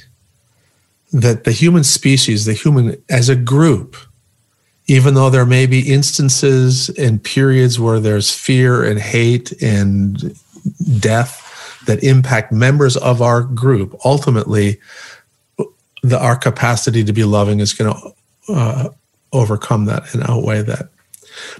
that 1.13 1.43
the 1.43 1.51
human 1.51 1.83
species, 1.83 2.45
the 2.45 2.53
human 2.53 3.01
as 3.09 3.29
a 3.29 3.35
group, 3.35 3.95
even 4.87 5.13
though 5.13 5.29
there 5.29 5.45
may 5.45 5.65
be 5.65 5.91
instances 5.91 6.89
and 6.89 7.23
periods 7.23 7.79
where 7.79 7.99
there's 7.99 8.33
fear 8.33 8.83
and 8.83 8.99
hate 8.99 9.51
and 9.61 10.35
death 10.99 11.47
that 11.85 12.03
impact 12.03 12.51
members 12.51 12.97
of 12.97 13.21
our 13.21 13.41
group, 13.41 13.97
ultimately, 14.05 14.79
the, 16.03 16.19
our 16.19 16.35
capacity 16.35 17.03
to 17.03 17.13
be 17.13 17.23
loving 17.23 17.59
is 17.59 17.73
going 17.73 17.93
to 17.93 18.53
uh, 18.53 18.89
overcome 19.33 19.85
that 19.85 20.13
and 20.13 20.23
outweigh 20.23 20.61
that. 20.63 20.89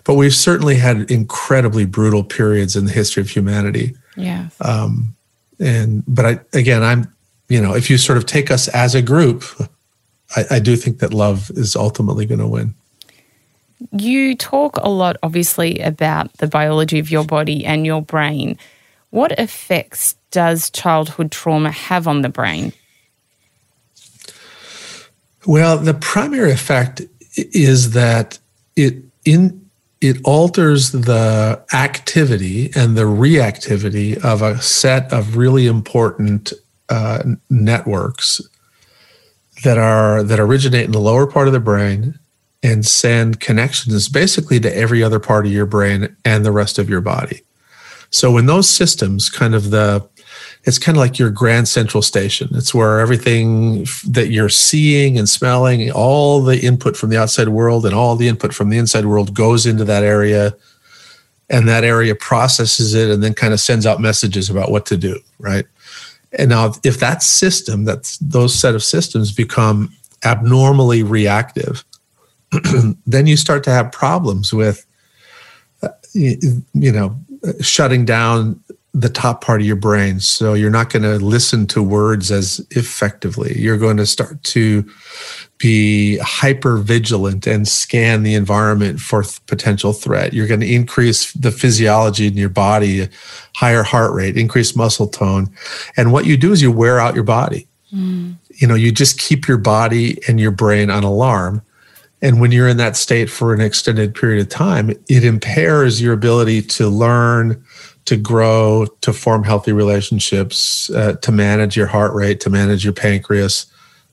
But 0.04 0.16
we've 0.16 0.34
certainly 0.34 0.76
had 0.76 1.10
incredibly 1.10 1.86
brutal 1.86 2.24
periods 2.24 2.76
in 2.76 2.86
the 2.86 2.92
history 2.92 3.22
of 3.22 3.30
humanity. 3.30 3.96
Yeah. 4.16 4.50
Um, 4.60 5.16
and 5.60 6.04
but 6.08 6.26
I 6.26 6.40
again, 6.54 6.84
I'm 6.84 7.14
you 7.48 7.62
know, 7.62 7.76
if 7.76 7.90
you 7.90 7.98
sort 7.98 8.18
of 8.18 8.26
take 8.26 8.50
us 8.50 8.68
as 8.70 8.96
a 8.96 9.02
group, 9.02 9.44
I, 10.36 10.46
I 10.52 10.60
do 10.60 10.76
think 10.76 11.00
that 11.00 11.14
love 11.14 11.52
is 11.52 11.76
ultimately 11.76 12.26
going 12.26 12.40
to 12.40 12.48
win. 12.48 12.74
You 13.92 14.36
talk 14.36 14.78
a 14.78 14.90
lot, 14.90 15.18
obviously, 15.24 15.80
about 15.80 16.32
the 16.34 16.48
biology 16.48 17.00
of 17.00 17.10
your 17.10 17.26
body 17.26 17.66
and 17.66 17.86
your 17.86 18.02
brain. 18.02 18.58
What 19.10 19.32
effects 19.34 20.16
does 20.30 20.70
childhood 20.70 21.32
trauma 21.32 21.72
have 21.72 22.08
on 22.08 22.22
the 22.22 22.30
brain? 22.30 22.74
Well, 25.46 25.78
the 25.78 25.96
primary 25.96 26.52
effect 26.52 27.02
is 27.36 27.92
that 27.92 28.40
it 28.76 29.04
in 29.26 29.62
it 30.02 30.18
alters 30.24 30.92
the 30.92 31.64
activity 31.74 32.72
and 32.76 32.98
the 32.98 33.04
reactivity 33.04 34.18
of 34.24 34.42
a 34.42 34.60
set 34.62 35.12
of 35.14 35.38
really 35.38 35.68
important 35.68 36.52
uh, 36.90 37.24
networks 37.50 38.42
that 39.64 39.78
are 39.78 40.24
that 40.24 40.40
originate 40.40 40.86
in 40.86 40.92
the 40.92 41.00
lower 41.00 41.28
part 41.28 41.48
of 41.48 41.54
the 41.54 41.60
brain 41.60 42.18
and 42.64 42.86
send 42.86 43.40
connections 43.40 44.08
basically 44.10 44.60
to 44.60 44.76
every 44.76 45.04
other 45.04 45.20
part 45.20 45.46
of 45.46 45.52
your 45.52 45.66
brain 45.66 46.16
and 46.26 46.46
the 46.46 46.52
rest 46.52 46.78
of 46.78 46.90
your 46.90 47.02
body. 47.02 47.42
So 48.12 48.32
when 48.32 48.46
those 48.46 48.70
systems 48.70 49.30
kind 49.30 49.56
of 49.56 49.72
the 49.72 50.08
it's 50.64 50.78
kind 50.78 50.96
of 50.96 51.00
like 51.00 51.18
your 51.18 51.32
grand 51.32 51.68
central 51.68 52.04
station. 52.04 52.50
It's 52.54 52.74
where 52.74 53.00
everything 53.00 53.86
that 54.08 54.30
you're 54.30 54.50
seeing 54.50 55.18
and 55.18 55.28
smelling, 55.28 55.92
all 55.92 56.42
the 56.42 56.60
input 56.60 56.96
from 56.96 57.10
the 57.10 57.18
outside 57.18 57.50
world 57.50 57.86
and 57.86 57.96
all 57.96 58.16
the 58.16 58.28
input 58.28 58.54
from 58.54 58.70
the 58.70 58.78
inside 58.78 59.06
world 59.06 59.34
goes 59.34 59.66
into 59.66 59.84
that 59.86 60.04
area. 60.04 60.54
and 61.52 61.68
that 61.68 61.84
area 61.84 62.16
processes 62.16 62.94
it 62.94 63.10
and 63.10 63.22
then 63.22 63.34
kind 63.34 63.54
of 63.54 63.60
sends 63.60 63.86
out 63.86 64.00
messages 64.00 64.50
about 64.50 64.72
what 64.72 64.86
to 64.86 64.96
do, 64.96 65.20
right? 65.38 65.66
And 66.40 66.50
now, 66.50 66.74
if 66.84 67.00
that 67.02 67.22
system, 67.22 67.84
that's 67.84 68.18
those 68.20 68.56
set 68.56 68.74
of 68.74 68.84
systems 68.84 69.34
become 69.34 69.94
abnormally 70.24 71.04
reactive, 71.04 71.84
then 73.06 73.28
you 73.28 73.36
start 73.36 73.66
to 73.66 73.70
have 73.70 73.92
problems 73.92 74.54
with, 74.54 74.86
uh, 75.84 75.90
you, 76.14 76.64
you 76.74 76.92
know, 76.92 77.20
shutting 77.60 78.06
down 78.06 78.62
the 78.94 79.10
top 79.10 79.42
part 79.42 79.62
of 79.62 79.68
your 79.68 79.78
brain. 79.78 80.20
So 80.20 80.54
you're 80.54 80.70
not 80.70 80.90
going 80.90 81.04
to 81.04 81.18
listen 81.24 81.66
to 81.68 81.82
words 81.82 82.30
as 82.30 82.66
effectively. 82.72 83.58
You're 83.58 83.78
going 83.78 83.98
to 83.98 84.06
start 84.06 84.44
to 84.44 84.90
be 85.58 86.18
hyper 86.18 86.78
vigilant 86.78 87.48
and 87.48 87.68
scan 87.68 88.24
the 88.24 88.34
environment 88.34 89.00
for 89.00 89.24
th- 89.24 89.46
potential 89.46 89.94
threat. 89.94 90.34
You're 90.34 90.48
going 90.48 90.60
to 90.60 90.74
increase 90.74 91.32
the 91.34 91.52
physiology 91.52 92.28
in 92.28 92.36
your 92.36 92.50
body, 92.50 93.08
higher 93.56 93.84
heart 93.84 94.12
rate, 94.14 94.38
increase 94.38 94.76
muscle 94.76 95.08
tone. 95.08 95.50
And 95.96 96.12
what 96.12 96.26
you 96.26 96.36
do 96.36 96.52
is 96.52 96.62
you 96.62 96.72
wear 96.72 97.00
out 97.00 97.16
your 97.16 97.24
body. 97.24 97.68
Mm. 97.94 98.38
You 98.50 98.68
know, 98.68 98.76
you 98.76 98.92
just 98.92 99.20
keep 99.20 99.48
your 99.48 99.58
body 99.58 100.20
and 100.28 100.40
your 100.40 100.52
brain 100.52 100.90
on 100.90 101.04
alarm. 101.04 101.62
And 102.22 102.40
when 102.40 102.52
you're 102.52 102.68
in 102.68 102.78
that 102.78 102.96
state 102.96 103.30
for 103.30 103.54
an 103.54 103.62
extended 103.62 104.14
period 104.14 104.42
of 104.42 104.50
time, 104.50 104.92
it 105.10 105.24
impairs 105.24 106.02
your 106.02 106.14
ability 106.14 106.62
to 106.64 106.88
learn, 106.88 107.64
to 108.12 108.18
grow, 108.18 108.86
to 109.00 109.14
form 109.14 109.42
healthy 109.42 109.72
relationships, 109.72 110.90
uh, 110.90 111.14
to 111.22 111.32
manage 111.32 111.78
your 111.78 111.88
heart 111.88 112.14
rate, 112.14 112.42
to 112.42 112.50
manage 112.50 112.84
your 112.84 112.92
pancreas, 112.92 113.68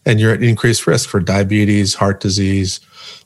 and 0.06 0.20
you're 0.20 0.32
at 0.32 0.40
increased 0.40 0.86
risk 0.86 1.08
for 1.08 1.18
diabetes, 1.18 1.94
heart 1.94 2.20
disease, 2.20 2.78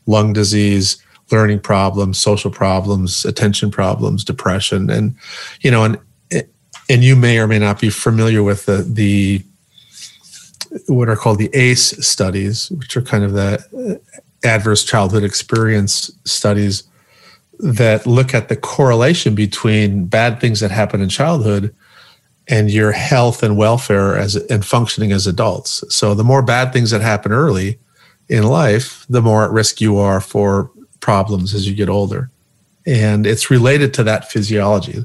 lung 0.07 0.33
disease, 0.33 0.97
learning 1.31 1.61
problems, 1.61 2.19
social 2.19 2.51
problems, 2.51 3.27
attention 3.27 3.71
problems, 3.71 4.25
depression, 4.25 4.89
and 4.89 5.15
you 5.61 5.71
know, 5.71 5.85
and 5.85 5.99
and 6.89 7.05
you 7.05 7.17
may 7.17 7.39
or 7.39 7.47
may 7.47 7.59
not 7.59 7.79
be 7.79 7.91
familiar 7.91 8.43
with 8.43 8.65
the 8.65 8.79
the 8.79 9.45
what 10.87 11.11
are 11.11 11.17
called 11.17 11.37
the 11.37 11.51
ACE 11.53 11.91
studies, 12.01 12.71
which 12.71 12.97
are 12.97 13.03
kind 13.03 13.25
of 13.25 13.35
the 13.35 14.01
adverse 14.43 14.85
childhood 14.85 15.23
experience 15.23 16.11
studies 16.25 16.85
that 17.63 18.07
look 18.07 18.35
at 18.35 18.49
the 18.49 18.57
correlation 18.57 19.35
between 19.37 20.07
bad 20.07 20.41
things 20.41 20.59
that 20.61 20.73
happen 20.73 21.01
in 21.01 21.09
childhood 21.09 21.75
and 22.49 22.71
your 22.71 22.91
health 22.91 23.45
and 23.45 23.57
welfare 23.57 24.17
as 24.19 24.35
and 24.35 24.67
functioning 24.67 25.13
as 25.13 25.29
adults. 25.29 25.85
So 25.89 26.13
the 26.13 26.25
more 26.25 26.43
bad 26.43 26.73
things 26.73 26.91
that 26.91 27.01
happen 27.01 27.31
early 27.31 27.79
in 28.29 28.43
life, 28.43 29.07
the 29.09 29.23
more 29.23 29.45
at 29.45 29.53
risk 29.53 29.81
you 29.81 29.97
are 29.97 30.21
for 30.21 30.73
problems 30.99 31.55
as 31.55 31.69
you 31.69 31.75
get 31.75 31.89
older. 31.89 32.31
And 32.85 33.27
it's 33.29 33.49
related 33.49 33.95
to 33.95 34.03
that 34.05 34.31
physiology. 34.31 35.05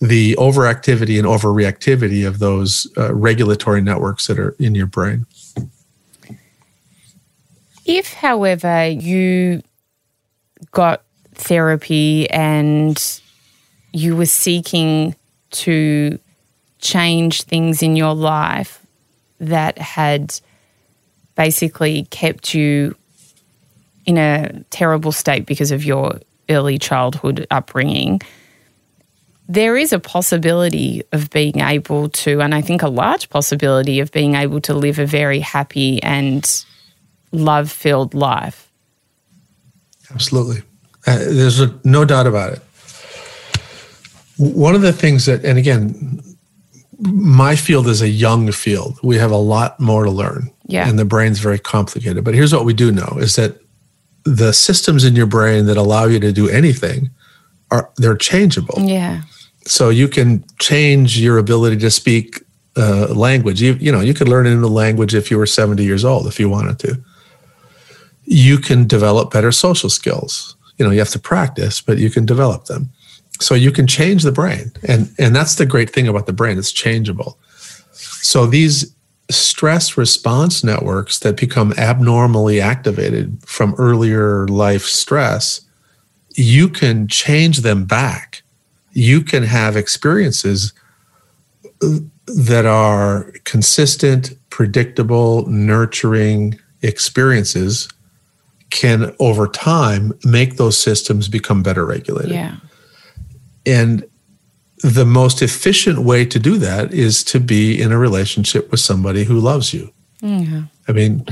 The 0.00 0.34
overactivity 0.36 1.18
and 1.18 1.28
overreactivity 1.28 2.26
of 2.26 2.40
those 2.40 2.90
uh, 2.96 3.14
regulatory 3.14 3.80
networks 3.80 4.26
that 4.26 4.40
are 4.40 4.56
in 4.58 4.74
your 4.74 4.86
brain. 4.86 5.26
If, 7.84 8.14
however, 8.14 8.86
you 8.88 9.62
got 10.72 11.04
therapy 11.40 12.28
and 12.30 13.20
you 13.92 14.16
were 14.16 14.26
seeking 14.26 15.16
to 15.50 16.18
change 16.78 17.42
things 17.42 17.82
in 17.82 17.96
your 17.96 18.14
life 18.14 18.84
that 19.40 19.78
had 19.78 20.38
basically 21.34 22.04
kept 22.10 22.54
you 22.54 22.94
in 24.06 24.18
a 24.18 24.64
terrible 24.70 25.12
state 25.12 25.46
because 25.46 25.70
of 25.70 25.84
your 25.84 26.20
early 26.48 26.78
childhood 26.78 27.46
upbringing, 27.50 28.20
there 29.48 29.76
is 29.76 29.92
a 29.92 29.98
possibility 29.98 31.02
of 31.12 31.30
being 31.30 31.60
able 31.60 32.08
to, 32.10 32.40
and 32.40 32.54
I 32.54 32.60
think 32.60 32.82
a 32.82 32.88
large 32.88 33.28
possibility 33.30 34.00
of 34.00 34.12
being 34.12 34.34
able 34.34 34.60
to 34.62 34.74
live 34.74 34.98
a 34.98 35.06
very 35.06 35.40
happy 35.40 36.02
and 36.02 36.44
love 37.32 37.70
filled 37.70 38.14
life. 38.14 38.70
Absolutely. 40.10 40.62
Uh, 41.06 41.18
there's 41.18 41.60
a, 41.60 41.78
no 41.84 42.04
doubt 42.04 42.26
about 42.26 42.52
it. 42.52 42.62
One 44.36 44.74
of 44.74 44.82
the 44.82 44.92
things 44.92 45.26
that, 45.26 45.44
and 45.44 45.58
again, 45.58 46.22
my 47.00 47.56
field 47.56 47.86
is 47.88 48.02
a 48.02 48.08
young 48.08 48.52
field. 48.52 48.98
We 49.02 49.16
have 49.16 49.30
a 49.30 49.36
lot 49.36 49.80
more 49.80 50.04
to 50.04 50.10
learn. 50.10 50.50
Yeah. 50.66 50.88
And 50.88 50.98
the 50.98 51.04
brain's 51.04 51.38
very 51.38 51.58
complicated. 51.58 52.24
But 52.24 52.34
here's 52.34 52.52
what 52.52 52.64
we 52.64 52.74
do 52.74 52.92
know 52.92 53.16
is 53.18 53.36
that 53.36 53.60
the 54.24 54.52
systems 54.52 55.04
in 55.04 55.16
your 55.16 55.26
brain 55.26 55.66
that 55.66 55.76
allow 55.76 56.04
you 56.04 56.20
to 56.20 56.32
do 56.32 56.48
anything 56.48 57.10
are 57.70 57.90
they're 57.96 58.16
changeable. 58.16 58.78
Yeah. 58.78 59.22
So 59.64 59.88
you 59.88 60.08
can 60.08 60.44
change 60.58 61.18
your 61.18 61.38
ability 61.38 61.78
to 61.78 61.90
speak 61.90 62.42
uh, 62.76 63.08
language. 63.14 63.60
You, 63.60 63.74
you 63.74 63.90
know, 63.92 64.00
you 64.00 64.14
could 64.14 64.28
learn 64.28 64.46
a 64.46 64.54
new 64.54 64.66
language 64.66 65.14
if 65.14 65.30
you 65.30 65.38
were 65.38 65.46
70 65.46 65.82
years 65.84 66.04
old 66.04 66.26
if 66.26 66.38
you 66.38 66.48
wanted 66.48 66.78
to. 66.80 67.02
You 68.24 68.58
can 68.58 68.86
develop 68.86 69.32
better 69.32 69.52
social 69.52 69.90
skills 69.90 70.56
you 70.80 70.86
know 70.86 70.90
you 70.90 70.98
have 70.98 71.10
to 71.10 71.18
practice 71.20 71.80
but 71.80 71.98
you 71.98 72.10
can 72.10 72.26
develop 72.26 72.64
them. 72.64 72.90
So 73.38 73.54
you 73.54 73.70
can 73.70 73.86
change 73.86 74.22
the 74.24 74.32
brain. 74.32 74.72
And 74.88 75.14
and 75.18 75.36
that's 75.36 75.54
the 75.54 75.66
great 75.66 75.90
thing 75.90 76.08
about 76.08 76.26
the 76.26 76.32
brain 76.32 76.58
it's 76.58 76.72
changeable. 76.72 77.38
So 77.92 78.46
these 78.46 78.92
stress 79.30 79.96
response 79.96 80.64
networks 80.64 81.20
that 81.20 81.36
become 81.36 81.72
abnormally 81.74 82.60
activated 82.60 83.38
from 83.46 83.74
earlier 83.78 84.48
life 84.48 84.82
stress 84.82 85.60
you 86.34 86.68
can 86.68 87.08
change 87.08 87.58
them 87.58 87.84
back. 87.84 88.42
You 88.92 89.22
can 89.22 89.42
have 89.42 89.76
experiences 89.76 90.72
uh, 91.82 91.98
that 92.26 92.66
are 92.66 93.32
consistent 93.44 94.32
predictable 94.50 95.46
nurturing 95.46 96.58
experiences 96.82 97.88
can 98.70 99.14
over 99.18 99.46
time 99.48 100.12
make 100.24 100.56
those 100.56 100.76
systems 100.76 101.28
become 101.28 101.62
better 101.62 101.84
regulated. 101.84 102.32
Yeah. 102.32 102.56
And 103.66 104.04
the 104.82 105.04
most 105.04 105.42
efficient 105.42 105.98
way 106.00 106.24
to 106.24 106.38
do 106.38 106.56
that 106.58 106.92
is 106.92 107.22
to 107.24 107.40
be 107.40 107.80
in 107.80 107.92
a 107.92 107.98
relationship 107.98 108.70
with 108.70 108.80
somebody 108.80 109.24
who 109.24 109.38
loves 109.38 109.74
you. 109.74 109.92
Mm-hmm. 110.22 110.62
I 110.88 110.92
mean, 110.92 111.26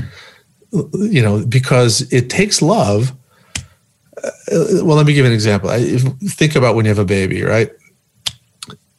you 0.71 1.21
know, 1.21 1.45
because 1.45 2.01
it 2.13 2.29
takes 2.29 2.61
love. 2.61 3.11
Uh, 4.17 4.29
well, 4.83 4.97
let 4.97 5.05
me 5.05 5.13
give 5.13 5.25
an 5.25 5.31
example. 5.31 5.69
I, 5.69 5.97
think 5.97 6.55
about 6.55 6.75
when 6.75 6.85
you 6.85 6.89
have 6.89 6.99
a 6.99 7.05
baby, 7.05 7.43
right? 7.43 7.71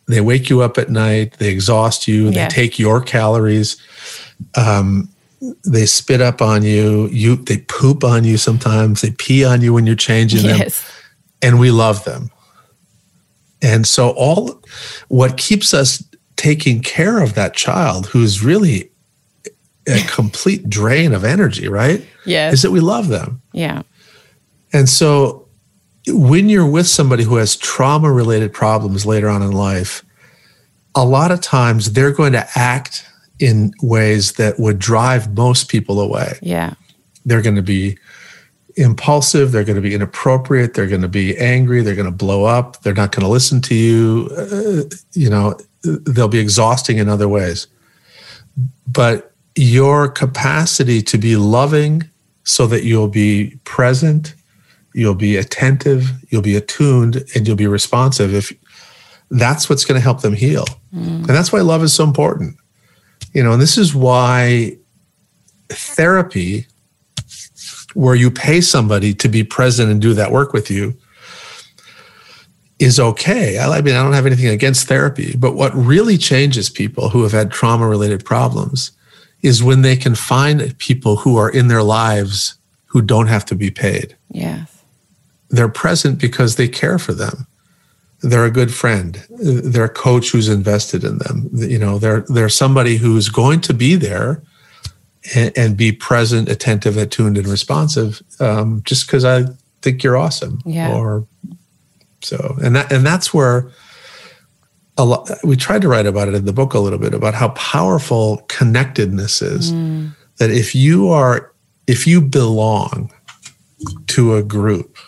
They 0.09 0.21
wake 0.21 0.51
you 0.51 0.63
up 0.63 0.79
at 0.79 0.91
night, 0.91 1.35
they 1.39 1.51
exhaust 1.51 2.09
you, 2.09 2.31
they 2.31 2.49
take 2.49 2.79
your 2.79 3.01
calories. 3.01 3.77
Um, 4.57 5.09
they 5.65 5.87
spit 5.87 6.21
up 6.21 6.43
on 6.43 6.63
you 6.63 7.09
you 7.09 7.37
they 7.37 7.59
poop 7.59 8.05
on 8.05 8.25
you 8.25 8.37
sometimes 8.37 9.01
they 9.01 9.11
pee 9.13 9.45
on 9.45 9.63
you 9.63 9.73
when 9.73 9.87
you're 9.87 9.97
changing 9.97 10.45
yes. 10.45 10.83
them 10.83 10.93
and 11.43 11.61
we 11.61 11.71
love 11.71 12.05
them. 12.05 12.31
And 13.63 13.87
so 13.87 14.11
all 14.11 14.61
what 15.09 15.37
keeps 15.37 15.73
us 15.73 16.05
taking 16.37 16.83
care 16.83 17.23
of 17.23 17.35
that 17.35 17.55
child 17.55 18.07
who's 18.07 18.43
really 18.43 18.91
a 19.87 20.03
complete 20.09 20.69
drain 20.69 21.13
of 21.15 21.25
energy 21.25 21.69
right? 21.69 22.07
Yeah 22.27 22.51
is 22.51 22.63
that 22.63 22.71
we 22.71 22.81
love 22.81 23.09
them. 23.09 23.41
Yeah. 23.53 23.83
And 24.73 24.89
so 24.89 25.49
when 26.07 26.49
you're 26.49 26.69
with 26.69 26.87
somebody 26.87 27.25
who 27.25 27.37
has 27.37 27.57
trauma 27.57 28.13
related 28.13 28.53
problems 28.53 29.07
later 29.07 29.29
on 29.29 29.43
in 29.43 29.53
life 29.53 30.05
a 30.95 31.05
lot 31.05 31.31
of 31.31 31.41
times 31.41 31.93
they're 31.93 32.13
going 32.13 32.33
to 32.33 32.47
act 32.55 33.10
in 33.41 33.73
ways 33.83 34.33
that 34.35 34.61
would 34.61 34.79
drive 34.79 35.35
most 35.35 35.69
people 35.69 36.01
away. 36.01 36.39
Yeah. 36.43 36.75
They're 37.25 37.43
going 37.43 37.57
to 37.57 37.63
be 37.63 37.99
impulsive, 38.77 39.53
they're 39.53 39.65
going 39.65 39.77
to 39.77 39.83
be 39.83 39.95
inappropriate, 39.95 40.75
they're 40.75 40.87
going 40.87 41.03
to 41.03 41.09
be 41.09 41.37
angry, 41.39 41.83
they're 41.83 41.97
going 41.97 42.07
to 42.07 42.17
blow 42.17 42.45
up, 42.45 42.81
they're 42.83 42.95
not 42.95 43.13
going 43.13 43.25
to 43.25 43.29
listen 43.29 43.61
to 43.63 43.75
you, 43.75 44.31
uh, 44.37 44.83
you 45.13 45.29
know, 45.29 45.59
they'll 45.83 46.29
be 46.29 46.39
exhausting 46.39 46.99
in 46.99 47.09
other 47.09 47.29
ways. 47.29 47.67
But 48.87 49.35
your 49.57 50.09
capacity 50.09 51.03
to 51.03 51.19
be 51.19 51.37
loving 51.37 52.09
so 52.45 52.67
that 52.67 52.85
you'll 52.85 53.09
be 53.09 53.59
present, 53.65 54.35
you'll 54.95 55.15
be 55.15 55.37
attentive, 55.37 56.11
you'll 56.29 56.43
be 56.43 56.57
attuned, 56.57 57.25
and 57.35 57.47
you'll 57.47 57.57
be 57.57 57.67
responsive 57.67 58.35
if 58.35 58.53
that's 59.31 59.69
what's 59.69 59.85
going 59.85 59.99
to 59.99 60.03
help 60.03 60.23
them 60.23 60.35
heal. 60.35 60.65
Mm. 60.95 61.19
And 61.19 61.27
that's 61.27 61.53
why 61.53 61.61
love 61.61 61.83
is 61.83 61.93
so 61.93 62.05
important. 62.05 62.57
You 63.33 63.43
know, 63.45 63.53
and 63.53 63.63
this 63.63 63.79
is 63.79 63.95
why 63.95 64.77
therapy, 65.69 66.67
where 67.95 68.15
you 68.15 68.31
pay 68.31 68.61
somebody 68.61 69.15
to 69.15 69.29
be 69.29 69.45
present 69.45 69.91
and 69.91 70.01
do 70.01 70.15
that 70.15 70.33
work 70.33 70.53
with 70.53 70.71
you, 70.71 70.95
is 72.79 72.99
okay. 72.99 73.59
I 73.59 73.81
mean, 73.83 73.95
I 73.95 74.03
don't 74.03 74.15
have 74.15 74.27
anything 74.27 74.49
against 74.49 74.89
therapy, 74.89 75.37
but 75.37 75.55
what 75.55 75.75
really 75.75 76.17
changes 76.17 76.71
people 76.71 77.11
who 77.11 77.23
have 77.23 77.33
had 77.33 77.51
trauma 77.51 77.87
related 77.87 78.25
problems 78.25 78.93
is 79.43 79.63
when 79.63 79.83
they 79.83 79.97
can 79.97 80.15
find 80.15 80.77
people 80.79 81.17
who 81.17 81.37
are 81.37 81.51
in 81.51 81.69
their 81.69 81.83
lives 81.83 82.55
who 82.87 83.03
don't 83.03 83.27
have 83.29 83.45
to 83.47 83.55
be 83.55 83.71
paid. 83.71 84.17
Yes. 84.31 84.83
They're 85.51 85.69
present 85.69 86.19
because 86.19 86.57
they 86.57 86.69
care 86.69 86.99
for 86.99 87.13
them. 87.13 87.47
They're 88.23 88.45
a 88.45 88.51
good 88.51 88.73
friend 88.73 89.25
they're 89.31 89.85
a 89.85 89.89
coach 89.89 90.31
who's 90.31 90.49
invested 90.49 91.05
in 91.05 91.19
them 91.19 91.49
you 91.53 91.79
know 91.79 91.99
they're 91.99 92.21
they're 92.29 92.49
somebody 92.49 92.97
who's 92.97 93.29
going 93.29 93.61
to 93.61 93.73
be 93.73 93.95
there 93.97 94.43
and, 95.35 95.53
and 95.57 95.77
be 95.77 95.93
present 95.93 96.49
attentive 96.49 96.97
attuned 96.97 97.39
and 97.39 97.47
responsive 97.47 98.23
um, 98.41 98.83
just 98.85 99.07
because 99.07 99.25
i 99.25 99.45
think 99.83 100.03
you're 100.03 100.17
awesome 100.17 100.61
yeah. 100.65 100.95
or 100.95 101.27
so 102.23 102.57
and 102.63 102.77
that 102.77 102.93
and 102.93 103.05
that's 103.05 103.33
where 103.33 103.71
a 104.99 105.05
lot 105.05 105.31
we 105.43 105.57
tried 105.57 105.81
to 105.81 105.89
write 105.89 106.07
about 106.07 106.29
it 106.29 106.35
in 106.35 106.45
the 106.45 106.53
book 106.53 106.75
a 106.75 106.79
little 106.79 106.99
bit 106.99 107.15
about 107.15 107.35
how 107.35 107.49
powerful 107.51 108.45
connectedness 108.49 109.41
is 109.41 109.73
mm. 109.73 110.15
that 110.37 110.51
if 110.51 110.75
you 110.75 111.09
are 111.09 111.53
if 111.87 112.07
you 112.07 112.21
belong 112.21 113.11
to 114.07 114.35
a 114.35 114.43
group 114.43 114.99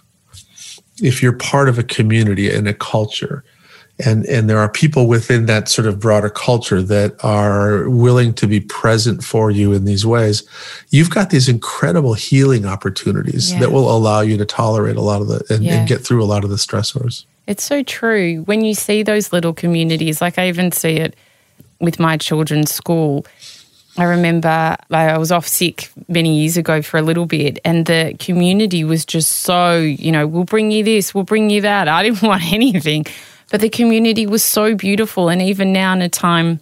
if 1.00 1.22
you're 1.22 1.32
part 1.32 1.68
of 1.68 1.78
a 1.78 1.82
community 1.82 2.52
and 2.52 2.68
a 2.68 2.74
culture 2.74 3.44
and 3.98 4.24
and 4.26 4.48
there 4.48 4.58
are 4.58 4.68
people 4.68 5.06
within 5.06 5.46
that 5.46 5.68
sort 5.68 5.86
of 5.86 6.00
broader 6.00 6.30
culture 6.30 6.82
that 6.82 7.14
are 7.24 7.88
willing 7.88 8.32
to 8.34 8.46
be 8.46 8.60
present 8.60 9.22
for 9.22 9.50
you 9.50 9.72
in 9.72 9.84
these 9.84 10.04
ways 10.04 10.42
you've 10.90 11.10
got 11.10 11.30
these 11.30 11.48
incredible 11.48 12.14
healing 12.14 12.66
opportunities 12.66 13.56
that 13.58 13.72
will 13.72 13.94
allow 13.94 14.20
you 14.20 14.36
to 14.36 14.44
tolerate 14.44 14.96
a 14.96 15.02
lot 15.02 15.20
of 15.20 15.28
the 15.28 15.44
and, 15.50 15.66
and, 15.66 15.88
get 15.88 16.00
through 16.00 16.22
a 16.22 16.26
lot 16.26 16.44
of 16.44 16.50
the 16.50 16.56
stressors. 16.56 17.24
It's 17.46 17.64
so 17.64 17.82
true. 17.82 18.42
When 18.42 18.64
you 18.64 18.74
see 18.74 19.02
those 19.02 19.32
little 19.32 19.52
communities 19.52 20.20
like 20.20 20.38
i 20.38 20.48
even 20.48 20.72
see 20.72 20.96
it 20.96 21.16
with 21.80 21.98
my 21.98 22.16
children's 22.16 22.72
school 22.72 23.26
I 23.98 24.04
remember 24.04 24.76
I 24.90 25.18
was 25.18 25.30
off 25.30 25.46
sick 25.46 25.90
many 26.08 26.40
years 26.40 26.56
ago 26.56 26.80
for 26.80 26.96
a 26.96 27.02
little 27.02 27.26
bit, 27.26 27.58
and 27.64 27.84
the 27.84 28.16
community 28.18 28.84
was 28.84 29.04
just 29.04 29.30
so, 29.30 29.78
you 29.78 30.10
know, 30.10 30.26
we'll 30.26 30.44
bring 30.44 30.70
you 30.70 30.82
this, 30.82 31.14
we'll 31.14 31.24
bring 31.24 31.50
you 31.50 31.60
that. 31.60 31.88
I 31.88 32.02
didn't 32.02 32.22
want 32.26 32.42
anything, 32.52 33.04
but 33.50 33.60
the 33.60 33.68
community 33.68 34.26
was 34.26 34.42
so 34.42 34.74
beautiful. 34.74 35.28
And 35.28 35.42
even 35.42 35.72
now, 35.72 35.92
in 35.92 36.00
a 36.00 36.08
time, 36.08 36.60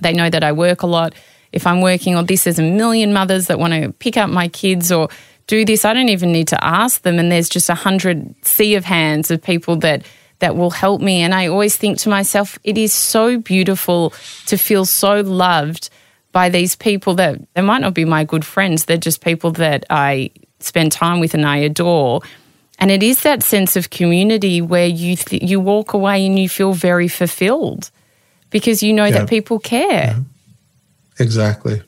they 0.00 0.12
know 0.12 0.28
that 0.28 0.44
I 0.44 0.52
work 0.52 0.82
a 0.82 0.86
lot. 0.86 1.14
If 1.52 1.66
I'm 1.66 1.80
working 1.80 2.14
on 2.14 2.26
this, 2.26 2.44
there's 2.44 2.58
a 2.58 2.62
million 2.62 3.12
mothers 3.12 3.46
that 3.46 3.58
want 3.58 3.72
to 3.72 3.92
pick 3.94 4.16
up 4.16 4.28
my 4.28 4.48
kids 4.48 4.92
or 4.92 5.08
do 5.46 5.64
this. 5.64 5.84
I 5.84 5.94
don't 5.94 6.10
even 6.10 6.30
need 6.30 6.48
to 6.48 6.62
ask 6.64 7.02
them. 7.02 7.18
And 7.18 7.32
there's 7.32 7.48
just 7.48 7.70
a 7.70 7.74
hundred 7.74 8.34
sea 8.44 8.74
of 8.74 8.84
hands 8.84 9.30
of 9.30 9.42
people 9.42 9.76
that 9.76 10.04
that 10.40 10.56
will 10.56 10.70
help 10.70 11.00
me. 11.00 11.20
And 11.20 11.34
I 11.34 11.48
always 11.48 11.76
think 11.76 11.98
to 11.98 12.08
myself, 12.08 12.58
it 12.64 12.78
is 12.78 12.92
so 12.92 13.38
beautiful 13.38 14.14
to 14.46 14.56
feel 14.56 14.86
so 14.86 15.20
loved 15.20 15.90
by 16.32 16.48
these 16.48 16.76
people 16.76 17.14
that 17.14 17.40
they 17.54 17.62
might 17.62 17.80
not 17.80 17.94
be 17.94 18.04
my 18.04 18.24
good 18.24 18.44
friends. 18.44 18.84
They're 18.84 18.96
just 18.96 19.22
people 19.22 19.50
that 19.52 19.84
I 19.90 20.30
spend 20.60 20.92
time 20.92 21.20
with 21.20 21.34
and 21.34 21.46
I 21.46 21.58
adore. 21.58 22.20
And 22.78 22.90
it 22.90 23.02
is 23.02 23.22
that 23.22 23.42
sense 23.42 23.76
of 23.76 23.90
community 23.90 24.62
where 24.62 24.86
you 24.86 25.16
th- 25.16 25.42
you 25.42 25.60
walk 25.60 25.92
away 25.92 26.24
and 26.24 26.38
you 26.38 26.48
feel 26.48 26.72
very 26.72 27.08
fulfilled 27.08 27.90
because 28.50 28.82
you 28.82 28.92
know 28.92 29.04
yeah. 29.04 29.18
that 29.18 29.28
people 29.28 29.58
care. 29.58 30.16
Yeah. 30.16 30.20
Exactly. 31.18 31.82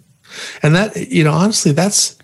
And 0.62 0.74
that 0.74 0.96
you 0.96 1.24
know 1.24 1.32
honestly 1.32 1.72
that's 1.72 2.16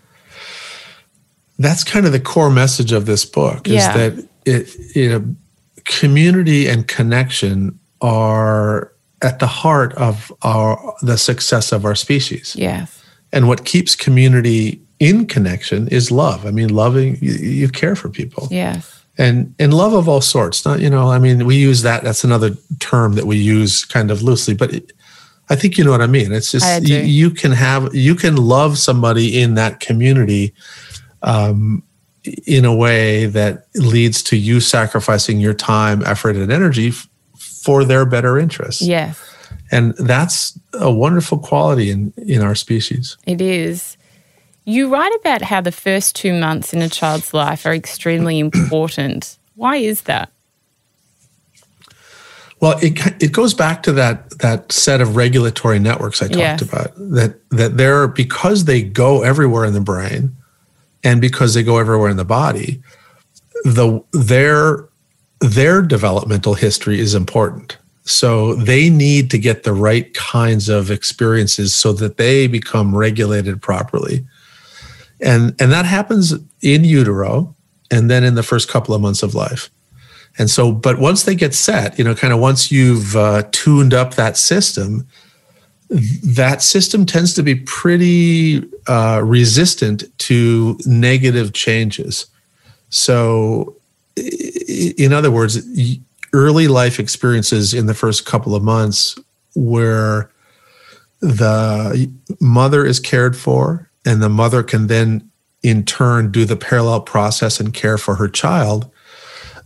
that's 1.58 1.84
kind 1.84 2.06
of 2.06 2.12
the 2.12 2.20
core 2.20 2.50
message 2.50 2.92
of 2.92 3.06
this 3.06 3.24
book 3.24 3.68
is 3.68 3.84
that 3.84 4.28
it 4.44 4.96
you 4.96 5.08
know 5.08 5.36
community 5.84 6.68
and 6.68 6.86
connection 6.86 7.78
are 8.00 8.92
at 9.22 9.38
the 9.38 9.46
heart 9.46 9.92
of 9.94 10.32
our 10.42 10.94
the 11.02 11.18
success 11.18 11.72
of 11.72 11.84
our 11.84 11.94
species. 11.94 12.54
Yes. 12.56 13.02
And 13.32 13.48
what 13.48 13.64
keeps 13.64 13.94
community 13.94 14.80
in 15.00 15.26
connection 15.26 15.88
is 15.88 16.10
love. 16.10 16.46
I 16.46 16.50
mean, 16.50 16.74
loving 16.74 17.18
you, 17.20 17.32
you 17.34 17.68
care 17.68 17.94
for 17.94 18.08
people. 18.08 18.48
Yes. 18.50 19.04
And 19.16 19.54
and 19.58 19.74
love 19.74 19.92
of 19.92 20.08
all 20.08 20.20
sorts. 20.20 20.64
Not 20.64 20.80
you 20.80 20.88
know, 20.88 21.10
I 21.10 21.18
mean, 21.18 21.44
we 21.44 21.56
use 21.56 21.82
that. 21.82 22.04
That's 22.04 22.24
another 22.24 22.50
term 22.78 23.14
that 23.14 23.26
we 23.26 23.36
use 23.36 23.84
kind 23.84 24.10
of 24.10 24.22
loosely, 24.22 24.54
but 24.54 24.72
it, 24.72 24.92
I 25.50 25.56
think 25.56 25.78
you 25.78 25.84
know 25.84 25.90
what 25.90 26.02
I 26.02 26.06
mean. 26.06 26.32
It's 26.32 26.52
just 26.52 26.86
you, 26.86 26.98
you, 26.98 27.30
can 27.30 27.52
have 27.52 27.94
you 27.94 28.14
can 28.14 28.36
love 28.36 28.78
somebody 28.78 29.40
in 29.40 29.54
that 29.54 29.80
community. 29.80 30.54
Um, 31.22 31.82
in 32.46 32.64
a 32.66 32.74
way 32.74 33.26
that 33.26 33.66
leads 33.74 34.22
to 34.22 34.36
you 34.36 34.60
sacrificing 34.60 35.40
your 35.40 35.54
time, 35.54 36.02
effort, 36.04 36.36
and 36.36 36.52
energy 36.52 36.92
for 37.62 37.84
their 37.84 38.04
better 38.04 38.38
interests. 38.38 38.82
Yes. 38.82 39.20
And 39.70 39.94
that's 39.96 40.58
a 40.74 40.90
wonderful 40.90 41.38
quality 41.38 41.90
in, 41.90 42.12
in 42.16 42.42
our 42.42 42.54
species. 42.54 43.16
It 43.26 43.40
is. 43.40 43.96
You 44.64 44.92
write 44.92 45.14
about 45.20 45.42
how 45.42 45.60
the 45.60 45.72
first 45.72 46.14
two 46.14 46.38
months 46.38 46.72
in 46.72 46.82
a 46.82 46.88
child's 46.88 47.32
life 47.32 47.64
are 47.66 47.74
extremely 47.74 48.38
important. 48.54 49.38
Why 49.54 49.76
is 49.76 50.02
that? 50.02 50.30
Well, 52.60 52.76
it, 52.82 53.22
it 53.22 53.32
goes 53.32 53.54
back 53.54 53.84
to 53.84 53.92
that 53.92 54.30
that 54.40 54.72
set 54.72 55.00
of 55.00 55.14
regulatory 55.14 55.78
networks 55.78 56.20
I 56.20 56.26
talked 56.26 56.38
yes. 56.38 56.62
about. 56.62 56.92
That 56.96 57.38
that 57.50 57.76
they're 57.76 58.08
because 58.08 58.64
they 58.64 58.82
go 58.82 59.22
everywhere 59.22 59.64
in 59.64 59.74
the 59.74 59.80
brain, 59.80 60.36
and 61.04 61.20
because 61.20 61.54
they 61.54 61.62
go 61.62 61.78
everywhere 61.78 62.10
in 62.10 62.16
the 62.16 62.24
body, 62.24 62.82
the 63.64 64.02
their 64.12 64.87
their 65.40 65.82
developmental 65.82 66.54
history 66.54 67.00
is 67.00 67.14
important. 67.14 67.78
So 68.04 68.54
they 68.54 68.88
need 68.88 69.30
to 69.32 69.38
get 69.38 69.64
the 69.64 69.74
right 69.74 70.12
kinds 70.14 70.68
of 70.68 70.90
experiences 70.90 71.74
so 71.74 71.92
that 71.94 72.16
they 72.16 72.46
become 72.46 72.96
regulated 72.96 73.60
properly. 73.60 74.26
And, 75.20 75.54
and 75.60 75.70
that 75.72 75.84
happens 75.84 76.34
in 76.62 76.84
utero 76.84 77.54
and 77.90 78.10
then 78.10 78.24
in 78.24 78.34
the 78.34 78.42
first 78.42 78.68
couple 78.68 78.94
of 78.94 79.02
months 79.02 79.22
of 79.22 79.34
life. 79.34 79.70
And 80.38 80.48
so, 80.48 80.72
but 80.72 80.98
once 80.98 81.24
they 81.24 81.34
get 81.34 81.54
set, 81.54 81.98
you 81.98 82.04
know, 82.04 82.14
kind 82.14 82.32
of 82.32 82.38
once 82.38 82.70
you've 82.70 83.16
uh, 83.16 83.42
tuned 83.50 83.92
up 83.92 84.14
that 84.14 84.36
system, 84.36 85.06
that 85.90 86.62
system 86.62 87.06
tends 87.06 87.34
to 87.34 87.42
be 87.42 87.56
pretty 87.56 88.62
uh, 88.86 89.20
resistant 89.24 90.04
to 90.18 90.78
negative 90.86 91.52
changes. 91.52 92.26
So 92.90 93.77
in 94.96 95.12
other 95.12 95.30
words, 95.30 95.60
early 96.32 96.68
life 96.68 96.98
experiences 96.98 97.74
in 97.74 97.86
the 97.86 97.94
first 97.94 98.26
couple 98.26 98.54
of 98.54 98.62
months 98.62 99.18
where 99.54 100.30
the 101.20 102.10
mother 102.40 102.84
is 102.84 103.00
cared 103.00 103.36
for 103.36 103.90
and 104.04 104.22
the 104.22 104.28
mother 104.28 104.62
can 104.62 104.86
then 104.86 105.28
in 105.62 105.84
turn 105.84 106.30
do 106.30 106.44
the 106.44 106.56
parallel 106.56 107.00
process 107.00 107.58
and 107.58 107.74
care 107.74 107.98
for 107.98 108.14
her 108.14 108.28
child 108.28 108.90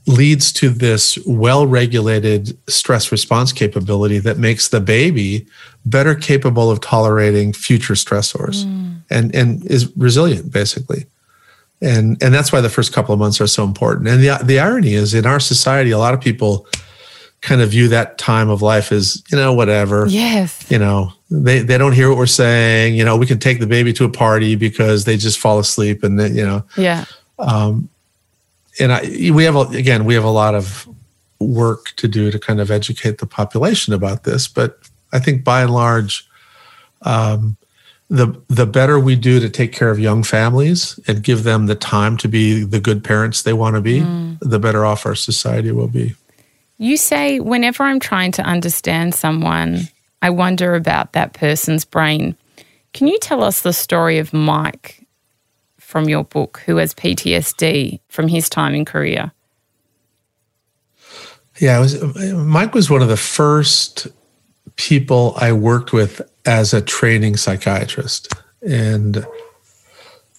leads 0.06 0.52
to 0.52 0.68
this 0.68 1.18
well 1.26 1.66
regulated 1.66 2.56
stress 2.68 3.12
response 3.12 3.52
capability 3.52 4.18
that 4.18 4.38
makes 4.38 4.68
the 4.68 4.80
baby 4.80 5.46
better 5.84 6.14
capable 6.14 6.70
of 6.70 6.80
tolerating 6.80 7.52
future 7.52 7.94
stressors 7.94 8.64
mm. 8.64 8.96
and, 9.10 9.34
and 9.34 9.64
is 9.66 9.94
resilient 9.96 10.50
basically 10.50 11.04
and 11.82 12.22
and 12.22 12.32
that's 12.32 12.52
why 12.52 12.60
the 12.60 12.70
first 12.70 12.92
couple 12.92 13.12
of 13.12 13.18
months 13.18 13.40
are 13.40 13.46
so 13.46 13.64
important. 13.64 14.08
And 14.08 14.22
the 14.22 14.38
the 14.42 14.60
irony 14.60 14.94
is, 14.94 15.14
in 15.14 15.26
our 15.26 15.40
society, 15.40 15.90
a 15.90 15.98
lot 15.98 16.14
of 16.14 16.20
people 16.20 16.66
kind 17.40 17.60
of 17.60 17.70
view 17.70 17.88
that 17.88 18.18
time 18.18 18.48
of 18.48 18.62
life 18.62 18.92
as 18.92 19.22
you 19.30 19.36
know 19.36 19.52
whatever. 19.52 20.06
Yes. 20.06 20.64
You 20.70 20.78
know 20.78 21.12
they 21.30 21.60
they 21.60 21.76
don't 21.76 21.92
hear 21.92 22.08
what 22.08 22.16
we're 22.16 22.26
saying. 22.26 22.94
You 22.94 23.04
know 23.04 23.16
we 23.16 23.26
can 23.26 23.38
take 23.38 23.58
the 23.58 23.66
baby 23.66 23.92
to 23.94 24.04
a 24.04 24.08
party 24.08 24.54
because 24.54 25.04
they 25.04 25.16
just 25.16 25.40
fall 25.40 25.58
asleep 25.58 26.04
and 26.04 26.18
then 26.18 26.36
you 26.36 26.46
know. 26.46 26.64
Yeah. 26.76 27.04
Um, 27.38 27.88
and 28.78 28.92
I 28.92 29.02
we 29.32 29.44
have 29.44 29.56
a, 29.56 29.62
again 29.76 30.04
we 30.04 30.14
have 30.14 30.24
a 30.24 30.30
lot 30.30 30.54
of 30.54 30.88
work 31.40 31.92
to 31.96 32.06
do 32.06 32.30
to 32.30 32.38
kind 32.38 32.60
of 32.60 32.70
educate 32.70 33.18
the 33.18 33.26
population 33.26 33.92
about 33.92 34.22
this, 34.22 34.46
but 34.46 34.78
I 35.12 35.18
think 35.18 35.42
by 35.42 35.62
and 35.62 35.74
large. 35.74 36.28
Um, 37.04 37.56
the 38.12 38.38
the 38.48 38.66
better 38.66 39.00
we 39.00 39.16
do 39.16 39.40
to 39.40 39.48
take 39.48 39.72
care 39.72 39.90
of 39.90 39.98
young 39.98 40.22
families 40.22 41.00
and 41.08 41.22
give 41.22 41.44
them 41.44 41.64
the 41.64 41.74
time 41.74 42.18
to 42.18 42.28
be 42.28 42.62
the 42.62 42.78
good 42.78 43.02
parents 43.02 43.42
they 43.42 43.54
want 43.54 43.74
to 43.74 43.80
be, 43.80 44.00
mm. 44.00 44.38
the 44.40 44.58
better 44.58 44.84
off 44.84 45.06
our 45.06 45.14
society 45.14 45.72
will 45.72 45.88
be. 45.88 46.14
You 46.76 46.98
say 46.98 47.40
whenever 47.40 47.84
I'm 47.84 48.00
trying 48.00 48.32
to 48.32 48.42
understand 48.42 49.14
someone, 49.14 49.88
I 50.20 50.28
wonder 50.28 50.74
about 50.74 51.14
that 51.14 51.32
person's 51.32 51.86
brain. 51.86 52.36
Can 52.92 53.06
you 53.06 53.18
tell 53.18 53.42
us 53.42 53.62
the 53.62 53.72
story 53.72 54.18
of 54.18 54.34
Mike 54.34 55.06
from 55.78 56.06
your 56.06 56.24
book 56.24 56.62
who 56.66 56.76
has 56.76 56.92
PTSD 56.92 57.98
from 58.08 58.28
his 58.28 58.50
time 58.50 58.74
in 58.74 58.84
Korea? 58.84 59.32
Yeah, 61.58 61.78
was, 61.78 62.02
Mike 62.34 62.74
was 62.74 62.90
one 62.90 63.00
of 63.00 63.08
the 63.08 63.16
first 63.16 64.08
people 64.76 65.34
I 65.36 65.52
worked 65.52 65.92
with 65.92 66.20
as 66.44 66.72
a 66.72 66.80
training 66.80 67.36
psychiatrist. 67.36 68.32
And 68.66 69.24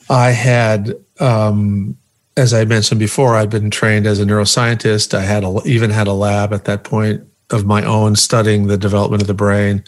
I 0.09 0.31
had, 0.31 0.93
um, 1.19 1.97
as 2.35 2.53
I 2.53 2.65
mentioned 2.65 2.99
before, 2.99 3.35
I'd 3.35 3.49
been 3.49 3.71
trained 3.71 4.05
as 4.07 4.19
a 4.19 4.25
neuroscientist. 4.25 5.13
I 5.13 5.21
had 5.21 5.43
a, 5.43 5.61
even 5.65 5.89
had 5.89 6.07
a 6.07 6.13
lab 6.13 6.53
at 6.53 6.65
that 6.65 6.83
point 6.83 7.23
of 7.51 7.65
my 7.65 7.83
own 7.83 8.15
studying 8.15 8.67
the 8.67 8.77
development 8.77 9.21
of 9.21 9.27
the 9.27 9.33
brain. 9.33 9.83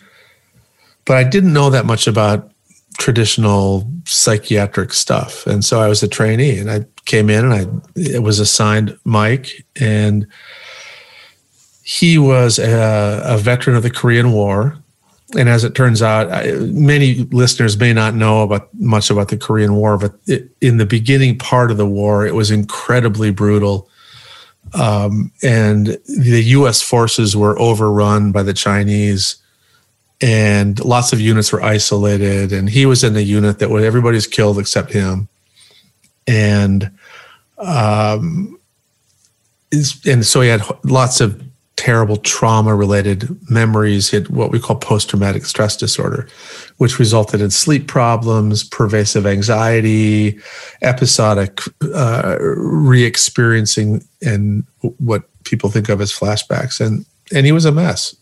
But 1.06 1.18
I 1.18 1.24
didn't 1.24 1.54
know 1.54 1.70
that 1.70 1.86
much 1.86 2.08
about 2.08 2.52
traditional 2.98 3.90
psychiatric 4.06 4.94
stuff. 4.94 5.46
And 5.46 5.66
so 5.66 5.82
I 5.82 5.88
was 5.88 6.02
a 6.02 6.08
trainee 6.08 6.58
and 6.58 6.72
I 6.72 6.86
came 7.06 7.30
in 7.30 7.52
and 7.52 7.54
I 7.54 8.20
was 8.20 8.40
assigned 8.40 8.98
Mike 9.04 9.66
and 9.76 10.28
he 11.86 12.18
was 12.18 12.58
a, 12.58 13.22
a, 13.24 13.38
veteran 13.38 13.76
of 13.76 13.84
the 13.84 13.92
Korean 13.92 14.32
War. 14.32 14.76
And 15.38 15.48
as 15.48 15.64
it 15.64 15.76
turns 15.76 16.02
out, 16.02 16.30
many 16.60 17.18
listeners 17.26 17.78
may 17.78 17.94
not 17.94 18.16
know 18.16 18.42
about 18.42 18.74
much 18.74 19.12
about 19.12 19.28
the 19.28 19.38
Korean 19.38 19.76
War, 19.76 19.96
but 20.00 20.16
it, 20.26 20.50
in 20.62 20.78
the 20.78 20.86
beginning 20.88 21.38
part 21.38 21.70
of 21.70 21.78
the 21.78 21.86
war, 21.86 22.26
it 22.26 22.34
was 22.34 22.50
incredibly 22.50 23.30
brutal. 23.30 23.88
Um, 24.74 25.32
and 25.44 26.00
the 26.08 26.42
U.S. 26.48 26.82
forces 26.82 27.38
were 27.38 27.58
overrun 27.60 28.32
by 28.32 28.42
the 28.42 28.54
Chinese, 28.54 29.36
and 30.22 30.84
lots 30.84 31.14
of 31.14 31.22
units 31.22 31.52
were 31.52 31.62
isolated. 31.62 32.52
And 32.52 32.68
he 32.68 32.88
was 32.88 33.04
in 33.04 33.14
the 33.14 33.24
unit 33.24 33.60
that 33.60 33.70
everybody's 33.70 34.26
killed 34.26 34.58
except 34.58 34.92
him. 34.92 35.28
And 36.26 36.90
um, 37.60 38.60
and 39.72 40.26
so 40.26 40.42
he 40.42 40.50
had 40.50 40.64
lots 40.84 41.22
of 41.22 41.45
terrible 41.76 42.18
trauma 42.18 42.76
related 42.76 43.38
memories. 43.50 44.10
He 44.10 44.18
had 44.18 44.30
what 44.30 44.52
we 44.52 44.60
call 44.60 44.78
post 44.78 45.10
traumatic 45.10 45.46
stress 45.46 45.76
disorder, 45.76 46.28
which 46.78 47.00
resulted 47.00 47.42
in 47.42 47.52
sleep 47.52 47.88
problems, 47.88 48.64
pervasive 48.64 49.26
anxiety, 49.26 50.40
episodic 50.82 51.62
uh, 51.94 52.38
re 52.40 53.04
experiencing, 53.04 54.04
and 54.22 54.64
what 54.98 55.24
people 55.44 55.70
think 55.70 55.90
of 55.90 56.02
as 56.02 56.12
flashbacks. 56.12 56.86
And, 56.86 57.06
and 57.34 57.46
he 57.46 57.52
was 57.52 57.66
a 57.66 57.72
mess. 57.72 58.16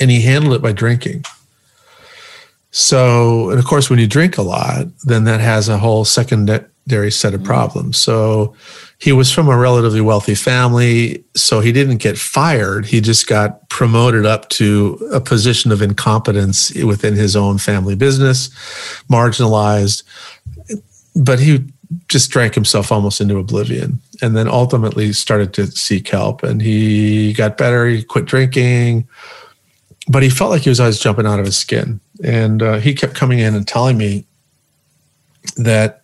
And 0.00 0.10
he 0.10 0.20
handled 0.20 0.54
it 0.54 0.62
by 0.62 0.72
drinking. 0.72 1.24
So, 2.70 3.50
and 3.50 3.58
of 3.58 3.64
course, 3.64 3.90
when 3.90 3.98
you 3.98 4.06
drink 4.06 4.38
a 4.38 4.42
lot, 4.42 4.86
then 5.04 5.24
that 5.24 5.40
has 5.40 5.68
a 5.68 5.78
whole 5.78 6.04
secondary 6.04 7.10
set 7.10 7.34
of 7.34 7.40
mm-hmm. 7.40 7.46
problems. 7.46 7.96
So, 7.98 8.54
he 9.00 9.12
was 9.12 9.32
from 9.32 9.48
a 9.48 9.56
relatively 9.56 10.02
wealthy 10.02 10.34
family, 10.34 11.24
so 11.34 11.60
he 11.60 11.72
didn't 11.72 11.96
get 11.96 12.18
fired. 12.18 12.84
He 12.84 13.00
just 13.00 13.26
got 13.26 13.66
promoted 13.70 14.26
up 14.26 14.50
to 14.50 15.08
a 15.10 15.20
position 15.20 15.72
of 15.72 15.80
incompetence 15.80 16.74
within 16.74 17.14
his 17.14 17.34
own 17.34 17.56
family 17.56 17.96
business, 17.96 18.50
marginalized. 19.10 20.02
But 21.16 21.40
he 21.40 21.64
just 22.08 22.30
drank 22.30 22.54
himself 22.54 22.92
almost 22.92 23.22
into 23.22 23.38
oblivion 23.38 24.00
and 24.20 24.36
then 24.36 24.46
ultimately 24.46 25.14
started 25.14 25.54
to 25.54 25.68
seek 25.68 26.08
help. 26.08 26.42
And 26.42 26.60
he 26.60 27.32
got 27.32 27.56
better, 27.56 27.86
he 27.86 28.02
quit 28.02 28.26
drinking, 28.26 29.08
but 30.08 30.22
he 30.22 30.28
felt 30.28 30.50
like 30.50 30.62
he 30.62 30.68
was 30.68 30.78
always 30.78 31.00
jumping 31.00 31.26
out 31.26 31.40
of 31.40 31.46
his 31.46 31.56
skin. 31.56 32.00
And 32.22 32.62
uh, 32.62 32.78
he 32.78 32.92
kept 32.92 33.14
coming 33.14 33.38
in 33.38 33.54
and 33.54 33.66
telling 33.66 33.96
me 33.96 34.26
that 35.56 35.99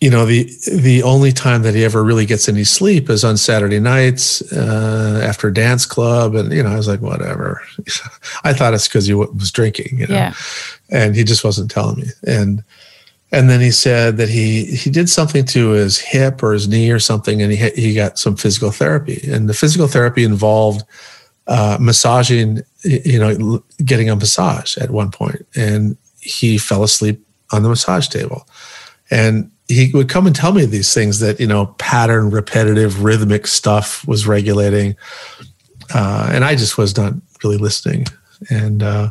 you 0.00 0.08
know 0.08 0.24
the 0.24 0.50
the 0.72 1.02
only 1.02 1.30
time 1.30 1.62
that 1.62 1.74
he 1.74 1.84
ever 1.84 2.02
really 2.02 2.24
gets 2.24 2.48
any 2.48 2.64
sleep 2.64 3.10
is 3.10 3.22
on 3.22 3.36
Saturday 3.36 3.78
nights 3.78 4.40
uh, 4.52 5.20
after 5.22 5.50
dance 5.50 5.84
club, 5.84 6.34
and 6.34 6.52
you 6.52 6.62
know 6.62 6.70
I 6.70 6.76
was 6.76 6.88
like 6.88 7.00
whatever. 7.00 7.60
I 8.44 8.54
thought 8.54 8.72
it's 8.72 8.88
because 8.88 9.06
he 9.06 9.14
was 9.14 9.52
drinking, 9.52 9.98
you 9.98 10.06
know, 10.06 10.14
yeah. 10.14 10.34
and 10.88 11.14
he 11.14 11.22
just 11.22 11.44
wasn't 11.44 11.70
telling 11.70 12.00
me. 12.00 12.08
And 12.26 12.64
and 13.30 13.50
then 13.50 13.60
he 13.60 13.70
said 13.70 14.16
that 14.16 14.30
he 14.30 14.64
he 14.64 14.90
did 14.90 15.10
something 15.10 15.44
to 15.46 15.70
his 15.70 15.98
hip 15.98 16.42
or 16.42 16.54
his 16.54 16.66
knee 16.66 16.90
or 16.90 16.98
something, 16.98 17.42
and 17.42 17.52
he 17.52 17.68
he 17.70 17.94
got 17.94 18.18
some 18.18 18.36
physical 18.36 18.70
therapy, 18.70 19.20
and 19.30 19.50
the 19.50 19.54
physical 19.54 19.86
therapy 19.86 20.24
involved 20.24 20.82
uh, 21.46 21.76
massaging, 21.78 22.62
you 22.84 23.18
know, 23.18 23.62
getting 23.84 24.08
a 24.08 24.16
massage 24.16 24.78
at 24.78 24.90
one 24.90 25.10
point, 25.10 25.46
and 25.54 25.98
he 26.20 26.56
fell 26.56 26.82
asleep 26.82 27.22
on 27.52 27.62
the 27.62 27.68
massage 27.68 28.08
table, 28.08 28.48
and 29.10 29.50
he 29.70 29.90
would 29.94 30.08
come 30.08 30.26
and 30.26 30.34
tell 30.34 30.52
me 30.52 30.64
these 30.64 30.92
things 30.92 31.20
that 31.20 31.38
you 31.38 31.46
know 31.46 31.66
pattern 31.78 32.30
repetitive 32.30 33.02
rhythmic 33.02 33.46
stuff 33.46 34.06
was 34.06 34.26
regulating. 34.26 34.96
Uh, 35.92 36.30
and 36.32 36.44
i 36.44 36.54
just 36.54 36.78
was 36.78 36.96
not 36.96 37.14
really 37.42 37.56
listening. 37.56 38.06
And 38.48 38.82
uh, 38.82 39.10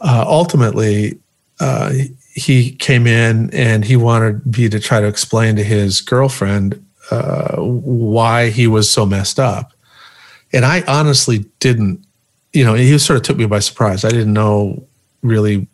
uh, 0.00 0.24
ultimately 0.26 1.18
uh, 1.60 1.92
he 2.32 2.72
came 2.72 3.06
in 3.06 3.50
and 3.52 3.84
he 3.84 3.96
wanted 3.96 4.56
me 4.56 4.68
to 4.68 4.80
try 4.80 5.00
to 5.00 5.06
explain 5.06 5.56
to 5.56 5.64
his 5.64 6.00
girlfriend 6.00 6.84
uh, 7.10 7.56
why 7.56 8.50
he 8.50 8.66
was 8.66 8.88
so 8.88 9.04
messed 9.06 9.38
up. 9.38 9.72
And 10.52 10.64
i 10.64 10.82
honestly 10.86 11.44
didn't 11.58 12.04
you 12.52 12.64
know 12.64 12.74
he 12.74 12.96
sort 12.98 13.18
of 13.18 13.22
took 13.24 13.36
me 13.36 13.46
by 13.46 13.58
surprise. 13.58 14.04
I 14.04 14.10
didn't 14.10 14.32
know 14.32 14.86
really 15.22 15.66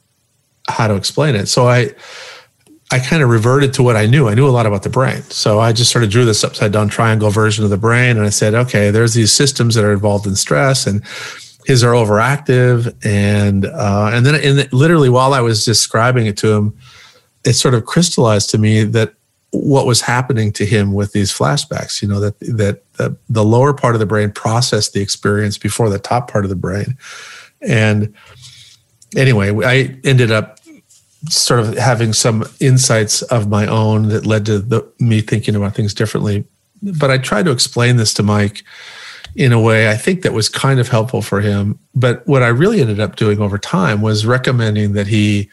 how 0.68 0.88
to 0.88 0.94
explain 0.94 1.34
it. 1.34 1.46
So 1.46 1.68
i 1.68 1.94
I 2.90 2.98
kind 2.98 3.22
of 3.22 3.30
reverted 3.30 3.72
to 3.74 3.82
what 3.82 3.96
I 3.96 4.06
knew. 4.06 4.28
I 4.28 4.34
knew 4.34 4.46
a 4.46 4.50
lot 4.50 4.66
about 4.66 4.82
the 4.82 4.90
brain. 4.90 5.22
So 5.22 5.58
I 5.58 5.72
just 5.72 5.90
sort 5.90 6.04
of 6.04 6.10
drew 6.10 6.24
this 6.24 6.44
upside 6.44 6.72
down 6.72 6.88
triangle 6.88 7.30
version 7.30 7.64
of 7.64 7.70
the 7.70 7.78
brain. 7.78 8.16
And 8.16 8.26
I 8.26 8.30
said, 8.30 8.54
okay, 8.54 8.90
there's 8.90 9.14
these 9.14 9.32
systems 9.32 9.74
that 9.74 9.84
are 9.84 9.92
involved 9.92 10.26
in 10.26 10.36
stress 10.36 10.86
and 10.86 11.02
his 11.64 11.82
are 11.82 11.92
overactive. 11.92 12.94
And, 13.04 13.64
uh, 13.66 14.10
and 14.12 14.26
then 14.26 14.68
literally 14.70 15.08
while 15.08 15.32
I 15.32 15.40
was 15.40 15.64
describing 15.64 16.26
it 16.26 16.36
to 16.38 16.52
him, 16.52 16.78
it 17.44 17.54
sort 17.54 17.74
of 17.74 17.86
crystallized 17.86 18.50
to 18.50 18.58
me 18.58 18.84
that 18.84 19.14
what 19.50 19.86
was 19.86 20.00
happening 20.00 20.52
to 20.52 20.66
him 20.66 20.92
with 20.92 21.12
these 21.12 21.32
flashbacks, 21.32 22.02
you 22.02 22.08
know, 22.08 22.20
that, 22.20 22.38
that 22.40 22.82
the 23.28 23.44
lower 23.44 23.72
part 23.72 23.94
of 23.94 23.98
the 23.98 24.06
brain 24.06 24.30
processed 24.30 24.92
the 24.92 25.00
experience 25.00 25.56
before 25.58 25.88
the 25.88 25.98
top 25.98 26.30
part 26.30 26.44
of 26.44 26.48
the 26.48 26.56
brain. 26.56 26.98
And 27.60 28.14
anyway, 29.16 29.52
I 29.64 29.98
ended 30.04 30.30
up 30.30 30.58
sort 31.28 31.60
of 31.60 31.76
having 31.76 32.12
some 32.12 32.44
insights 32.60 33.22
of 33.22 33.48
my 33.48 33.66
own 33.66 34.08
that 34.08 34.26
led 34.26 34.46
to 34.46 34.58
the, 34.58 34.86
me 34.98 35.20
thinking 35.20 35.54
about 35.54 35.74
things 35.74 35.94
differently. 35.94 36.44
But 36.82 37.10
I 37.10 37.18
tried 37.18 37.46
to 37.46 37.50
explain 37.50 37.96
this 37.96 38.12
to 38.14 38.22
Mike 38.22 38.62
in 39.36 39.52
a 39.52 39.60
way 39.60 39.90
I 39.90 39.96
think 39.96 40.22
that 40.22 40.32
was 40.32 40.48
kind 40.48 40.78
of 40.78 40.88
helpful 40.88 41.22
for 41.22 41.40
him. 41.40 41.78
But 41.94 42.26
what 42.26 42.42
I 42.42 42.48
really 42.48 42.80
ended 42.80 43.00
up 43.00 43.16
doing 43.16 43.40
over 43.40 43.58
time 43.58 44.00
was 44.00 44.26
recommending 44.26 44.92
that 44.92 45.06
he 45.06 45.50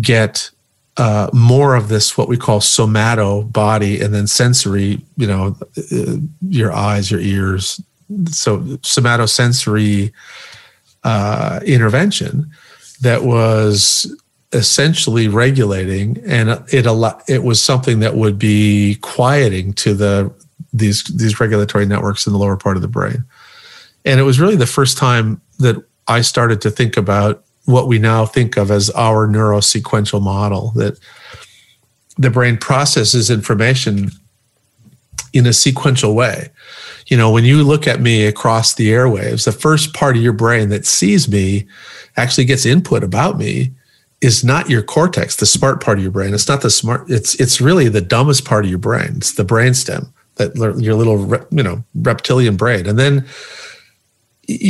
get 0.00 0.50
uh, 0.96 1.28
more 1.32 1.74
of 1.74 1.88
this, 1.88 2.16
what 2.16 2.28
we 2.28 2.36
call 2.36 2.60
somato 2.60 3.42
body, 3.42 4.00
and 4.00 4.14
then 4.14 4.26
sensory, 4.26 5.00
you 5.16 5.26
know, 5.26 5.56
uh, 5.92 6.16
your 6.48 6.72
eyes, 6.72 7.10
your 7.10 7.20
ears. 7.20 7.80
So 8.30 8.60
somatosensory 8.60 10.12
uh, 11.02 11.60
intervention 11.64 12.50
that 13.00 13.24
was 13.24 14.06
essentially 14.54 15.28
regulating 15.28 16.16
and 16.26 16.48
it 16.72 16.86
it 17.28 17.42
was 17.42 17.62
something 17.62 17.98
that 18.00 18.14
would 18.14 18.38
be 18.38 18.96
quieting 19.02 19.72
to 19.72 19.94
the 19.94 20.32
these 20.72 21.02
these 21.04 21.40
regulatory 21.40 21.84
networks 21.84 22.26
in 22.26 22.32
the 22.32 22.38
lower 22.38 22.56
part 22.56 22.76
of 22.76 22.82
the 22.82 22.88
brain 22.88 23.24
and 24.04 24.20
it 24.20 24.22
was 24.22 24.38
really 24.38 24.56
the 24.56 24.66
first 24.66 24.96
time 24.96 25.40
that 25.58 25.76
I 26.06 26.20
started 26.20 26.60
to 26.62 26.70
think 26.70 26.96
about 26.96 27.44
what 27.64 27.88
we 27.88 27.98
now 27.98 28.26
think 28.26 28.56
of 28.56 28.70
as 28.70 28.90
our 28.90 29.26
neurosequential 29.26 30.22
model 30.22 30.72
that 30.76 30.98
the 32.18 32.30
brain 32.30 32.56
processes 32.56 33.30
information 33.30 34.10
in 35.32 35.46
a 35.46 35.52
sequential 35.52 36.14
way. 36.14 36.50
You 37.08 37.16
know, 37.16 37.30
when 37.30 37.44
you 37.44 37.64
look 37.64 37.86
at 37.86 38.00
me 38.00 38.26
across 38.26 38.74
the 38.74 38.88
airwaves, 38.90 39.44
the 39.44 39.52
first 39.52 39.94
part 39.94 40.16
of 40.16 40.22
your 40.22 40.32
brain 40.32 40.68
that 40.68 40.86
sees 40.86 41.28
me 41.28 41.66
actually 42.16 42.44
gets 42.44 42.64
input 42.64 43.02
about 43.02 43.36
me 43.38 43.72
is 44.24 44.42
not 44.42 44.70
your 44.70 44.82
cortex, 44.82 45.36
the 45.36 45.44
smart 45.44 45.82
part 45.82 45.98
of 45.98 46.02
your 46.02 46.10
brain. 46.10 46.32
It's 46.32 46.48
not 46.48 46.62
the 46.62 46.70
smart. 46.70 47.10
It's 47.10 47.34
it's 47.34 47.60
really 47.60 47.88
the 47.88 48.00
dumbest 48.00 48.46
part 48.46 48.64
of 48.64 48.70
your 48.70 48.78
brain. 48.78 49.16
It's 49.16 49.34
the 49.34 49.44
brainstem, 49.44 50.10
that 50.36 50.56
your 50.80 50.94
little 50.94 51.46
you 51.50 51.62
know 51.62 51.84
reptilian 51.94 52.56
brain, 52.56 52.86
and 52.86 52.98
then 52.98 53.26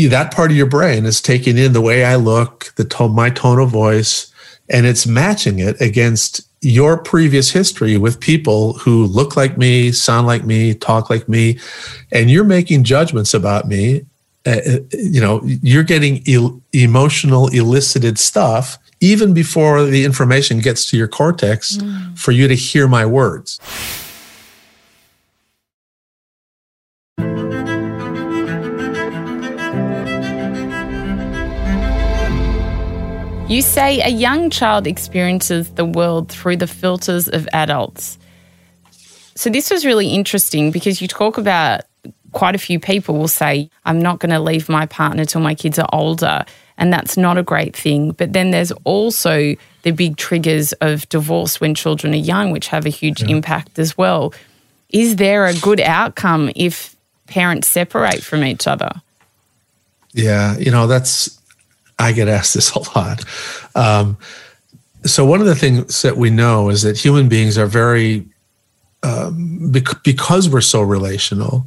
that 0.09 0.33
part 0.35 0.51
of 0.51 0.57
your 0.57 0.67
brain 0.67 1.07
is 1.07 1.21
taking 1.21 1.57
in 1.57 1.73
the 1.73 1.81
way 1.81 2.05
I 2.05 2.17
look, 2.17 2.75
the 2.75 2.85
tone, 2.85 3.15
my 3.15 3.31
tone 3.31 3.61
of 3.61 3.71
voice, 3.71 4.33
and 4.69 4.87
it's 4.87 5.07
matching 5.07 5.61
it 5.61 5.81
against 5.81 6.43
your 6.61 6.97
previous 6.97 7.51
history 7.51 7.97
with 7.97 8.19
people 8.19 8.73
who 8.75 9.05
look 9.07 9.37
like 9.37 9.57
me, 9.57 9.93
sound 9.93 10.27
like 10.27 10.45
me, 10.45 10.75
talk 10.75 11.11
like 11.11 11.29
me, 11.29 11.61
and 12.11 12.29
you're 12.29 12.43
making 12.43 12.83
judgments 12.83 13.35
about 13.35 13.69
me. 13.69 14.05
Uh, 14.47 14.61
uh 14.67 14.79
you 14.93 15.21
know, 15.21 15.41
you're 15.45 15.85
getting 15.85 16.23
el- 16.29 16.61
emotional 16.73 17.49
elicited 17.49 18.19
stuff 18.19 18.79
even 19.05 19.35
before 19.35 19.85
the 19.85 20.03
information 20.03 20.61
gets 20.61 20.87
to 20.87 20.97
your 20.97 21.07
cortex 21.07 21.77
mm. 21.77 22.19
for 22.19 22.33
you 22.33 22.49
to 22.49 22.55
hear 22.55 22.89
my 22.89 23.05
words. 23.05 23.61
You 33.47 33.61
say 33.61 34.01
a 34.01 34.09
young 34.09 34.49
child 34.49 34.87
experiences 34.87 35.71
the 35.73 35.85
world 35.85 36.31
through 36.31 36.57
the 36.57 36.67
filters 36.67 37.29
of 37.29 37.47
adults. 37.53 38.19
So, 39.37 39.51
this 39.51 39.71
was 39.71 39.85
really 39.85 40.09
interesting 40.09 40.71
because 40.71 41.03
you 41.03 41.09
talk 41.09 41.37
about 41.37 41.83
quite 42.33 42.55
a 42.55 42.59
few 42.59 42.81
people 42.81 43.19
will 43.19 43.29
say, 43.29 43.69
I'm 43.85 44.01
not 44.01 44.19
going 44.19 44.31
to 44.31 44.41
leave 44.41 44.71
my 44.71 44.87
partner 44.87 45.27
till 45.27 45.43
my 45.43 45.55
kids 45.55 45.79
are 45.79 45.89
older 45.93 46.47
and 46.79 46.93
that's 46.93 47.17
not 47.17 47.39
a 47.39 47.43
great 47.43 47.77
thing. 47.77 48.13
But 48.13 48.33
then 48.33 48.51
there's 48.51 48.73
also 48.85 49.55
the 49.83 49.91
big 49.93 50.17
triggers 50.17 50.73
of 50.75 51.09
divorce 51.09 51.61
when 51.61 51.75
children 51.75 52.13
are 52.15 52.17
young, 52.17 52.51
which 52.51 52.69
have 52.69 52.87
a 52.87 52.91
huge 52.91 53.23
yeah. 53.23 53.29
impact 53.29 53.79
as 53.79 53.97
well. 53.97 54.35
Is 54.91 55.17
there 55.17 55.47
a 55.47 55.55
good 55.55 55.81
outcome 55.81 56.51
if 56.57 56.97
parents 57.27 57.69
separate 57.69 58.23
from 58.23 58.45
each 58.45 58.67
other? 58.67 58.91
Yeah, 60.13 60.57
you 60.59 60.71
know, 60.71 60.87
that's, 60.87 61.41
I 61.99 62.13
get 62.13 62.29
asked 62.29 62.55
this 62.55 62.71
a 62.75 62.99
lot. 62.99 63.25
Um, 63.75 64.17
so, 65.05 65.25
one 65.25 65.41
of 65.41 65.47
the 65.47 65.55
things 65.55 66.03
that 66.03 66.17
we 66.17 66.31
know 66.31 66.71
is 66.71 66.83
that 66.83 66.97
human 66.97 67.29
beings 67.29 67.59
are 67.59 67.67
very, 67.67 68.27
um, 69.03 69.71
bec- 69.71 70.03
because 70.03 70.49
we're 70.49 70.63
so 70.63 70.81
relational, 70.81 71.67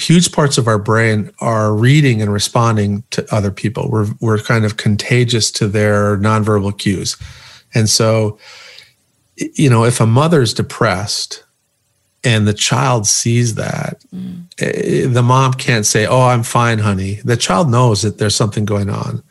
huge 0.00 0.32
parts 0.32 0.58
of 0.58 0.66
our 0.66 0.78
brain 0.78 1.30
are 1.40 1.74
reading 1.74 2.22
and 2.22 2.32
responding 2.32 3.04
to 3.10 3.26
other 3.34 3.50
people. 3.50 3.88
We're, 3.90 4.08
we're 4.20 4.38
kind 4.38 4.64
of 4.64 4.76
contagious 4.76 5.50
to 5.52 5.68
their 5.68 6.16
nonverbal 6.18 6.78
cues. 6.78 7.16
And 7.74 7.88
so, 7.88 8.38
you 9.36 9.70
know, 9.70 9.84
if 9.84 10.00
a 10.00 10.06
mother's 10.06 10.54
depressed, 10.54 11.44
and 12.22 12.46
the 12.46 12.54
child 12.54 13.06
sees 13.06 13.54
that, 13.54 14.04
mm. 14.14 14.44
the 15.12 15.22
mom 15.22 15.54
can't 15.54 15.86
say, 15.86 16.06
Oh, 16.06 16.22
I'm 16.22 16.42
fine, 16.42 16.78
honey. 16.78 17.14
The 17.24 17.36
child 17.36 17.70
knows 17.70 18.02
that 18.02 18.18
there's 18.18 18.36
something 18.36 18.64
going 18.64 18.90
on. 18.90 19.22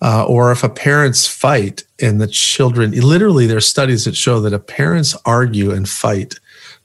Uh, 0.00 0.24
or 0.26 0.50
if 0.50 0.64
a 0.64 0.68
parents 0.68 1.28
fight 1.28 1.84
and 2.00 2.20
the 2.20 2.26
children, 2.26 2.90
literally, 2.90 3.46
there's 3.46 3.66
studies 3.66 4.04
that 4.04 4.16
show 4.16 4.40
that 4.40 4.52
if 4.52 4.66
parents 4.66 5.16
argue 5.24 5.70
and 5.70 5.88
fight, 5.88 6.34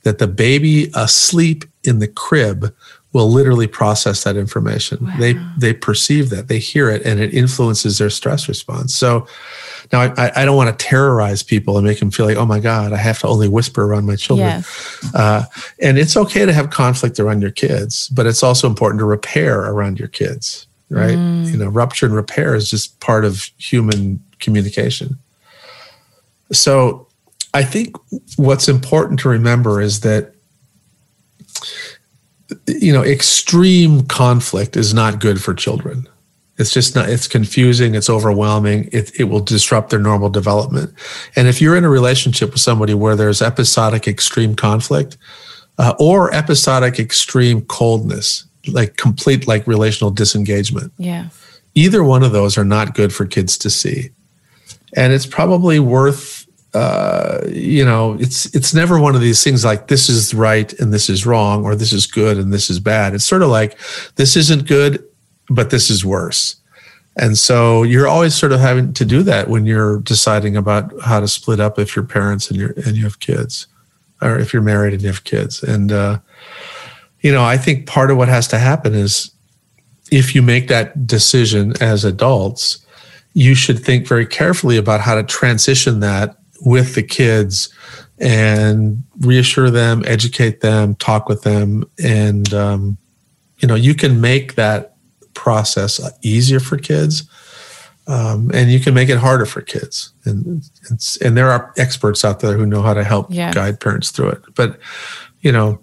that 0.04 0.20
the 0.20 0.28
baby 0.28 0.92
asleep 0.94 1.66
in 1.84 1.98
the 1.98 2.08
crib 2.08 2.74
will 3.14 3.30
literally 3.30 3.68
process 3.68 4.24
that 4.24 4.36
information. 4.36 5.06
Wow. 5.06 5.16
They 5.20 5.34
they 5.58 5.74
perceive 5.74 6.30
that, 6.30 6.48
they 6.48 6.60
hear 6.60 6.90
it, 6.90 7.06
and 7.06 7.20
it 7.20 7.34
influences 7.34 7.98
their 7.98 8.10
stress 8.10 8.48
response. 8.48 8.96
So, 8.96 9.28
now, 9.92 10.02
I, 10.02 10.32
I 10.36 10.46
don't 10.46 10.58
want 10.58 10.78
to 10.78 10.86
terrorize 10.86 11.44
people 11.44 11.78
and 11.78 11.88
make 11.88 12.00
them 12.00 12.12
feel 12.12 12.26
like, 12.26 12.38
oh 12.38 12.46
my 12.46 12.60
God, 12.60 12.92
I 12.92 12.98
have 12.98 13.20
to 13.20 13.28
only 13.28 13.48
whisper 13.48 13.86
around 13.86 14.06
my 14.06 14.16
children. 14.16 14.48
Yes. 14.48 15.16
Uh, 15.16 15.46
and 15.82 15.98
it's 15.98 16.18
okay 16.18 16.46
to 16.46 16.54
have 16.54 16.70
conflict 16.70 17.20
around 17.20 17.42
your 17.42 17.52
kids, 17.52 18.10
but 18.10 18.26
it's 18.26 18.44
also 18.44 18.68
important 18.68 19.00
to 19.00 19.06
repair 19.06 19.62
around 19.62 19.98
your 20.00 20.10
kids, 20.10 20.68
right? 20.90 21.18
Mm. 21.18 21.52
You 21.52 21.58
know, 21.58 21.70
rupture 21.70 22.06
and 22.06 22.16
repair 22.16 22.54
is 22.56 22.70
just 22.70 23.00
part 23.00 23.24
of 23.24 23.50
human 23.58 24.24
communication. 24.40 25.18
So 26.52 27.08
I 27.54 27.64
think 27.64 27.96
what's 28.38 28.68
important 28.68 29.20
to 29.22 29.30
remember 29.30 29.82
is 29.82 30.02
that 30.02 30.34
you 32.68 32.94
know 32.94 33.04
extreme 33.04 34.06
conflict 34.08 34.78
is 34.78 34.94
not 34.94 35.20
good 35.20 35.42
for 35.42 35.54
children 35.54 36.08
it's 36.58 36.72
just 36.72 36.96
not, 36.96 37.10
it's 37.10 37.28
confusing, 37.28 37.94
it's 37.94 38.10
overwhelming, 38.10 38.90
it, 38.92 39.12
it 39.20 39.26
will 39.26 39.42
disrupt 39.42 39.92
their 39.92 40.00
normal 40.00 40.30
development. 40.30 40.92
And 41.36 41.48
if 41.48 41.62
you're 41.62 41.76
in 41.76 41.84
a 41.84 41.90
relationship 41.90 42.52
with 42.52 42.62
somebody 42.62 42.96
where 42.96 43.16
there's 43.16 43.42
episodic 43.42 44.08
extreme 44.08 44.56
conflict 44.56 45.18
uh, 45.78 45.94
or 46.00 46.34
episodic 46.34 47.00
extreme 47.00 47.62
coldness, 47.62 48.46
like 48.68 48.98
complete 48.98 49.48
like 49.48 49.68
relational 49.68 50.10
disengagement. 50.10 50.92
Yeah. 50.98 51.30
Either 51.76 52.04
one 52.04 52.24
of 52.24 52.32
those 52.32 52.58
are 52.58 52.66
not 52.66 52.96
good 52.96 53.14
for 53.14 53.28
kids 53.28 53.58
to 53.60 53.70
see. 53.70 54.10
And 54.94 55.14
it's 55.14 55.28
probably 55.28 55.80
worth 55.80 56.47
you 57.50 57.84
know, 57.84 58.18
it's 58.20 58.54
it's 58.56 58.74
never 58.74 59.00
one 59.00 59.16
of 59.16 59.22
these 59.22 59.44
things 59.44 59.66
like 59.66 59.88
this 59.88 60.10
is 60.10 60.34
right 60.34 60.72
and 60.80 60.94
this 60.94 61.10
is 61.10 61.26
wrong, 61.26 61.66
or 61.66 61.76
this 61.76 61.94
is 61.94 62.06
good 62.06 62.38
and 62.38 62.54
this 62.54 62.70
is 62.70 62.80
bad. 62.80 63.14
It's 63.14 63.26
sort 63.26 63.42
of 63.42 63.50
like 63.50 63.78
this 64.16 64.36
isn't 64.36 64.68
good 64.68 65.04
but 65.50 65.70
this 65.70 65.90
is 65.90 66.06
worse. 66.06 66.56
And 67.20 67.38
so 67.38 67.84
you're 67.84 68.08
always 68.08 68.36
sort 68.36 68.52
of 68.52 68.60
having 68.60 68.94
to 68.94 69.06
do 69.06 69.24
that 69.24 69.50
when 69.50 69.66
you're 69.66 70.00
deciding 70.00 70.56
about 70.56 70.94
how 71.02 71.20
to 71.20 71.28
split 71.28 71.60
up 71.60 71.80
if 71.80 71.96
you're 71.96 72.06
parents 72.06 72.50
and 72.50 72.60
you 72.60 72.74
and 72.86 72.96
you 72.96 73.04
have 73.04 73.20
kids, 73.20 73.68
or 74.22 74.38
if 74.38 74.54
you're 74.54 74.62
married 74.62 74.94
and 74.94 75.02
you 75.02 75.08
have 75.08 75.24
kids. 75.24 75.64
And 75.64 75.92
uh, 75.92 76.20
you 77.22 77.32
know, 77.32 77.44
I 77.44 77.58
think 77.58 77.88
part 77.88 78.12
of 78.12 78.18
what 78.18 78.28
has 78.28 78.48
to 78.50 78.60
happen 78.60 78.94
is 78.94 79.32
if 80.12 80.36
you 80.36 80.42
make 80.44 80.68
that 80.68 81.08
decision 81.08 81.74
as 81.82 82.06
adults, 82.06 82.86
you 83.34 83.56
should 83.56 83.80
think 83.80 84.08
very 84.08 84.26
carefully 84.26 84.78
about 84.78 85.02
how 85.02 85.16
to 85.16 85.24
transition 85.24 86.00
that 86.02 86.38
with 86.62 86.96
the 86.96 87.04
kids 87.04 87.74
and 88.20 89.04
reassure 89.20 89.70
them, 89.70 90.04
educate 90.06 90.62
them, 90.62 90.96
talk 90.96 91.30
with 91.30 91.44
them, 91.44 91.90
and 92.04 92.54
um, 92.54 92.98
you 93.60 93.68
know, 93.68 93.76
you 93.76 93.94
can 93.94 94.22
make 94.22 94.56
that 94.56 94.96
process 95.34 96.00
easier 96.22 96.60
for 96.60 96.78
kids. 96.78 97.30
Um, 98.10 98.52
and 98.54 98.72
you 98.72 98.80
can 98.80 98.94
make 98.94 99.10
it 99.10 99.18
harder 99.18 99.46
for 99.46 99.62
kids. 99.62 100.14
And 100.24 100.64
and 101.22 101.36
there 101.36 101.52
are 101.52 101.74
experts 101.76 102.24
out 102.24 102.40
there 102.40 102.58
who 102.58 102.66
know 102.66 102.82
how 102.82 102.94
to 102.94 103.04
help 103.04 103.28
yeah. 103.30 103.52
guide 103.52 103.82
parents 103.82 104.12
through 104.12 104.30
it. 104.30 104.42
But 104.56 104.80
you 105.42 105.52
know, 105.52 105.82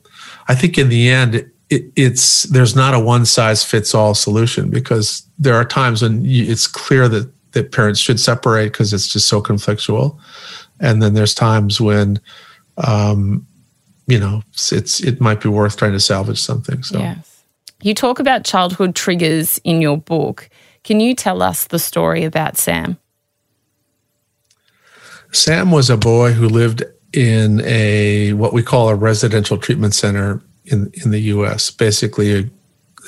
I 0.49 0.55
think 0.55 0.79
in 0.79 0.89
the 0.89 1.11
end, 1.11 1.51
it, 1.68 1.93
it's 1.97 2.45
there's 2.45 2.75
not 2.75 2.95
a 2.95 2.99
one 2.99 3.27
size 3.27 3.62
fits 3.62 3.95
all 3.95 4.14
solution 4.14 4.70
because 4.70 5.29
there 5.39 5.55
are 5.55 5.66
times 5.66 6.01
when 6.01 6.25
you, 6.25 6.51
it's 6.51 6.66
clear 6.66 7.09
that 7.09 7.31
that 7.53 7.72
parents 7.72 8.01
should 8.01 8.20
separate 8.20 8.72
because 8.72 8.93
it's 8.93 9.09
just 9.09 9.29
so 9.29 9.41
conflictual, 9.41 10.18
and 10.81 11.03
then 11.03 11.14
there's 11.14 11.35
times 11.35 11.81
when, 11.81 12.20
um, 12.79 13.47
you 14.07 14.18
know, 14.18 14.43
it's 14.72 15.01
it 15.01 15.20
might 15.20 15.41
be 15.41 15.49
worth 15.49 15.77
trying 15.77 15.93
to 15.93 16.01
salvage 16.01 16.41
something. 16.41 16.83
So. 16.83 16.99
Yes. 16.99 17.43
You 17.83 17.95
talk 17.95 18.18
about 18.18 18.45
childhood 18.45 18.95
triggers 18.95 19.59
in 19.59 19.83
your 19.83 19.99
book. 19.99 20.49
Can 20.85 21.01
you 21.01 21.14
tell 21.14 21.43
us 21.43 21.66
the 21.66 21.79
story 21.79 22.25
about 22.25 22.57
Sam? 22.57 22.99
Sam 25.33 25.70
was 25.70 25.91
a 25.91 25.97
boy 25.97 26.33
who 26.33 26.49
lived 26.49 26.83
in 27.12 27.61
a 27.64 28.33
what 28.35 28.53
we 28.53 28.62
call 28.62 28.89
a 28.89 28.95
residential 28.95 29.59
treatment 29.59 29.95
center 29.95 30.43
in 30.64 30.91
in 30.95 31.11
the 31.11 31.20
U.S. 31.20 31.70
Basically, 31.70 32.51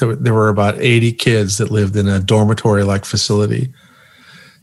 there, 0.00 0.14
there 0.16 0.34
were 0.34 0.48
about 0.48 0.78
80 0.78 1.12
kids 1.12 1.58
that 1.58 1.70
lived 1.70 1.96
in 1.96 2.08
a 2.08 2.20
dormitory 2.20 2.84
like 2.84 3.04
facility, 3.04 3.72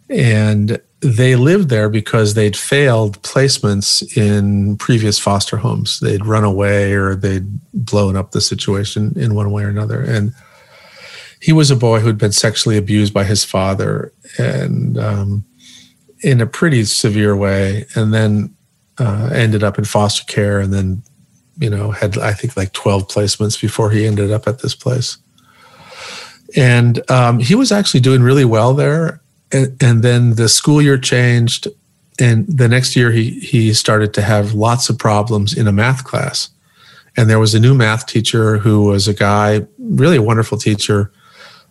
and 0.09 0.81
they 1.03 1.35
lived 1.35 1.69
there 1.69 1.89
because 1.89 2.33
they'd 2.33 2.55
failed 2.55 3.21
placements 3.21 4.17
in 4.17 4.77
previous 4.77 5.19
foster 5.19 5.57
homes. 5.57 5.99
They'd 5.99 6.25
run 6.25 6.43
away 6.43 6.93
or 6.93 7.15
they'd 7.15 7.59
blown 7.73 8.15
up 8.15 8.31
the 8.31 8.41
situation 8.41 9.13
in 9.17 9.35
one 9.35 9.51
way 9.51 9.63
or 9.63 9.69
another. 9.69 10.01
And 10.01 10.33
he 11.41 11.51
was 11.51 11.69
a 11.69 11.75
boy 11.75 11.99
who'd 11.99 12.17
been 12.17 12.31
sexually 12.31 12.77
abused 12.77 13.13
by 13.13 13.25
his 13.25 13.43
father 13.43 14.13
and 14.37 14.97
um, 14.97 15.43
in 16.21 16.39
a 16.39 16.47
pretty 16.47 16.85
severe 16.85 17.35
way, 17.35 17.85
and 17.95 18.13
then 18.13 18.55
uh, 18.97 19.29
ended 19.33 19.61
up 19.61 19.77
in 19.77 19.83
foster 19.83 20.23
care 20.25 20.61
and 20.61 20.71
then, 20.71 21.03
you 21.57 21.69
know, 21.69 21.91
had, 21.91 22.17
I 22.17 22.31
think, 22.31 22.55
like 22.55 22.71
12 22.71 23.09
placements 23.09 23.59
before 23.59 23.91
he 23.91 24.07
ended 24.07 24.31
up 24.31 24.47
at 24.47 24.59
this 24.59 24.73
place. 24.73 25.17
And 26.55 27.09
um, 27.11 27.39
he 27.39 27.55
was 27.55 27.71
actually 27.73 27.99
doing 27.99 28.21
really 28.21 28.45
well 28.45 28.73
there 28.73 29.22
and, 29.53 29.81
and 29.81 30.03
then 30.03 30.35
the 30.35 30.49
school 30.49 30.81
year 30.81 30.97
changed 30.97 31.67
and 32.19 32.45
the 32.47 32.67
next 32.67 32.95
year 32.95 33.11
he 33.11 33.39
he 33.39 33.73
started 33.73 34.13
to 34.15 34.21
have 34.21 34.53
lots 34.53 34.89
of 34.89 34.97
problems 34.97 35.57
in 35.57 35.67
a 35.67 35.71
math 35.71 36.03
class. 36.03 36.49
And 37.15 37.29
there 37.29 37.39
was 37.39 37.53
a 37.53 37.59
new 37.59 37.75
math 37.75 38.07
teacher 38.07 38.57
who 38.57 38.85
was 38.85 39.07
a 39.07 39.13
guy 39.13 39.65
really 39.79 40.17
a 40.17 40.21
wonderful 40.21 40.57
teacher. 40.57 41.11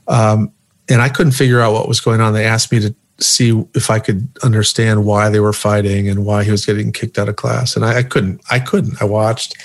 Um, 0.08 0.52
and 0.88 1.00
i 1.00 1.08
couldn't 1.08 1.32
figure 1.32 1.60
out 1.60 1.72
what 1.72 1.88
was 1.88 2.00
going 2.00 2.20
on. 2.20 2.32
They 2.32 2.44
asked 2.44 2.72
me 2.72 2.80
to 2.80 2.94
see 3.20 3.62
if 3.74 3.88
i 3.88 4.00
could 4.00 4.26
understand 4.42 5.04
why 5.04 5.28
they 5.28 5.38
were 5.38 5.52
fighting 5.52 6.08
and 6.08 6.26
why 6.26 6.42
he 6.42 6.50
was 6.50 6.66
getting 6.66 6.90
kicked 6.92 7.18
out 7.18 7.28
of 7.28 7.36
class. 7.36 7.76
And 7.76 7.84
I, 7.84 7.98
I 7.98 8.02
couldn't 8.02 8.40
i 8.50 8.58
couldn't. 8.58 9.00
I 9.00 9.04
watched 9.04 9.56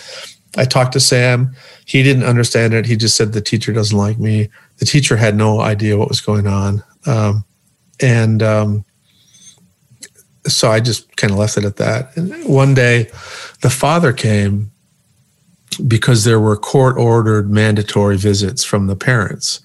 i 0.57 0.65
talked 0.65 0.93
to 0.93 0.99
sam. 0.99 1.55
He 1.85 2.03
didn't 2.03 2.23
understand 2.23 2.73
it. 2.73 2.85
He 2.85 2.95
just 2.95 3.15
said 3.15 3.33
the 3.33 3.41
teacher 3.41 3.73
doesn't 3.73 3.97
like 3.97 4.19
me. 4.19 4.49
The 4.77 4.85
teacher 4.85 5.17
had 5.17 5.35
no 5.35 5.61
idea 5.61 5.97
what 5.97 6.09
was 6.09 6.21
going 6.21 6.45
on. 6.45 6.83
Um, 7.05 7.45
and 7.99 8.43
um, 8.43 8.85
so 10.45 10.71
I 10.71 10.79
just 10.79 11.15
kind 11.17 11.31
of 11.31 11.39
left 11.39 11.57
it 11.57 11.65
at 11.65 11.77
that. 11.77 12.15
And 12.15 12.45
one 12.45 12.73
day, 12.73 13.09
the 13.61 13.69
father 13.69 14.13
came 14.13 14.71
because 15.87 16.23
there 16.23 16.39
were 16.39 16.57
court 16.57 16.97
ordered 16.97 17.51
mandatory 17.51 18.17
visits 18.17 18.63
from 18.63 18.87
the 18.87 18.95
parents. 18.95 19.61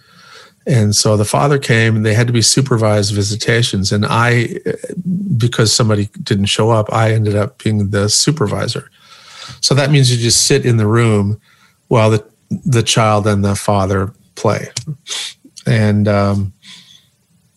And 0.66 0.94
so 0.94 1.16
the 1.16 1.24
father 1.24 1.58
came 1.58 1.96
and 1.96 2.06
they 2.06 2.14
had 2.14 2.26
to 2.28 2.32
be 2.32 2.42
supervised 2.42 3.14
visitations. 3.14 3.90
And 3.90 4.06
I, 4.06 4.60
because 5.36 5.72
somebody 5.72 6.08
didn't 6.22 6.46
show 6.46 6.70
up, 6.70 6.92
I 6.92 7.12
ended 7.12 7.34
up 7.34 7.62
being 7.62 7.90
the 7.90 8.08
supervisor. 8.08 8.90
So 9.60 9.74
that 9.74 9.90
means 9.90 10.10
you 10.10 10.22
just 10.22 10.46
sit 10.46 10.64
in 10.64 10.76
the 10.76 10.86
room 10.86 11.40
while 11.88 12.10
the, 12.10 12.24
the 12.50 12.82
child 12.82 13.26
and 13.26 13.44
the 13.44 13.56
father 13.56 14.12
play. 14.36 14.68
And 15.66 16.06
um, 16.06 16.52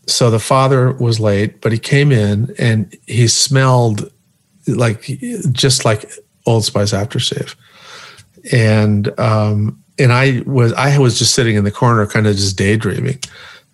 so 0.08 0.30
the 0.30 0.40
father 0.40 0.92
was 0.94 1.20
late, 1.20 1.62
but 1.62 1.72
he 1.72 1.80
came 1.80 2.12
in 2.12 2.54
and 2.58 2.96
he 3.08 3.28
smelled 3.28 4.12
like 4.68 5.02
just 5.52 5.86
like 5.86 6.12
Old 6.46 6.66
Spice 6.66 6.92
aftershave, 6.92 7.56
and 8.52 9.18
um, 9.20 9.84
and 9.98 10.12
I 10.14 10.42
was 10.46 10.74
I 10.74 10.98
was 10.98 11.18
just 11.18 11.34
sitting 11.36 11.56
in 11.56 11.64
the 11.64 11.72
corner, 11.72 12.06
kind 12.06 12.28
of 12.28 12.36
just 12.36 12.58
daydreaming, 12.58 13.20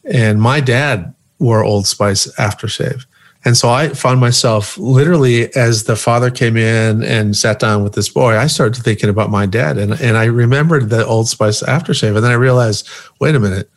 and 0.06 0.42
my 0.42 0.60
dad 0.60 1.14
wore 1.42 1.64
Old 1.64 1.88
Spice 1.88 2.28
aftershave, 2.36 3.06
And 3.44 3.58
so 3.58 3.70
I 3.70 3.90
found 3.90 4.20
myself 4.20 4.78
literally 4.78 5.54
as 5.56 5.86
the 5.86 5.96
father 5.96 6.30
came 6.30 6.56
in 6.56 7.04
and 7.04 7.36
sat 7.36 7.60
down 7.60 7.84
with 7.84 7.94
this 7.94 8.10
boy, 8.10 8.38
I 8.38 8.48
started 8.48 8.84
thinking 8.84 9.10
about 9.10 9.32
my 9.32 9.48
dad. 9.48 9.78
And, 9.78 9.94
and 9.94 10.16
I 10.16 10.26
remembered 10.26 10.90
the 10.90 11.06
Old 11.06 11.28
Spice 11.28 11.64
aftershave. 11.64 12.16
And 12.16 12.24
then 12.24 12.32
I 12.32 12.36
realized, 12.36 12.88
wait 13.20 13.34
a 13.34 13.40
minute, 13.40 13.70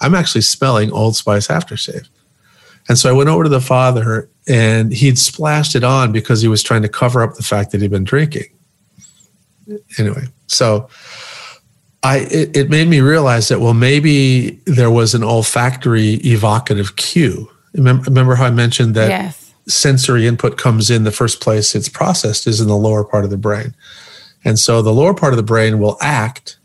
I'm 0.00 0.14
actually 0.14 0.42
smelling 0.42 0.92
Old 0.92 1.16
Spice 1.16 1.48
aftershave. 1.48 2.08
And 2.88 2.98
so 2.98 3.08
I 3.08 3.12
went 3.12 3.28
over 3.28 3.44
to 3.44 3.48
the 3.48 3.60
father 3.60 4.28
and 4.48 4.92
he'd 4.92 5.18
splashed 5.18 5.76
it 5.76 5.84
on 5.84 6.10
because 6.10 6.42
he 6.42 6.48
was 6.48 6.62
trying 6.62 6.82
to 6.82 6.88
cover 6.88 7.22
up 7.22 7.34
the 7.34 7.42
fact 7.42 7.70
that 7.70 7.80
he'd 7.80 7.90
been 7.90 8.04
drinking. 8.04 8.46
Anyway, 9.98 10.24
so 10.48 10.88
I 12.02 12.18
it, 12.30 12.56
it 12.56 12.70
made 12.70 12.88
me 12.88 13.00
realize 13.00 13.48
that 13.48 13.60
well 13.60 13.74
maybe 13.74 14.60
there 14.66 14.90
was 14.90 15.14
an 15.14 15.22
olfactory 15.22 16.14
evocative 16.24 16.96
cue 16.96 17.48
Remember, 17.74 18.04
remember 18.04 18.34
how 18.34 18.46
I 18.46 18.50
mentioned 18.50 18.94
that 18.94 19.08
yes. 19.08 19.54
sensory 19.66 20.26
input 20.26 20.58
comes 20.58 20.90
in 20.90 21.04
the 21.04 21.10
first 21.10 21.40
place 21.40 21.74
it's 21.74 21.88
processed 21.88 22.46
is 22.46 22.60
in 22.60 22.68
the 22.68 22.76
lower 22.76 23.04
part 23.04 23.24
of 23.24 23.30
the 23.30 23.36
brain. 23.36 23.74
And 24.44 24.58
so 24.58 24.82
the 24.82 24.92
lower 24.92 25.14
part 25.14 25.32
of 25.32 25.36
the 25.36 25.42
brain 25.42 25.78
will 25.78 25.96
act 26.00 26.58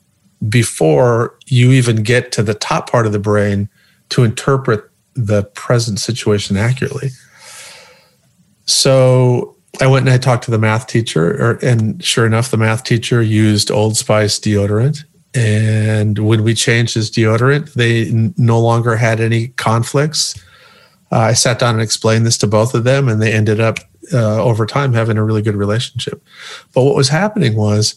before 0.50 1.38
you 1.46 1.72
even 1.72 2.04
get 2.04 2.32
to 2.34 2.44
the 2.44 2.54
top 2.54 2.90
part 2.90 3.06
of 3.06 3.12
the 3.12 3.20
brain 3.20 3.70
to 4.10 4.24
interpret 4.24 4.90
the 5.16 5.44
present 5.44 6.00
situation 6.00 6.58
accurately. 6.58 7.10
So 8.66 9.56
I 9.82 9.88
went 9.88 10.06
and 10.06 10.14
I 10.14 10.18
talked 10.18 10.44
to 10.46 10.52
the 10.52 10.60
math 10.60 10.88
teacher, 10.88 11.32
or, 11.42 11.52
and 11.66 12.04
sure 12.04 12.26
enough, 12.26 12.52
the 12.52 12.58
math 12.58 12.84
teacher 12.84 13.22
used 13.22 13.72
Old 13.72 13.98
Spice 13.98 14.40
deodorant. 14.40 15.04
And 15.34 16.20
when 16.20 16.44
we 16.44 16.54
changed 16.54 16.94
his 16.94 17.12
deodorant, 17.12 17.74
they 17.74 18.08
n- 18.08 18.34
no 18.38 18.60
longer 18.60 18.96
had 18.96 19.20
any 19.20 19.50
conflicts 19.50 20.36
uh, 21.12 21.20
I 21.20 21.34
sat 21.34 21.60
down 21.60 21.76
and 21.76 21.82
explained 21.82 22.26
this 22.26 22.38
to 22.40 22.48
both 22.48 22.74
of 22.74 22.84
them, 22.84 23.08
and 23.08 23.22
they 23.22 23.32
ended 23.32 23.60
up 23.60 23.80
uh, 24.14 24.42
over 24.44 24.66
time 24.66 24.94
having 24.94 25.18
a 25.18 25.24
really 25.24 25.42
good 25.42 25.56
relationship. 25.56 26.24
But 26.74 26.84
what 26.84 26.96
was 26.96 27.10
happening 27.10 27.56
was 27.56 27.96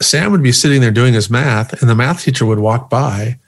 Sam 0.00 0.32
would 0.32 0.42
be 0.42 0.52
sitting 0.52 0.80
there 0.80 0.90
doing 0.90 1.14
his 1.14 1.30
math, 1.30 1.80
and 1.80 1.90
the 1.90 1.94
math 1.94 2.22
teacher 2.22 2.46
would 2.46 2.58
walk 2.58 2.88
by, 2.88 3.38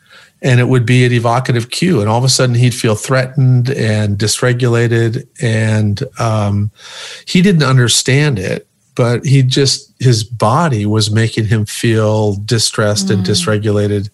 and 0.43 0.61
it 0.61 0.69
would 0.69 0.85
be 0.85 1.05
an 1.05 1.13
evocative 1.13 1.71
cue, 1.71 2.01
and 2.01 2.09
all 2.09 2.19
of 2.19 2.25
a 2.25 2.29
sudden 2.29 2.55
he'd 2.55 2.75
feel 2.75 2.95
threatened 2.95 3.71
and 3.71 4.19
dysregulated, 4.19 5.27
and 5.41 6.03
um, 6.19 6.71
he 7.27 7.43
didn't 7.43 7.63
understand 7.63 8.39
it. 8.39 8.67
But 8.95 9.25
he 9.25 9.43
just, 9.43 9.95
his 10.01 10.23
body 10.23 10.85
was 10.85 11.11
making 11.11 11.47
him 11.47 11.65
feel 11.65 12.35
distressed 12.35 13.07
mm. 13.07 13.15
and 13.15 13.25
dysregulated 13.25 14.11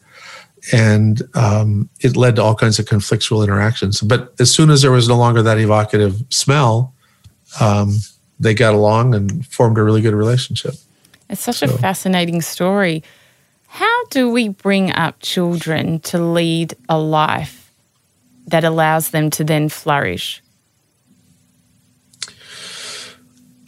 and 0.73 1.23
um, 1.35 1.89
it 2.01 2.17
led 2.17 2.37
to 2.37 2.43
all 2.43 2.55
kinds 2.55 2.79
of 2.79 2.87
conflictual 2.87 3.43
interactions. 3.43 4.01
But 4.01 4.35
as 4.41 4.53
soon 4.53 4.71
as 4.71 4.83
there 4.83 4.91
was 4.91 5.09
no 5.09 5.17
longer 5.17 5.43
that 5.43 5.59
evocative 5.59 6.23
smell, 6.31 6.95
um, 7.61 7.99
they 8.39 8.55
got 8.55 8.75
along 8.75 9.15
and 9.15 9.47
formed 9.47 9.79
a 9.79 9.83
really 9.83 10.01
good 10.01 10.15
relationship. 10.15 10.75
It's 11.29 11.43
such 11.43 11.59
so. 11.59 11.67
a 11.67 11.79
fascinating 11.79 12.41
story. 12.43 13.03
How 13.67 14.05
do 14.07 14.31
we 14.31 14.49
bring 14.49 14.93
up 14.93 15.17
children 15.21 16.01
to 16.01 16.19
lead 16.19 16.75
a 16.89 16.99
life 16.99 17.71
that 18.47 18.65
allows 18.65 19.11
them 19.11 19.31
to 19.31 19.45
then 19.45 19.69
flourish? 19.69 20.43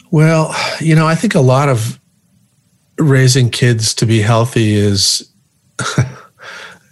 Well, 0.09 0.55
you 0.81 0.95
know, 0.95 1.07
I 1.07 1.15
think 1.15 1.35
a 1.35 1.39
lot 1.39 1.69
of 1.69 1.99
raising 2.97 3.49
kids 3.49 3.93
to 3.95 4.05
be 4.05 4.21
healthy 4.21 4.73
is 4.73 5.31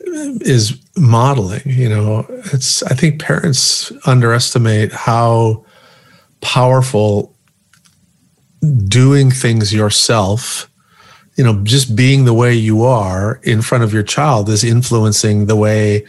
is 0.05 0.80
modeling. 0.95 1.63
You 1.65 1.89
know, 1.89 2.26
it's 2.53 2.84
I 2.84 2.93
think 2.93 3.22
parents 3.22 3.91
underestimate 4.05 4.93
how 4.93 5.65
powerful 6.41 7.36
doing 8.88 9.32
things 9.32 9.74
yourself, 9.74 10.70
you 11.36 11.43
know, 11.43 11.64
just 11.64 11.95
being 11.95 12.26
the 12.26 12.34
way 12.34 12.53
you 12.53 12.84
are 12.84 13.39
in 13.43 13.62
front 13.62 13.84
of 13.84 13.93
your 13.93 14.03
child 14.03 14.49
is 14.49 14.64
influencing 14.64 15.45
the 15.45 15.55
way 15.55 16.05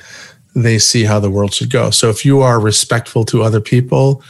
they 0.55 0.79
see 0.79 1.05
how 1.05 1.21
the 1.21 1.31
world 1.31 1.55
should 1.55 1.71
go. 1.71 1.91
So 1.91 2.09
if 2.11 2.25
you 2.25 2.41
are 2.41 2.61
respectful 2.61 3.25
to 3.27 3.43
other 3.43 3.61
people, 3.61 4.23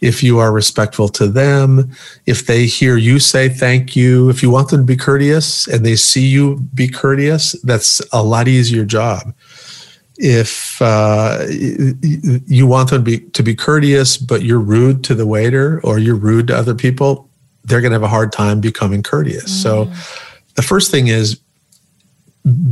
if 0.00 0.22
you 0.22 0.38
are 0.38 0.52
respectful 0.52 1.08
to 1.10 1.26
them, 1.26 1.90
if 2.24 2.46
they 2.46 2.66
hear 2.66 2.96
you 2.96 3.18
say 3.18 3.48
thank 3.48 3.94
you, 3.94 4.30
if 4.30 4.42
you 4.42 4.50
want 4.50 4.70
them 4.70 4.80
to 4.80 4.86
be 4.86 4.96
courteous 4.96 5.66
and 5.68 5.84
they 5.84 5.96
see 5.96 6.26
you 6.26 6.56
be 6.74 6.88
courteous, 6.88 7.52
that's 7.62 8.00
a 8.12 8.22
lot 8.22 8.48
easier 8.48 8.84
job. 8.84 9.34
If 10.18 10.80
uh, 10.80 11.44
you 11.50 12.66
want 12.66 12.88
them 12.88 13.04
to 13.04 13.10
be, 13.10 13.20
to 13.30 13.42
be 13.42 13.54
courteous, 13.54 14.16
but 14.16 14.42
you're 14.42 14.58
rude 14.58 15.04
to 15.04 15.14
the 15.14 15.26
waiter 15.26 15.80
or 15.84 15.98
you're 15.98 16.16
rude 16.16 16.46
to 16.46 16.56
other 16.56 16.74
people, 16.74 17.25
they're 17.66 17.80
going 17.80 17.90
to 17.90 17.96
have 17.96 18.02
a 18.02 18.08
hard 18.08 18.32
time 18.32 18.60
becoming 18.60 19.02
courteous. 19.02 19.50
Mm. 19.50 19.62
So 19.62 19.84
the 20.54 20.62
first 20.62 20.90
thing 20.90 21.08
is 21.08 21.40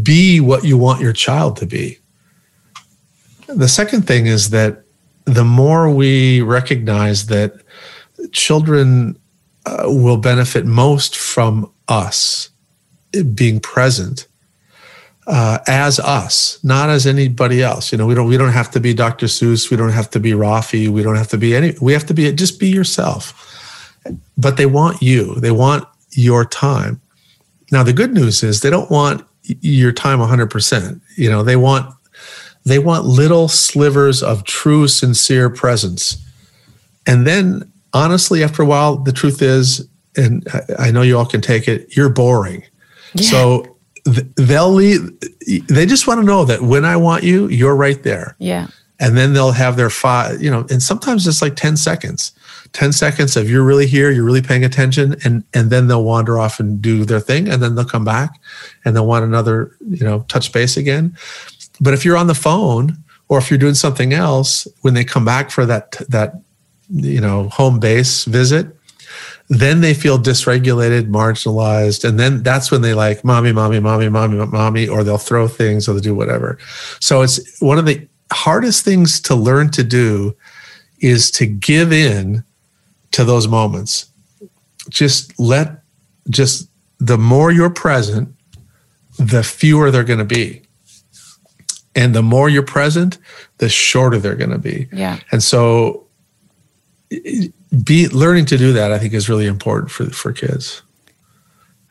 be 0.03 0.41
what 0.41 0.65
you 0.65 0.79
want 0.79 1.01
your 1.01 1.13
child 1.13 1.57
to 1.59 1.67
be 1.67 1.99
the 3.49 3.69
second 3.69 4.07
thing 4.07 4.27
is 4.27 4.51
that 4.51 4.83
the 5.25 5.45
more 5.45 5.91
we 5.91 6.43
recognize 6.43 7.27
that 7.27 7.55
children 8.33 9.19
uh, 9.67 9.85
will 9.87 10.17
benefit 10.17 10.67
most 10.67 11.17
from 11.17 11.71
us 11.89 12.51
being 13.35 13.61
present 13.61 14.27
uh, 15.27 15.59
as 15.67 15.99
us, 16.01 16.59
not 16.63 16.91
as 16.91 17.07
anybody 17.07 17.63
else. 17.63 17.91
You 17.93 17.99
know, 17.99 18.07
we 18.07 18.15
don't 18.15 18.29
we 18.29 18.37
don't 18.37 18.53
have 18.53 18.71
to 18.73 18.81
be 18.81 18.93
Dr. 18.93 19.27
Seuss, 19.27 19.71
we 19.71 19.77
don't 19.77 19.93
have 19.93 20.11
to 20.11 20.21
be 20.21 20.33
Raffi, 20.33 20.89
we 20.89 21.03
don't 21.03 21.17
have 21.17 21.29
to 21.29 21.39
be 21.39 21.57
any. 21.57 21.75
We 21.81 21.95
have 21.95 22.07
to 22.07 22.15
be 22.15 22.31
just 22.33 22.61
be 22.61 22.69
yourself. 22.69 23.51
But 24.37 24.57
they 24.57 24.67
want 24.67 25.03
you. 25.03 25.35
They 25.37 25.51
want 25.51 25.87
your 26.11 26.45
time. 26.45 27.01
Now 27.71 27.83
the 27.83 27.93
good 27.93 28.13
news 28.13 28.43
is 28.43 28.61
they 28.61 28.71
don't 28.71 28.91
want 28.91 29.27
your 29.43 29.93
time 29.93 30.19
100%. 30.19 31.01
You 31.17 31.31
know, 31.31 31.43
they 31.43 31.57
want 31.57 31.95
they 32.65 32.79
want 32.79 33.05
little 33.05 33.49
slivers 33.49 34.23
of 34.23 34.45
true, 34.45 34.89
sincere 34.89 35.51
presence. 35.51 36.17
And 37.07 37.27
then, 37.27 37.71
honestly, 37.93 38.43
after 38.43 38.63
a 38.63 38.67
while, 38.67 38.97
the 38.97 39.13
truth 39.13 39.43
is, 39.43 39.87
and 40.17 40.47
I 40.79 40.91
know 40.91 41.03
you 41.03 41.19
all 41.19 41.27
can 41.27 41.41
take 41.41 41.69
it, 41.69 41.95
you're 41.95 42.09
boring. 42.09 42.65
Yeah. 43.13 43.31
So 43.31 43.77
they'll 44.37 44.73
leave, 44.73 45.11
they 45.69 45.87
just 45.87 46.07
want 46.07 46.21
to 46.21 46.27
know 46.27 46.45
that 46.45 46.63
when 46.63 46.85
I 46.85 46.97
want 46.97 47.23
you, 47.25 47.49
you're 47.49 47.77
right 47.77 48.03
there. 48.03 48.37
Yeah. 48.39 48.69
And 48.99 49.17
then 49.17 49.35
they'll 49.35 49.53
have 49.53 49.77
their 49.77 49.91
five, 49.91 50.41
you 50.41 50.51
know, 50.51 50.67
and 50.71 50.83
sometimes 50.83 51.27
it's 51.27 51.43
like 51.43 51.57
10 51.57 51.77
seconds. 51.77 52.33
10 52.75 52.93
seconds 52.93 53.37
of 53.37 53.49
you're 53.49 53.65
really 53.65 53.87
here, 53.87 54.11
you're 54.11 54.25
really 54.25 54.43
paying 54.43 54.65
attention, 54.65 55.17
and 55.25 55.45
and 55.55 55.71
then 55.71 55.87
they'll 55.87 56.05
wander 56.05 56.39
off 56.39 56.61
and 56.61 56.83
do 56.83 57.05
their 57.05 57.21
thing, 57.21 57.49
and 57.49 57.63
then 57.63 57.75
they'll 57.75 57.85
come 57.85 58.05
back 58.05 58.41
and 58.85 58.95
they'll 58.95 59.07
want 59.07 59.25
another, 59.25 59.75
you 59.89 60.05
know, 60.05 60.25
touch 60.29 60.53
base 60.53 60.77
again. 60.77 61.17
But 61.81 61.95
if 61.95 62.05
you're 62.05 62.17
on 62.17 62.27
the 62.27 62.35
phone 62.35 62.97
or 63.29 63.39
if 63.39 63.51
you're 63.51 63.59
doing 63.59 63.75
something 63.75 64.13
else, 64.13 64.69
when 64.83 64.95
they 64.95 65.05
come 65.05 65.25
back 65.25 65.51
for 65.51 65.65
that 65.67 65.93
that 66.09 66.35
you 66.91 67.21
know 67.21 67.49
home 67.49 67.79
base 67.79 68.25
visit, 68.25 68.67
then 69.49 69.81
they 69.81 69.95
feel 69.95 70.19
dysregulated, 70.19 71.09
marginalized, 71.11 72.07
and 72.07 72.19
then 72.19 72.43
that's 72.43 72.73
when 72.73 72.83
they 72.83 72.93
like 72.93 73.25
mommy, 73.25 73.53
mommy, 73.53 73.79
mommy, 73.79 74.09
mommy, 74.09 74.45
mommy, 74.47 74.89
or 74.89 75.05
they'll 75.05 75.17
throw 75.17 75.47
things 75.47 75.89
or 75.89 75.93
they'll 75.93 76.03
do 76.03 76.15
whatever. 76.15 76.59
So 77.01 77.23
it's 77.23 77.61
one 77.61 77.79
of 77.79 77.87
the 77.87 78.09
hardest 78.33 78.85
things 78.85 79.21
to 79.21 79.37
learn 79.37 79.71
to 79.71 79.85
do 79.85 80.37
is 80.99 81.31
to 81.31 81.47
give 81.47 81.93
in 81.93 82.43
to 83.15 83.25
those 83.25 83.49
moments. 83.49 84.07
Just 84.89 85.39
let 85.39 85.83
just 86.31 86.69
the 86.99 87.19
more 87.19 87.51
you're 87.51 87.71
present, 87.71 88.35
the 89.19 89.43
fewer 89.43 89.91
they're 89.91 90.05
going 90.05 90.19
to 90.19 90.25
be. 90.25 90.63
And 91.97 92.15
the 92.15 92.23
more 92.23 92.49
you're 92.49 92.65
present 92.65 93.19
the 93.59 93.69
shorter 93.69 94.19
they're 94.19 94.35
going 94.35 94.51
to 94.51 94.59
be. 94.59 94.89
Yeah. 94.93 95.21
And 95.31 95.43
so 95.43 96.05
be 97.83 98.09
learning 98.09 98.47
to 98.47 98.57
do 98.57 98.73
that 98.73 98.93
i 98.93 98.99
think 98.99 99.13
is 99.13 99.29
really 99.29 99.47
important 99.47 99.91
for 99.91 100.07
for 100.07 100.33
kids 100.33 100.83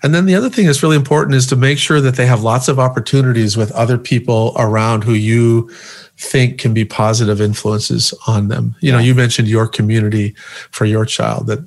and 0.03 0.13
then 0.13 0.25
the 0.25 0.35
other 0.35 0.49
thing 0.49 0.65
that's 0.65 0.83
really 0.83 0.97
important 0.97 1.35
is 1.35 1.47
to 1.47 1.55
make 1.55 1.79
sure 1.79 2.01
that 2.01 2.15
they 2.15 2.25
have 2.25 2.43
lots 2.43 2.67
of 2.67 2.77
opportunities 2.77 3.55
with 3.55 3.71
other 3.71 3.97
people 3.97 4.53
around 4.57 5.05
who 5.05 5.13
you 5.13 5.69
think 6.17 6.59
can 6.59 6.73
be 6.73 6.83
positive 6.83 7.39
influences 7.39 8.13
on 8.27 8.49
them. 8.49 8.75
You 8.81 8.91
know, 8.91 8.99
you 8.99 9.15
mentioned 9.15 9.47
your 9.47 9.67
community 9.67 10.35
for 10.71 10.83
your 10.83 11.05
child 11.05 11.47
that 11.47 11.65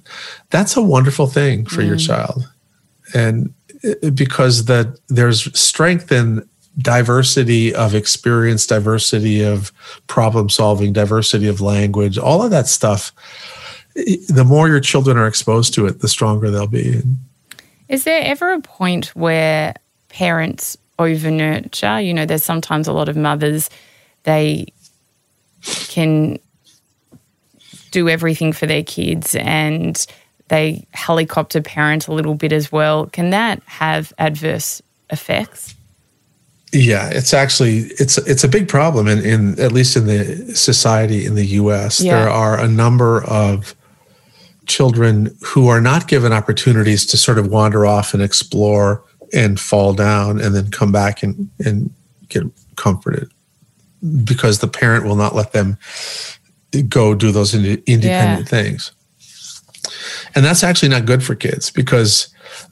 that's 0.51 0.76
a 0.76 0.82
wonderful 0.82 1.26
thing 1.26 1.64
for 1.64 1.80
mm. 1.80 1.89
your 1.89 1.97
child. 1.97 2.47
And 3.14 3.55
because 4.14 4.66
that 4.66 4.99
there's 5.09 5.59
strength 5.59 6.12
in 6.12 6.47
diversity 6.78 7.74
of 7.74 7.95
experience, 7.95 8.66
diversity 8.66 9.43
of 9.43 9.72
problem 10.09 10.51
solving, 10.51 10.93
diversity 10.93 11.49
of 11.49 11.62
language, 11.62 12.18
all 12.18 12.43
of 12.43 12.51
that 12.51 12.66
stuff, 12.66 13.12
the 13.95 14.45
more 14.47 14.68
your 14.68 14.80
children 14.80 15.16
are 15.16 15.26
exposed 15.26 15.72
to 15.72 15.87
it, 15.87 16.01
the 16.01 16.09
stronger 16.09 16.51
they'll 16.51 16.66
be. 16.66 17.03
Is 17.89 18.05
there 18.05 18.22
ever 18.22 18.53
a 18.53 18.61
point 18.61 19.14
where 19.14 19.74
parents 20.09 20.76
over 20.99 21.30
nurture? 21.30 22.01
You 22.01 22.14
know, 22.14 22.26
there's 22.26 22.45
sometimes 22.45 22.89
a 22.89 22.93
lot 22.93 23.09
of 23.09 23.16
mothers, 23.16 23.70
they 24.24 24.66
can 25.89 26.39
do 27.91 28.09
everything 28.09 28.53
for 28.53 28.66
their 28.66 28.82
kids 28.82 29.34
and 29.37 30.07
they 30.49 30.87
helicopter 30.93 31.61
parent 31.61 32.09
a 32.09 32.12
little 32.12 32.34
bit 32.34 32.53
as 32.53 32.70
well. 32.70 33.07
Can 33.07 33.30
that 33.30 33.62
have 33.66 34.12
adverse 34.18 34.82
effects? 35.11 35.74
Yeah, 36.72 37.09
it's 37.09 37.32
actually 37.32 37.91
it's 37.99 38.18
it's 38.18 38.45
a 38.45 38.49
big 38.49 38.68
problem 38.68 39.07
in, 39.07 39.24
in 39.24 39.59
at 39.61 39.72
least 39.72 39.97
in 39.97 40.07
the 40.07 40.55
society 40.55 41.24
in 41.24 41.34
the 41.34 41.47
US. 41.47 42.01
Yeah. 42.01 42.18
There 42.18 42.28
are 42.28 42.59
a 42.61 42.68
number 42.68 43.24
of 43.24 43.74
children 44.67 45.37
who 45.45 45.69
are 45.69 45.81
not 45.81 46.09
given 46.09 46.33
opportunities 46.33 47.07
to 47.07 47.17
sort 47.17 47.39
of 47.39 47.49
wander 47.49 47.87
off 47.87 48.14
and 48.14 48.23
explore 48.23 49.03
and 49.33 49.59
fall 49.59 49.93
down 49.93 50.41
and 50.41 50.55
then 50.55 50.71
come 50.71 50.93
back 50.93 51.23
and, 51.23 51.49
and 51.64 51.93
get 52.29 52.45
comforted 52.77 53.31
because 54.25 54.59
the 54.59 54.69
parent 54.69 55.05
will 55.05 55.17
not 55.17 55.35
let 55.35 55.53
them 55.53 55.79
go 56.89 57.14
do 57.14 57.31
those 57.31 57.55
independent 57.55 58.05
yeah. 58.05 58.43
things. 58.43 58.93
And 60.35 60.45
that's 60.45 60.62
actually 60.62 60.91
not 60.91 61.07
good 61.07 61.23
for 61.23 61.35
kids 61.35 61.71
because 61.71 62.29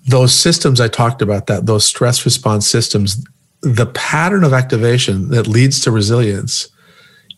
those 0.07 0.34
systems 0.34 0.80
I 0.80 0.88
talked 0.88 1.22
about 1.22 1.47
that 1.47 1.66
those 1.66 1.84
stress 1.84 2.24
response 2.24 2.66
systems 2.66 3.24
the 3.62 3.86
pattern 3.86 4.45
of 4.45 4.53
activation 4.53 5.30
that 5.30 5.47
leads 5.47 5.80
to 5.80 5.90
resilience 5.90 6.68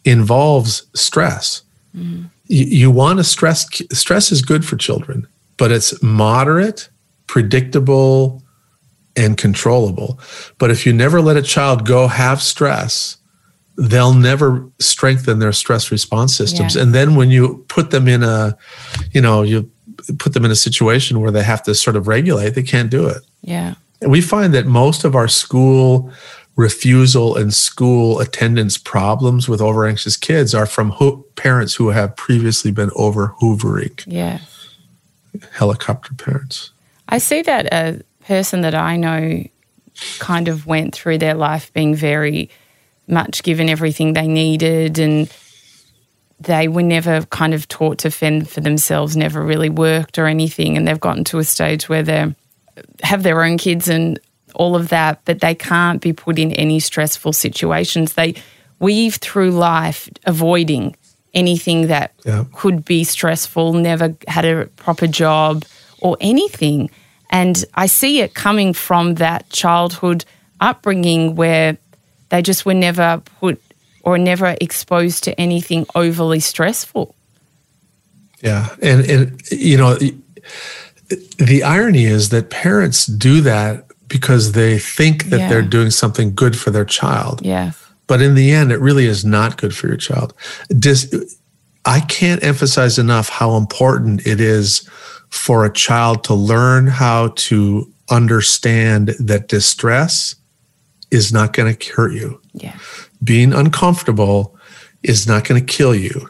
involves 0.04 0.86
stress. 0.94 1.62
Mm-hmm. 1.96 2.26
You, 2.46 2.64
you 2.64 2.90
want 2.90 3.18
to 3.18 3.24
stress 3.24 3.66
stress 3.92 4.32
is 4.32 4.42
good 4.42 4.64
for 4.64 4.76
children, 4.76 5.26
but 5.56 5.70
it's 5.72 6.00
moderate, 6.02 6.88
predictable, 7.26 8.42
and 9.16 9.36
controllable. 9.36 10.20
But 10.58 10.70
if 10.70 10.86
you 10.86 10.92
never 10.92 11.20
let 11.20 11.36
a 11.36 11.42
child 11.42 11.86
go 11.86 12.06
have 12.06 12.42
stress, 12.42 13.16
they'll 13.76 14.14
never 14.14 14.68
strengthen 14.78 15.38
their 15.38 15.52
stress 15.52 15.90
response 15.90 16.36
systems. 16.36 16.76
Yeah. 16.76 16.82
And 16.82 16.94
then 16.94 17.14
when 17.14 17.30
you 17.30 17.64
put 17.68 17.90
them 17.90 18.08
in 18.08 18.22
a, 18.22 18.56
you 19.12 19.20
know, 19.20 19.42
you 19.42 19.70
put 20.18 20.34
them 20.34 20.44
in 20.44 20.50
a 20.50 20.56
situation 20.56 21.20
where 21.20 21.30
they 21.30 21.42
have 21.42 21.62
to 21.64 21.74
sort 21.74 21.96
of 21.96 22.08
regulate, 22.08 22.50
they 22.50 22.62
can't 22.62 22.90
do 22.90 23.06
it. 23.06 23.22
Yeah. 23.42 23.74
And 24.00 24.10
we 24.10 24.20
find 24.20 24.52
that 24.54 24.66
most 24.66 25.04
of 25.04 25.14
our 25.14 25.28
school 25.28 26.12
refusal 26.56 27.36
and 27.36 27.52
school 27.52 28.18
attendance 28.18 28.78
problems 28.78 29.48
with 29.48 29.60
over 29.60 29.86
anxious 29.86 30.16
kids 30.16 30.54
are 30.54 30.66
from 30.66 30.90
ho- 30.90 31.24
parents 31.36 31.74
who 31.74 31.90
have 31.90 32.16
previously 32.16 32.70
been 32.70 32.90
over 32.96 33.34
hoovering. 33.40 34.02
Yeah. 34.06 34.40
Helicopter 35.52 36.14
parents. 36.14 36.70
I 37.08 37.18
see 37.18 37.42
that 37.42 37.72
a 37.72 38.00
person 38.24 38.62
that 38.62 38.74
I 38.74 38.96
know 38.96 39.44
kind 40.18 40.48
of 40.48 40.66
went 40.66 40.94
through 40.94 41.18
their 41.18 41.34
life 41.34 41.72
being 41.72 41.94
very 41.94 42.50
much 43.06 43.42
given 43.42 43.68
everything 43.68 44.14
they 44.14 44.26
needed 44.26 44.98
and 44.98 45.32
they 46.40 46.68
were 46.68 46.82
never 46.82 47.22
kind 47.26 47.54
of 47.54 47.68
taught 47.68 47.98
to 47.98 48.10
fend 48.10 48.48
for 48.48 48.60
themselves, 48.60 49.16
never 49.16 49.42
really 49.42 49.70
worked 49.70 50.18
or 50.18 50.26
anything. 50.26 50.76
And 50.76 50.86
they've 50.86 51.00
gotten 51.00 51.24
to 51.24 51.38
a 51.38 51.44
stage 51.44 51.88
where 51.88 52.02
they 52.02 52.34
have 53.02 53.22
their 53.22 53.42
own 53.42 53.56
kids 53.56 53.88
and 53.88 54.18
all 54.56 54.74
of 54.74 54.88
that, 54.88 55.20
but 55.24 55.40
they 55.40 55.54
can't 55.54 56.00
be 56.00 56.12
put 56.12 56.38
in 56.38 56.52
any 56.52 56.80
stressful 56.80 57.32
situations. 57.32 58.14
They 58.14 58.34
weave 58.78 59.16
through 59.16 59.52
life 59.52 60.08
avoiding 60.24 60.96
anything 61.34 61.86
that 61.88 62.12
yeah. 62.24 62.44
could 62.54 62.84
be 62.84 63.04
stressful, 63.04 63.74
never 63.74 64.16
had 64.26 64.44
a 64.44 64.66
proper 64.76 65.06
job 65.06 65.64
or 66.00 66.16
anything. 66.20 66.90
And 67.30 67.64
I 67.74 67.86
see 67.86 68.20
it 68.20 68.34
coming 68.34 68.72
from 68.72 69.16
that 69.16 69.48
childhood 69.50 70.24
upbringing 70.60 71.36
where 71.36 71.76
they 72.30 72.42
just 72.42 72.64
were 72.64 72.74
never 72.74 73.22
put 73.40 73.60
or 74.02 74.18
never 74.18 74.56
exposed 74.60 75.24
to 75.24 75.38
anything 75.38 75.86
overly 75.94 76.40
stressful. 76.40 77.14
Yeah. 78.40 78.74
And, 78.80 79.04
and 79.10 79.42
you 79.50 79.76
know, 79.76 79.98
the 81.38 81.62
irony 81.64 82.04
is 82.04 82.30
that 82.30 82.50
parents 82.50 83.06
do 83.06 83.40
that 83.42 83.85
because 84.08 84.52
they 84.52 84.78
think 84.78 85.24
that 85.26 85.38
yeah. 85.38 85.48
they're 85.48 85.62
doing 85.62 85.90
something 85.90 86.34
good 86.34 86.58
for 86.58 86.70
their 86.70 86.84
child. 86.84 87.44
Yeah. 87.44 87.72
But 88.06 88.22
in 88.22 88.34
the 88.34 88.52
end, 88.52 88.70
it 88.70 88.80
really 88.80 89.06
is 89.06 89.24
not 89.24 89.56
good 89.56 89.74
for 89.74 89.88
your 89.88 89.96
child. 89.96 90.32
Dis- 90.68 91.12
I 91.84 92.00
can't 92.00 92.42
emphasize 92.42 92.98
enough 92.98 93.28
how 93.28 93.56
important 93.56 94.26
it 94.26 94.40
is 94.40 94.88
for 95.30 95.64
a 95.64 95.72
child 95.72 96.24
to 96.24 96.34
learn 96.34 96.86
how 96.86 97.28
to 97.36 97.92
understand 98.10 99.08
that 99.18 99.48
distress 99.48 100.36
is 101.10 101.32
not 101.32 101.52
going 101.52 101.74
to 101.74 101.92
hurt 101.92 102.12
you. 102.12 102.40
Yeah. 102.52 102.76
Being 103.22 103.52
uncomfortable 103.52 104.56
is 105.02 105.26
not 105.26 105.44
going 105.44 105.64
to 105.64 105.72
kill 105.72 105.94
you. 105.94 106.28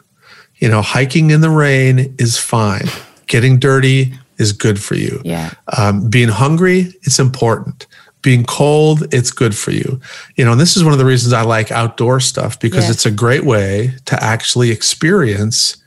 You 0.57 0.69
know, 0.69 0.81
hiking 0.81 1.29
in 1.29 1.41
the 1.41 1.49
rain 1.49 2.15
is 2.17 2.37
fine. 2.37 2.87
Getting 3.27 3.59
dirty 3.59 4.13
is 4.37 4.53
good 4.53 4.81
for 4.81 4.95
you. 4.95 5.21
Yeah. 5.23 5.51
Um, 5.77 6.09
being 6.09 6.29
hungry, 6.29 6.93
it's 7.03 7.19
important. 7.19 7.87
Being 8.21 8.43
cold, 8.45 9.13
it's 9.13 9.31
good 9.31 9.55
for 9.55 9.71
you. 9.71 9.99
You 10.35 10.45
know, 10.45 10.51
and 10.51 10.61
this 10.61 10.75
is 10.75 10.83
one 10.83 10.93
of 10.93 10.99
the 10.99 11.05
reasons 11.05 11.33
I 11.33 11.43
like 11.43 11.71
outdoor 11.71 12.19
stuff 12.19 12.59
because 12.59 12.85
yeah. 12.85 12.91
it's 12.91 13.05
a 13.05 13.11
great 13.11 13.45
way 13.45 13.93
to 14.05 14.21
actually 14.23 14.71
experience 14.71 15.77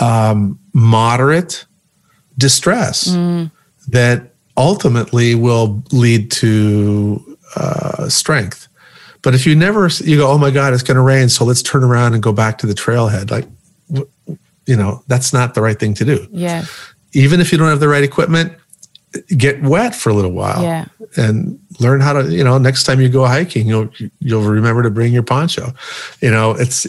um, 0.00 0.58
moderate 0.72 1.64
distress 2.38 3.08
mm. 3.08 3.50
that 3.88 4.34
ultimately 4.56 5.34
will 5.34 5.82
lead 5.92 6.30
to 6.30 7.38
uh, 7.56 8.08
strength. 8.08 8.68
But 9.22 9.34
if 9.34 9.46
you 9.46 9.56
never, 9.56 9.88
you 10.04 10.18
go, 10.18 10.30
oh 10.30 10.38
my 10.38 10.50
God, 10.50 10.72
it's 10.72 10.82
going 10.82 10.96
to 10.96 11.02
rain, 11.02 11.28
so 11.28 11.44
let's 11.44 11.62
turn 11.62 11.82
around 11.82 12.14
and 12.14 12.22
go 12.22 12.32
back 12.32 12.58
to 12.58 12.66
the 12.66 12.74
trailhead. 12.74 13.30
Like, 13.30 13.46
you 14.66 14.76
know, 14.76 15.02
that's 15.08 15.32
not 15.32 15.54
the 15.54 15.62
right 15.62 15.78
thing 15.78 15.94
to 15.94 16.04
do. 16.04 16.28
Yeah. 16.30 16.64
Even 17.12 17.40
if 17.40 17.52
you 17.52 17.58
don't 17.58 17.68
have 17.68 17.80
the 17.80 17.88
right 17.88 18.04
equipment, 18.04 18.52
get 19.36 19.62
wet 19.62 19.94
for 19.94 20.10
a 20.10 20.14
little 20.14 20.32
while. 20.32 20.62
Yeah. 20.62 20.86
And 21.16 21.58
learn 21.80 22.00
how 22.00 22.12
to, 22.14 22.30
you 22.30 22.44
know, 22.44 22.58
next 22.58 22.84
time 22.84 23.00
you 23.00 23.08
go 23.08 23.24
hiking, 23.26 23.66
you'll 23.66 23.88
you'll 24.20 24.42
remember 24.42 24.82
to 24.82 24.90
bring 24.90 25.12
your 25.12 25.22
poncho. 25.22 25.72
You 26.20 26.30
know, 26.30 26.52
it's 26.52 26.82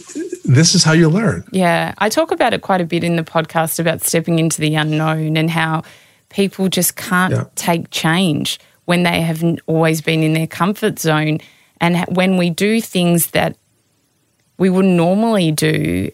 this 0.44 0.76
is 0.76 0.84
how 0.84 0.94
you 0.94 1.10
learn. 1.10 1.46
Yeah. 1.52 1.94
I 1.98 2.10
talk 2.10 2.32
about 2.32 2.54
it 2.54 2.62
quite 2.62 2.82
a 2.82 2.86
bit 2.86 3.04
in 3.04 3.16
the 3.16 3.24
podcast 3.24 3.80
about 3.80 4.02
stepping 4.04 4.40
into 4.40 4.60
the 4.60 4.76
unknown 4.76 5.38
and 5.38 5.50
how 5.50 5.84
people 6.30 6.68
just 6.68 6.96
can't 6.96 7.34
yeah. 7.34 7.46
take 7.56 7.90
change 7.92 8.60
when 8.86 9.04
they 9.04 9.22
have 9.22 9.44
always 9.66 10.02
been 10.02 10.24
in 10.24 10.34
their 10.34 10.48
comfort 10.48 11.00
zone. 11.00 11.40
And 11.80 11.98
when 12.16 12.38
we 12.38 12.50
do 12.50 12.82
things 12.82 13.32
that 13.32 13.58
we 14.58 14.70
wouldn't 14.70 14.96
normally 14.96 15.52
do, 15.52 16.12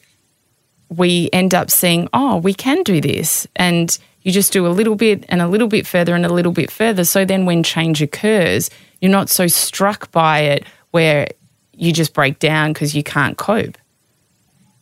we 0.97 1.29
end 1.33 1.53
up 1.53 1.69
seeing, 1.69 2.07
oh, 2.13 2.37
we 2.37 2.53
can 2.53 2.83
do 2.83 3.01
this. 3.01 3.47
And 3.55 3.97
you 4.21 4.31
just 4.31 4.53
do 4.53 4.65
a 4.65 4.69
little 4.69 4.95
bit 4.95 5.25
and 5.29 5.41
a 5.41 5.47
little 5.47 5.67
bit 5.67 5.85
further 5.85 6.15
and 6.15 6.25
a 6.25 6.33
little 6.33 6.51
bit 6.51 6.71
further. 6.71 7.03
So 7.03 7.25
then 7.25 7.45
when 7.45 7.63
change 7.63 8.01
occurs, 8.01 8.69
you're 9.01 9.11
not 9.11 9.29
so 9.29 9.47
struck 9.47 10.11
by 10.11 10.39
it 10.39 10.65
where 10.91 11.27
you 11.73 11.91
just 11.91 12.13
break 12.13 12.39
down 12.39 12.73
because 12.73 12.95
you 12.95 13.03
can't 13.03 13.37
cope. 13.37 13.77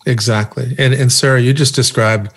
Exactly. 0.05 0.75
And, 0.77 0.93
and 0.93 1.11
Sarah, 1.11 1.41
you 1.41 1.53
just 1.53 1.75
described 1.75 2.31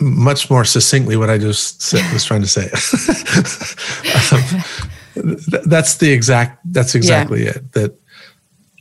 much 0.00 0.50
more 0.50 0.64
succinctly 0.64 1.16
what 1.16 1.30
I 1.30 1.38
just 1.38 1.92
was 2.12 2.24
trying 2.24 2.42
to 2.42 2.48
say. 2.48 2.64
um, 4.34 5.36
that's 5.64 5.96
the 5.96 6.10
exact, 6.10 6.60
that's 6.64 6.94
exactly 6.94 7.44
yeah. 7.44 7.50
it. 7.50 7.72
That, 7.72 8.00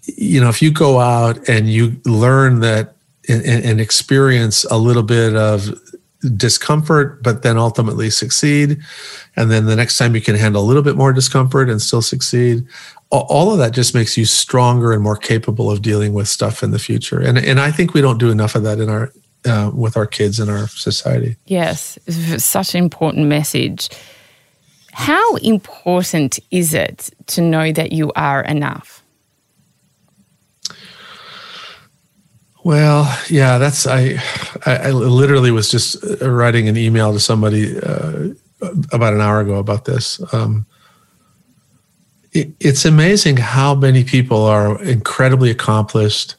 you 0.06 0.42
know, 0.42 0.50
if 0.50 0.62
you 0.62 0.72
go 0.72 1.00
out 1.00 1.48
and 1.50 1.70
you 1.70 2.00
learn 2.06 2.62
that 2.62 2.97
and, 3.28 3.44
and 3.46 3.82
experience 3.82 4.64
a 4.66 4.78
little 4.78 5.04
bit 5.04 5.36
of 5.36 5.74
discomfort, 6.36 7.22
but 7.22 7.44
then 7.44 7.58
ultimately 7.58 8.10
succeed. 8.10 8.80
And 9.36 9.52
then 9.52 9.66
the 9.66 9.76
next 9.76 9.98
time 9.98 10.16
you 10.16 10.22
can 10.22 10.36
handle 10.36 10.64
a 10.64 10.66
little 10.66 10.82
bit 10.82 10.96
more 10.96 11.14
discomfort 11.14 11.70
and 11.70 11.82
still 11.82 12.02
succeed. 12.02 12.66
All 13.10 13.54
of 13.54 13.58
that 13.60 13.72
just 13.72 13.94
makes 13.94 14.18
you 14.18 14.26
stronger 14.26 14.92
and 14.92 15.02
more 15.02 15.16
capable 15.16 15.72
of 15.72 15.82
dealing 15.82 16.14
with 16.14 16.28
stuff 16.28 16.64
in 16.64 16.72
the 16.72 16.80
future. 16.80 17.22
And 17.22 17.38
and 17.38 17.60
I 17.60 17.72
think 17.72 17.94
we 17.94 18.02
don't 18.02 18.18
do 18.18 18.32
enough 18.32 18.56
of 18.56 18.64
that 18.64 18.80
in 18.80 18.90
our 18.90 19.14
uh, 19.46 19.72
with 19.74 19.96
our 19.96 20.06
kids 20.06 20.40
in 20.40 20.50
our 20.50 20.68
society. 20.68 21.38
Yes, 21.46 21.98
such 22.38 22.76
an 22.76 22.84
important 22.84 23.28
message. 23.28 23.90
How 24.92 25.36
important 25.36 26.40
is 26.52 26.74
it 26.74 27.12
to 27.28 27.42
know 27.42 27.72
that 27.72 27.92
you 27.92 28.12
are 28.16 28.42
enough? 28.42 28.97
Well, 32.68 33.18
yeah, 33.30 33.60
that's 33.60 33.88
I, 33.88 34.22
I, 34.66 34.92
literally 34.92 35.52
was 35.52 35.72
just 35.72 36.04
uh, 36.04 36.30
writing 36.30 36.68
an 36.68 36.76
email 36.76 37.14
to 37.14 37.20
somebody 37.22 37.80
uh, 37.80 38.28
about 38.92 39.14
an 39.14 39.22
hour 39.22 39.40
ago 39.40 39.56
about 39.56 39.86
this. 39.86 40.22
Um, 40.34 40.66
it, 42.34 42.50
it's 42.60 42.84
amazing 42.84 43.38
how 43.38 43.74
many 43.74 44.04
people 44.04 44.44
are 44.44 44.84
incredibly 44.84 45.50
accomplished, 45.50 46.36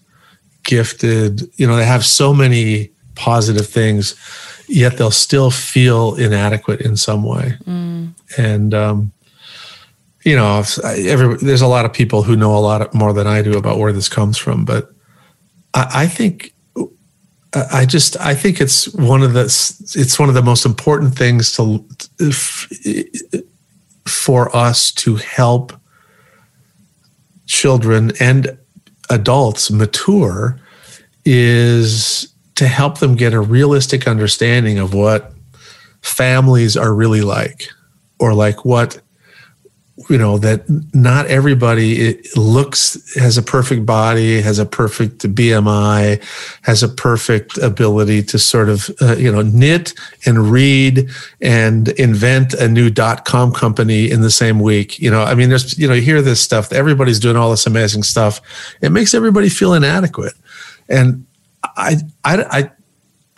gifted. 0.65 1.49
You 1.57 1.67
know, 1.67 1.77
they 1.77 1.87
have 1.87 2.05
so 2.05 2.35
many 2.35 2.91
positive 3.15 3.67
things, 3.67 4.15
yet 4.69 4.99
they'll 4.99 5.11
still 5.11 5.51
feel 5.51 6.15
inadequate 6.17 6.83
in 6.83 6.99
some 6.99 7.23
way. 7.23 7.57
Mm. 7.65 8.13
And 8.37 8.75
um, 8.75 9.13
you 10.27 10.37
know, 10.37 10.63
every, 10.85 11.39
there's 11.39 11.63
a 11.63 11.67
lot 11.67 11.87
of 11.87 11.95
people 11.95 12.23
who 12.23 12.37
know 12.37 12.55
a 12.55 12.61
lot 12.61 12.93
more 12.93 13.15
than 13.15 13.27
I 13.27 13.41
do 13.41 13.57
about 13.57 13.79
where 13.79 13.95
this 13.95 14.11
comes 14.11 14.37
from, 14.37 14.67
but 14.67 14.93
I, 15.75 16.03
I 16.03 16.07
think 16.07 16.55
I 17.55 17.87
just 17.87 18.19
I 18.21 18.35
think 18.35 18.61
it's 18.61 18.93
one 18.95 19.23
of 19.23 19.33
the 19.33 19.45
it's 19.45 20.19
one 20.19 20.29
of 20.29 20.35
the 20.35 20.43
most 20.43 20.67
important 20.67 21.15
things 21.15 21.53
to 21.53 21.85
for 24.07 24.55
us 24.55 24.93
to 24.93 25.17
help 25.17 25.73
children 27.47 28.13
and 28.21 28.59
adults 29.09 29.71
mature 29.71 30.61
is 31.25 32.35
to 32.55 32.67
help 32.67 32.99
them 32.99 33.17
get 33.17 33.33
a 33.33 33.41
realistic 33.41 34.07
understanding 34.07 34.79
of 34.79 34.93
what 34.93 35.33
families 36.03 36.77
are 36.77 36.93
really 36.93 37.23
like 37.23 37.69
or 38.19 38.35
like 38.35 38.65
what 38.65 39.01
you 40.09 40.17
know 40.17 40.39
that 40.39 40.65
not 40.95 41.27
everybody 41.27 42.21
looks 42.37 43.15
has 43.17 43.37
a 43.37 43.43
perfect 43.43 43.85
body 43.85 44.41
has 44.41 44.59
a 44.59 44.67
perfect 44.67 45.19
bmi 45.35 46.23
has 46.63 46.83
a 46.83 46.89
perfect 46.89 47.59
ability 47.59 48.23
to 48.23 48.39
sort 48.39 48.69
of 48.69 48.91
uh, 49.01 49.17
you 49.17 49.31
know 49.31 49.43
knit 49.43 49.93
and 50.25 50.51
read 50.51 51.09
and 51.41 51.89
invent 51.91 52.55
a 52.55 52.69
new 52.69 52.89
dot 52.91 53.25
com 53.25 53.53
company 53.53 54.11
in 54.11 54.21
the 54.21 54.31
same 54.31 54.61
week 54.61 54.99
you 54.99 55.11
know 55.11 55.23
i 55.23 55.35
mean 55.35 55.49
there's 55.49 55.77
you 55.79 55.89
know 55.89 55.95
you 55.95 56.03
hear 56.03 56.23
this 56.23 56.41
stuff 56.41 56.73
everybody's 56.73 57.19
doing 57.19 57.37
all 57.37 57.51
this 57.51 57.67
amazing 57.67 58.03
stuff 58.03 58.41
it 58.81 58.91
makes 58.91 59.15
everybody 59.15 59.49
feel 59.49 59.75
inadequate 59.75 60.35
and 60.89 61.27
i 61.77 61.97
i, 62.25 62.45
I 62.59 62.71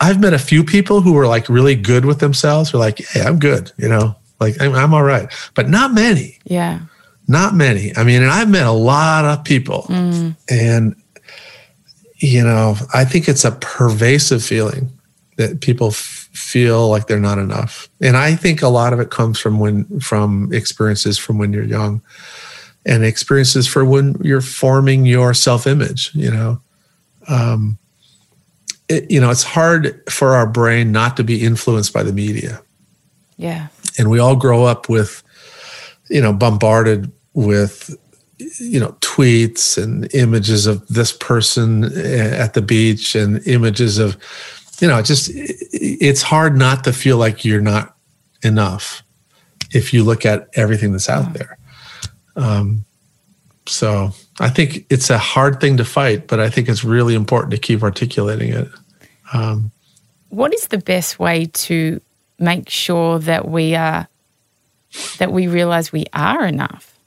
I've 0.03 0.19
met 0.19 0.33
a 0.33 0.39
few 0.39 0.63
people 0.63 1.01
who 1.01 1.15
are 1.17 1.27
like 1.27 1.47
really 1.47 1.75
good 1.75 2.05
with 2.05 2.19
themselves. 2.19 2.71
Who 2.71 2.77
are 2.77 2.81
like, 2.81 2.97
"Hey, 3.05 3.21
I'm 3.21 3.37
good," 3.37 3.71
you 3.77 3.87
know. 3.87 4.15
Like 4.41 4.59
I'm, 4.59 4.73
I'm 4.73 4.93
all 4.93 5.03
right, 5.03 5.31
but 5.53 5.69
not 5.69 5.93
many. 5.93 6.39
Yeah. 6.45 6.79
Not 7.27 7.53
many. 7.53 7.95
I 7.95 8.03
mean, 8.03 8.23
and 8.23 8.31
I've 8.31 8.49
met 8.49 8.65
a 8.65 8.71
lot 8.71 9.23
of 9.23 9.45
people, 9.45 9.83
mm. 9.83 10.35
and 10.49 10.95
you 12.17 12.43
know, 12.43 12.75
I 12.93 13.05
think 13.05 13.29
it's 13.29 13.45
a 13.45 13.51
pervasive 13.51 14.43
feeling 14.43 14.89
that 15.37 15.61
people 15.61 15.87
f- 15.89 16.29
feel 16.33 16.89
like 16.89 17.07
they're 17.07 17.19
not 17.19 17.37
enough, 17.37 17.87
and 18.01 18.17
I 18.17 18.35
think 18.35 18.63
a 18.63 18.67
lot 18.67 18.91
of 18.91 18.99
it 18.99 19.11
comes 19.11 19.39
from 19.39 19.59
when 19.59 19.99
from 19.99 20.51
experiences 20.51 21.19
from 21.19 21.37
when 21.37 21.53
you're 21.53 21.63
young, 21.63 22.01
and 22.85 23.05
experiences 23.05 23.67
for 23.67 23.85
when 23.85 24.15
you're 24.21 24.41
forming 24.41 25.05
your 25.05 25.33
self 25.35 25.67
image. 25.67 26.13
You 26.15 26.31
know. 26.31 26.61
Um, 27.27 27.77
it, 28.89 29.09
you 29.09 29.21
know, 29.21 29.29
it's 29.29 29.43
hard 29.43 30.01
for 30.09 30.35
our 30.35 30.47
brain 30.47 30.91
not 30.91 31.15
to 31.17 31.23
be 31.23 31.45
influenced 31.45 31.93
by 31.93 32.03
the 32.03 32.11
media. 32.11 32.61
Yeah. 33.41 33.69
And 33.97 34.11
we 34.11 34.19
all 34.19 34.35
grow 34.35 34.65
up 34.65 34.87
with 34.87 35.23
you 36.09 36.21
know 36.21 36.31
bombarded 36.31 37.11
with 37.33 37.97
you 38.59 38.79
know 38.79 38.95
tweets 39.01 39.81
and 39.81 40.13
images 40.13 40.67
of 40.67 40.87
this 40.87 41.11
person 41.11 41.85
at 41.85 42.53
the 42.53 42.61
beach 42.61 43.15
and 43.15 43.45
images 43.47 43.97
of 43.97 44.15
you 44.79 44.87
know 44.87 45.01
just 45.01 45.31
it's 45.33 46.21
hard 46.21 46.55
not 46.55 46.83
to 46.83 46.93
feel 46.93 47.17
like 47.17 47.43
you're 47.43 47.61
not 47.61 47.95
enough 48.43 49.01
if 49.71 49.91
you 49.91 50.03
look 50.03 50.23
at 50.23 50.47
everything 50.53 50.91
that's 50.91 51.09
out 51.09 51.33
there. 51.33 51.57
Um, 52.35 52.85
so 53.67 54.11
i 54.39 54.49
think 54.49 54.85
it's 54.89 55.11
a 55.11 55.19
hard 55.19 55.61
thing 55.61 55.77
to 55.77 55.85
fight 55.85 56.27
but 56.27 56.39
i 56.39 56.49
think 56.49 56.67
it's 56.67 56.83
really 56.83 57.13
important 57.13 57.51
to 57.51 57.59
keep 57.59 57.83
articulating 57.83 58.53
it. 58.53 58.67
Um, 59.33 59.71
what 60.29 60.53
is 60.53 60.67
the 60.67 60.77
best 60.77 61.19
way 61.19 61.45
to 61.45 62.01
make 62.41 62.69
sure 62.69 63.19
that 63.19 63.47
we 63.47 63.75
are 63.75 64.07
that 65.19 65.31
we 65.31 65.47
realize 65.47 65.91
we 65.91 66.05
are 66.13 66.45
enough 66.45 66.99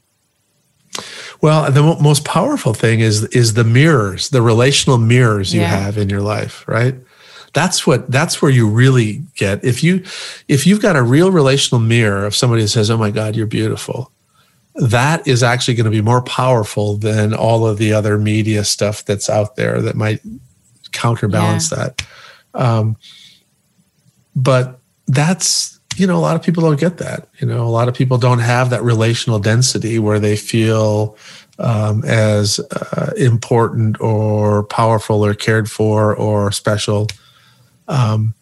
well 1.40 1.70
the 1.70 1.82
most 1.82 2.24
powerful 2.24 2.72
thing 2.72 3.00
is 3.00 3.24
is 3.26 3.54
the 3.54 3.64
mirrors 3.64 4.30
the 4.30 4.42
relational 4.42 4.98
mirrors 4.98 5.52
you 5.52 5.60
yeah. 5.60 5.66
have 5.66 5.98
in 5.98 6.08
your 6.08 6.22
life 6.22 6.66
right 6.66 6.94
that's 7.52 7.86
what 7.86 8.10
that's 8.10 8.40
where 8.40 8.50
you 8.50 8.68
really 8.68 9.22
get 9.36 9.64
if 9.64 9.82
you 9.82 10.02
if 10.48 10.66
you've 10.66 10.82
got 10.82 10.96
a 10.96 11.02
real 11.02 11.30
relational 11.30 11.80
mirror 11.80 12.24
of 12.24 12.34
somebody 12.34 12.62
that 12.62 12.68
says 12.68 12.90
oh 12.90 12.98
my 12.98 13.10
god 13.10 13.36
you're 13.36 13.46
beautiful 13.46 14.10
that 14.76 15.26
is 15.26 15.42
actually 15.42 15.74
going 15.74 15.84
to 15.84 15.90
be 15.90 16.00
more 16.00 16.22
powerful 16.22 16.96
than 16.96 17.32
all 17.32 17.64
of 17.64 17.78
the 17.78 17.92
other 17.92 18.18
media 18.18 18.64
stuff 18.64 19.04
that's 19.04 19.30
out 19.30 19.56
there 19.56 19.80
that 19.80 19.94
might 19.94 20.20
counterbalance 20.92 21.70
yeah. 21.70 21.78
that 21.78 22.06
um, 22.54 22.96
but 24.36 24.80
that's 25.06 25.78
you 25.96 26.06
know 26.06 26.16
a 26.16 26.20
lot 26.20 26.36
of 26.36 26.42
people 26.42 26.62
don't 26.62 26.80
get 26.80 26.98
that 26.98 27.28
you 27.38 27.46
know 27.46 27.64
a 27.64 27.68
lot 27.68 27.88
of 27.88 27.94
people 27.94 28.18
don't 28.18 28.40
have 28.40 28.70
that 28.70 28.82
relational 28.82 29.38
density 29.38 29.98
where 29.98 30.18
they 30.18 30.36
feel 30.36 31.16
um, 31.58 32.04
as 32.04 32.58
uh, 32.58 33.12
important 33.16 34.00
or 34.00 34.64
powerful 34.64 35.24
or 35.24 35.34
cared 35.34 35.70
for 35.70 36.14
or 36.16 36.50
special 36.50 37.06
um, 37.88 38.34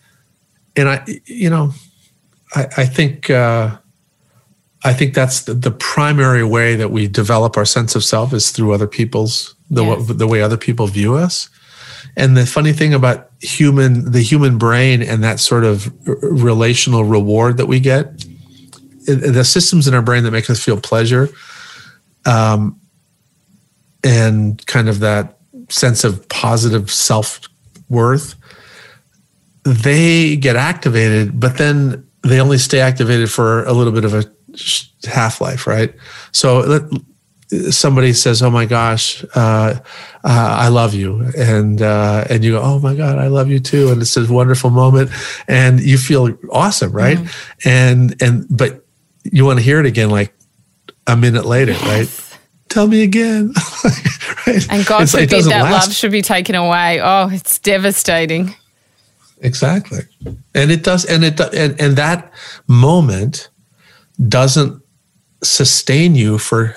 and 0.76 0.88
i 0.88 1.04
you 1.26 1.50
know 1.50 1.72
i, 2.54 2.66
I 2.78 2.86
think 2.86 3.28
uh, 3.28 3.76
i 4.84 4.92
think 4.92 5.14
that's 5.14 5.42
the, 5.42 5.54
the, 5.54 5.70
primary 5.70 6.44
way 6.44 6.74
that 6.76 6.90
we 6.90 7.06
develop 7.06 7.56
our 7.56 7.66
sense 7.66 7.94
of 7.94 8.04
self 8.04 8.32
is 8.32 8.50
through 8.50 8.72
other 8.72 8.86
people's 8.86 9.54
the, 9.70 9.84
yes. 9.84 10.06
the 10.06 10.26
way 10.26 10.42
other 10.42 10.56
people 10.56 10.86
view 10.86 11.14
us 11.14 11.50
and 12.16 12.36
the 12.36 12.46
funny 12.46 12.72
thing 12.72 12.92
about 12.92 13.30
human, 13.40 14.10
the 14.12 14.20
human 14.20 14.58
brain 14.58 15.02
and 15.02 15.24
that 15.24 15.40
sort 15.40 15.64
of 15.64 15.92
relational 16.06 17.04
reward 17.04 17.56
that 17.56 17.66
we 17.66 17.80
get, 17.80 18.24
the 19.06 19.44
systems 19.44 19.88
in 19.88 19.94
our 19.94 20.02
brain 20.02 20.24
that 20.24 20.30
make 20.30 20.48
us 20.50 20.62
feel 20.62 20.80
pleasure, 20.80 21.28
um, 22.26 22.78
and 24.04 24.64
kind 24.66 24.88
of 24.88 25.00
that 25.00 25.38
sense 25.68 26.04
of 26.04 26.28
positive 26.28 26.90
self 26.90 27.40
worth, 27.88 28.34
they 29.64 30.36
get 30.36 30.56
activated, 30.56 31.38
but 31.38 31.56
then 31.56 32.06
they 32.22 32.40
only 32.40 32.58
stay 32.58 32.80
activated 32.80 33.30
for 33.30 33.64
a 33.64 33.72
little 33.72 33.92
bit 33.92 34.04
of 34.04 34.14
a 34.14 34.24
half 35.08 35.40
life, 35.40 35.66
right? 35.66 35.94
So 36.32 36.90
somebody 37.70 38.12
says, 38.12 38.42
"Oh 38.42 38.50
my 38.50 38.64
gosh, 38.64 39.24
uh, 39.34 39.74
uh, 39.76 39.78
I 40.24 40.68
love 40.68 40.94
you," 40.94 41.30
and 41.36 41.82
uh, 41.82 42.24
and 42.30 42.44
you 42.44 42.52
go, 42.52 42.62
"Oh 42.62 42.78
my 42.78 42.94
God, 42.94 43.18
I 43.18 43.28
love 43.28 43.48
you 43.48 43.60
too," 43.60 43.90
and 43.90 44.00
it's 44.00 44.16
a 44.16 44.32
wonderful 44.32 44.70
moment, 44.70 45.10
and 45.48 45.80
you 45.80 45.98
feel 45.98 46.36
awesome, 46.50 46.92
right? 46.92 47.18
Mm-hmm. 47.18 47.68
And 47.68 48.22
and 48.22 48.46
but 48.50 48.84
you 49.24 49.44
want 49.44 49.58
to 49.58 49.64
hear 49.64 49.80
it 49.80 49.86
again, 49.86 50.10
like 50.10 50.34
a 51.06 51.16
minute 51.16 51.44
later, 51.44 51.72
yes. 51.72 51.82
right? 51.82 52.38
Tell 52.68 52.86
me 52.86 53.02
again, 53.02 53.52
right? 54.46 54.66
And 54.70 54.86
God 54.86 55.02
it's, 55.02 55.12
forbid 55.12 55.30
that 55.30 55.62
last. 55.62 55.88
love 55.88 55.94
should 55.94 56.12
be 56.12 56.22
taken 56.22 56.54
away. 56.54 57.00
Oh, 57.02 57.28
it's 57.30 57.58
devastating. 57.58 58.54
Exactly, 59.40 60.00
and 60.54 60.70
it 60.70 60.84
does, 60.84 61.04
and 61.04 61.24
it 61.24 61.38
and 61.40 61.78
and 61.80 61.96
that 61.96 62.32
moment 62.66 63.50
doesn't 64.28 64.80
sustain 65.42 66.14
you 66.14 66.38
for 66.38 66.76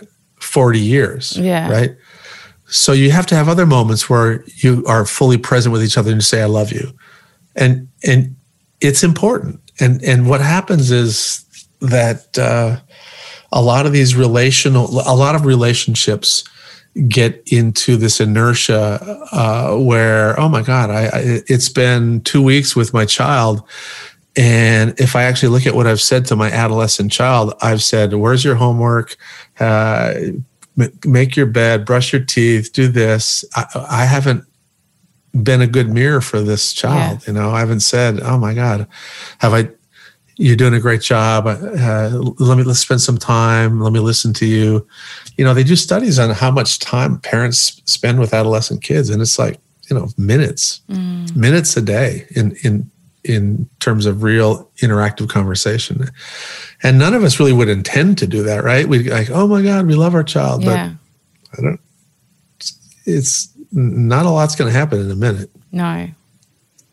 40 0.55 0.79
years. 0.79 1.37
Yeah. 1.37 1.69
Right. 1.69 1.97
So 2.67 2.93
you 2.93 3.11
have 3.11 3.25
to 3.25 3.35
have 3.35 3.49
other 3.49 3.65
moments 3.65 4.09
where 4.09 4.41
you 4.55 4.85
are 4.87 5.05
fully 5.05 5.37
present 5.37 5.73
with 5.73 5.83
each 5.83 5.97
other 5.97 6.13
and 6.13 6.23
say, 6.23 6.41
I 6.41 6.45
love 6.45 6.71
you. 6.71 6.93
And, 7.57 7.89
and 8.05 8.37
it's 8.79 9.03
important. 9.03 9.59
And, 9.81 10.01
and 10.01 10.29
what 10.29 10.39
happens 10.39 10.91
is 10.91 11.43
that, 11.81 12.37
uh, 12.37 12.79
a 13.51 13.61
lot 13.61 13.85
of 13.85 13.91
these 13.91 14.15
relational, 14.15 14.85
a 15.05 15.15
lot 15.15 15.35
of 15.35 15.45
relationships 15.45 16.45
get 17.09 17.43
into 17.47 17.97
this 17.97 18.21
inertia 18.21 18.99
uh, 19.33 19.75
where, 19.75 20.39
oh 20.39 20.47
my 20.47 20.61
God, 20.61 20.89
I, 20.89 21.03
I, 21.07 21.21
it's 21.47 21.67
been 21.67 22.21
two 22.21 22.41
weeks 22.41 22.77
with 22.77 22.93
my 22.93 23.03
child. 23.05 23.61
And 24.37 24.97
if 24.99 25.17
I 25.17 25.23
actually 25.23 25.49
look 25.49 25.65
at 25.65 25.75
what 25.75 25.87
I've 25.87 26.01
said 26.01 26.25
to 26.27 26.37
my 26.37 26.49
adolescent 26.49 27.11
child, 27.11 27.53
I've 27.61 27.83
said, 27.83 28.13
Where's 28.13 28.43
your 28.43 28.55
homework? 28.55 29.17
Uh, 29.59 30.13
make 31.05 31.35
your 31.35 31.45
bed, 31.45 31.85
brush 31.85 32.11
your 32.11 32.23
teeth, 32.23 32.73
do 32.73 32.87
this. 32.87 33.45
I, 33.55 33.65
I, 33.89 34.05
haven't 34.05 34.43
been 35.43 35.61
a 35.61 35.67
good 35.67 35.89
mirror 35.89 36.21
for 36.21 36.41
this 36.41 36.73
child. 36.73 37.21
Yeah. 37.21 37.27
You 37.27 37.33
know, 37.33 37.51
I 37.51 37.59
haven't 37.59 37.79
said, 37.81 38.19
"Oh 38.21 38.37
my 38.37 38.53
God, 38.53 38.87
have 39.39 39.53
I?" 39.53 39.69
You're 40.37 40.57
doing 40.57 40.73
a 40.73 40.81
great 40.81 41.01
job. 41.01 41.47
Uh, 41.47 42.09
let 42.39 42.57
me 42.57 42.63
let's 42.63 42.79
spend 42.79 43.01
some 43.01 43.17
time. 43.17 43.79
Let 43.79 43.93
me 43.93 44.01
listen 44.01 44.33
to 44.33 44.45
you. 44.45 44.85
You 45.37 45.45
know, 45.45 45.53
they 45.53 45.63
do 45.63 45.77
studies 45.77 46.19
on 46.19 46.31
how 46.31 46.51
much 46.51 46.79
time 46.79 47.19
parents 47.19 47.81
spend 47.85 48.19
with 48.19 48.33
adolescent 48.33 48.83
kids, 48.83 49.09
and 49.09 49.21
it's 49.21 49.39
like 49.39 49.61
you 49.89 49.95
know 49.95 50.09
minutes, 50.17 50.81
mm. 50.89 51.33
minutes 51.35 51.77
a 51.77 51.81
day 51.81 52.27
in 52.31 52.57
in 52.63 52.91
in 53.25 53.67
terms 53.79 54.05
of 54.05 54.23
real 54.23 54.69
interactive 54.81 55.27
conversation. 55.29 56.09
And 56.83 56.99
none 56.99 57.13
of 57.13 57.23
us 57.23 57.39
really 57.39 57.53
would 57.53 57.69
intend 57.69 58.19
to 58.19 58.27
do 58.27 58.43
that, 58.43 58.63
right? 58.63 58.87
We'd 58.87 59.07
like, 59.07 59.31
oh 59.31 59.47
my 59.47 59.63
God, 59.63 59.87
we 59.87 59.95
love 59.95 60.13
our 60.13 60.23
child. 60.23 60.63
Yeah. 60.63 60.93
But 61.51 61.59
I 61.59 61.61
don't, 61.63 61.79
it's 63.05 63.51
not 63.71 64.25
a 64.25 64.29
lot's 64.29 64.55
going 64.55 64.71
to 64.71 64.77
happen 64.77 64.99
in 64.99 65.09
a 65.09 65.15
minute. 65.15 65.49
No. 65.71 66.07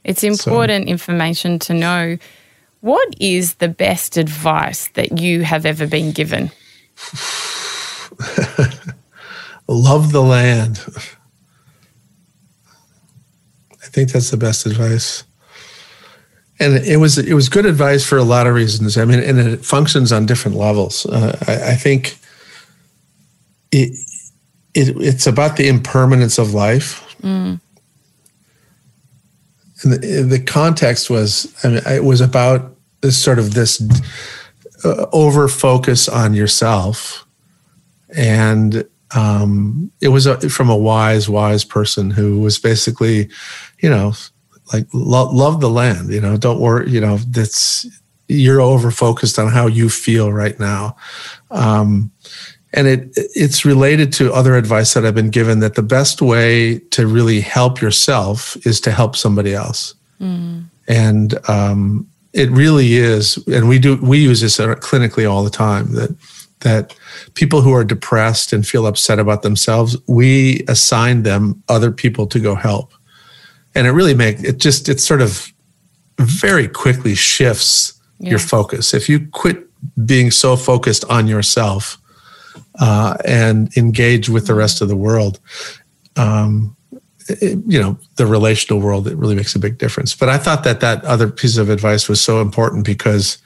It's 0.05 0.24
important 0.24 0.87
so. 0.87 0.91
information 0.91 1.59
to 1.61 1.74
know. 1.74 2.18
What 2.80 3.14
is 3.20 3.55
the 3.55 3.68
best 3.68 4.16
advice 4.16 4.89
that 4.89 5.20
you 5.20 5.43
have 5.43 5.66
ever 5.66 5.87
been 5.87 6.12
given? 6.12 6.51
love 9.68 10.12
the 10.12 10.22
land. 10.22 10.83
I 13.83 13.87
think 13.87 14.11
that's 14.11 14.30
the 14.30 14.37
best 14.37 14.66
advice. 14.66 15.24
And 16.62 16.76
it 16.86 16.98
was 16.98 17.18
it 17.18 17.34
was 17.34 17.48
good 17.48 17.66
advice 17.66 18.06
for 18.06 18.16
a 18.16 18.22
lot 18.22 18.46
of 18.46 18.54
reasons. 18.54 18.96
I 18.96 19.04
mean, 19.04 19.20
and 19.20 19.38
it 19.38 19.64
functions 19.64 20.12
on 20.12 20.26
different 20.26 20.56
levels. 20.56 21.06
Uh, 21.06 21.36
I, 21.48 21.72
I, 21.72 21.74
think 21.74 22.16
it, 23.72 23.98
it 24.74 24.96
it's 24.96 25.26
about 25.26 25.56
the 25.56 25.68
impermanence 25.68 26.38
of 26.38 26.54
life. 26.54 27.16
Mm. 27.22 27.60
And 29.82 29.92
the, 29.92 30.22
the 30.22 30.38
context 30.38 31.10
was, 31.10 31.52
I 31.64 31.68
mean, 31.68 31.82
it 31.86 32.04
was 32.04 32.20
about 32.20 32.76
this 33.00 33.18
sort 33.18 33.40
of 33.40 33.54
this 33.54 33.82
uh, 34.84 35.06
over 35.12 35.48
focus 35.48 36.08
on 36.08 36.34
yourself 36.34 37.26
and 38.14 38.84
um, 39.14 39.90
it 40.00 40.08
was 40.08 40.26
a, 40.26 40.48
from 40.48 40.70
a 40.70 40.76
wise, 40.76 41.28
wise 41.28 41.64
person 41.64 42.10
who 42.10 42.40
was 42.40 42.58
basically, 42.58 43.28
you 43.80 43.90
know, 43.90 44.12
like 44.73 44.87
lo- 44.93 45.31
love 45.31 45.61
the 45.61 45.70
land. 45.70 46.12
You 46.12 46.20
know, 46.20 46.37
don't 46.37 46.61
worry. 46.61 46.91
You 46.91 47.01
know, 47.01 47.18
that's 47.18 47.87
you're 48.29 48.61
over 48.61 48.91
focused 48.91 49.39
on 49.39 49.49
how 49.49 49.66
you 49.66 49.89
feel 49.89 50.33
right 50.33 50.59
now, 50.59 50.97
um, 51.51 52.11
and 52.73 52.87
it 52.87 53.11
it's 53.16 53.64
related 53.64 54.12
to 54.14 54.33
other 54.33 54.57
advice 54.57 54.95
that 54.95 55.05
I've 55.05 55.14
been 55.14 55.31
given 55.31 55.61
that 55.61 55.75
the 55.75 55.83
best 55.83 56.23
way 56.23 56.79
to 56.91 57.07
really 57.07 57.41
help 57.41 57.81
yourself 57.81 58.57
is 58.66 58.81
to 58.83 58.91
help 58.91 59.16
somebody 59.16 59.55
else, 59.55 59.95
mm. 60.20 60.64
and 60.89 61.49
um, 61.49 62.09
it 62.33 62.51
really 62.51 62.95
is. 62.95 63.37
And 63.47 63.68
we 63.68 63.79
do 63.79 63.97
we 63.97 64.18
use 64.18 64.41
this 64.41 64.59
clinically 64.59 65.31
all 65.31 65.45
the 65.45 65.51
time 65.51 65.93
that 65.95 66.16
that 66.62 66.95
people 67.35 67.61
who 67.61 67.73
are 67.73 67.85
depressed 67.85 68.53
and 68.53 68.66
feel 68.66 68.87
upset 68.87 69.18
about 69.18 69.43
themselves, 69.43 69.97
we 70.07 70.64
assign 70.68 71.23
them 71.23 71.62
other 71.68 71.91
people 71.91 72.27
to 72.29 72.41
go 72.41 72.55
help. 72.55 72.93
And 73.75 73.87
it 73.87 73.91
really 73.91 74.14
makes 74.14 74.43
it 74.43 74.59
just, 74.59 74.89
it 74.89 75.01
sort 75.01 75.23
of 75.23 75.53
very 76.18 76.68
quickly 76.68 77.14
shifts 77.14 78.01
yeah. 78.18 78.31
your 78.31 78.39
focus. 78.39 78.95
If 78.95 79.09
you 79.09 79.27
quit 79.29 79.66
being 80.05 80.31
so 80.31 80.57
focused 80.57 81.05
on 81.07 81.27
yourself 81.27 81.99
uh, 82.79 83.16
and 83.25 83.75
engage 83.77 84.29
with 84.29 84.47
the 84.47 84.55
rest 84.55 84.81
of 84.81 84.89
the 84.89 84.97
world, 84.97 85.41
um, 86.16 86.77
it, 87.29 87.59
you 87.66 87.81
know, 87.81 87.99
the 88.16 88.27
relational 88.27 88.81
world, 88.81 89.09
it 89.09 89.16
really 89.16 89.35
makes 89.35 89.55
a 89.55 89.59
big 89.59 89.79
difference. 89.79 90.14
But 90.14 90.29
I 90.29 90.39
thought 90.39 90.64
that 90.64 90.81
that 90.81 91.05
other 91.05 91.31
piece 91.31 91.57
of 91.57 91.70
advice 91.70 92.09
was 92.09 92.20
so 92.20 92.41
important 92.41 92.85
because 92.85 93.39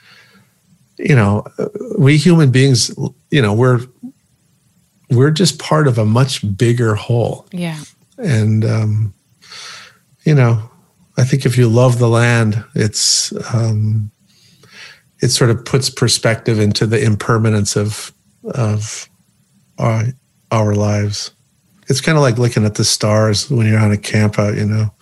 you 0.98 1.14
know, 1.14 1.44
we 1.98 2.16
human 2.16 2.50
beings, 2.50 2.90
you 3.30 3.42
know, 3.42 3.52
we're 3.52 3.80
we're 5.10 5.30
just 5.30 5.58
part 5.58 5.86
of 5.86 5.98
a 5.98 6.04
much 6.04 6.56
bigger 6.56 6.94
whole. 6.94 7.46
Yeah. 7.52 7.78
And 8.18 8.64
um, 8.64 9.14
you 10.26 10.34
know, 10.34 10.70
I 11.16 11.24
think 11.24 11.46
if 11.46 11.56
you 11.56 11.68
love 11.68 11.98
the 11.98 12.08
land, 12.08 12.62
it's 12.74 13.32
um, 13.54 14.10
it 15.22 15.28
sort 15.28 15.50
of 15.50 15.64
puts 15.64 15.88
perspective 15.88 16.58
into 16.58 16.86
the 16.86 17.02
impermanence 17.02 17.76
of 17.76 18.12
of 18.44 19.08
our 19.78 20.04
our 20.50 20.74
lives. 20.74 21.30
It's 21.88 22.00
kind 22.00 22.18
of 22.18 22.22
like 22.22 22.38
looking 22.38 22.64
at 22.64 22.74
the 22.74 22.84
stars 22.84 23.48
when 23.48 23.66
you're 23.66 23.78
on 23.78 23.92
a 23.92 23.96
camp 23.96 24.38
out, 24.38 24.56
you 24.56 24.66
know. 24.66 24.92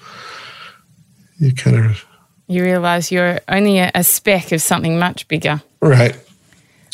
You 1.39 1.53
kind 1.53 1.79
of 1.79 2.05
you 2.47 2.63
realize 2.63 3.11
you're 3.11 3.41
only 3.49 3.79
a, 3.79 3.91
a 3.95 4.05
speck 4.05 4.53
of 4.53 4.61
something 4.61 4.99
much 4.99 5.27
bigger. 5.27 5.63
Right. 5.81 6.17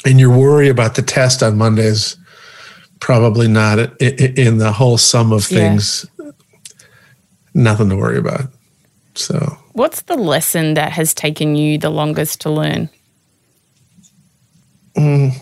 And 0.07 0.19
your 0.19 0.31
worry 0.31 0.69
about 0.69 0.95
the 0.95 1.03
test 1.03 1.43
on 1.43 1.59
Mondays 1.59 2.17
probably 3.01 3.49
not 3.49 4.01
in 4.01 4.59
the 4.59 4.73
whole 4.73 4.99
sum 4.99 5.33
of 5.33 5.45
things. 5.45 6.07
Nothing 7.55 7.89
to 7.91 7.97
worry 7.97 8.19
about. 8.19 8.49
So, 9.15 9.59
what's 9.73 10.03
the 10.03 10.17
lesson 10.17 10.75
that 10.75 10.93
has 10.93 11.13
taken 11.13 11.57
you 11.57 11.79
the 11.79 11.91
longest 11.91 12.41
to 12.43 12.51
learn? 12.51 12.89
Mm. 14.97 15.35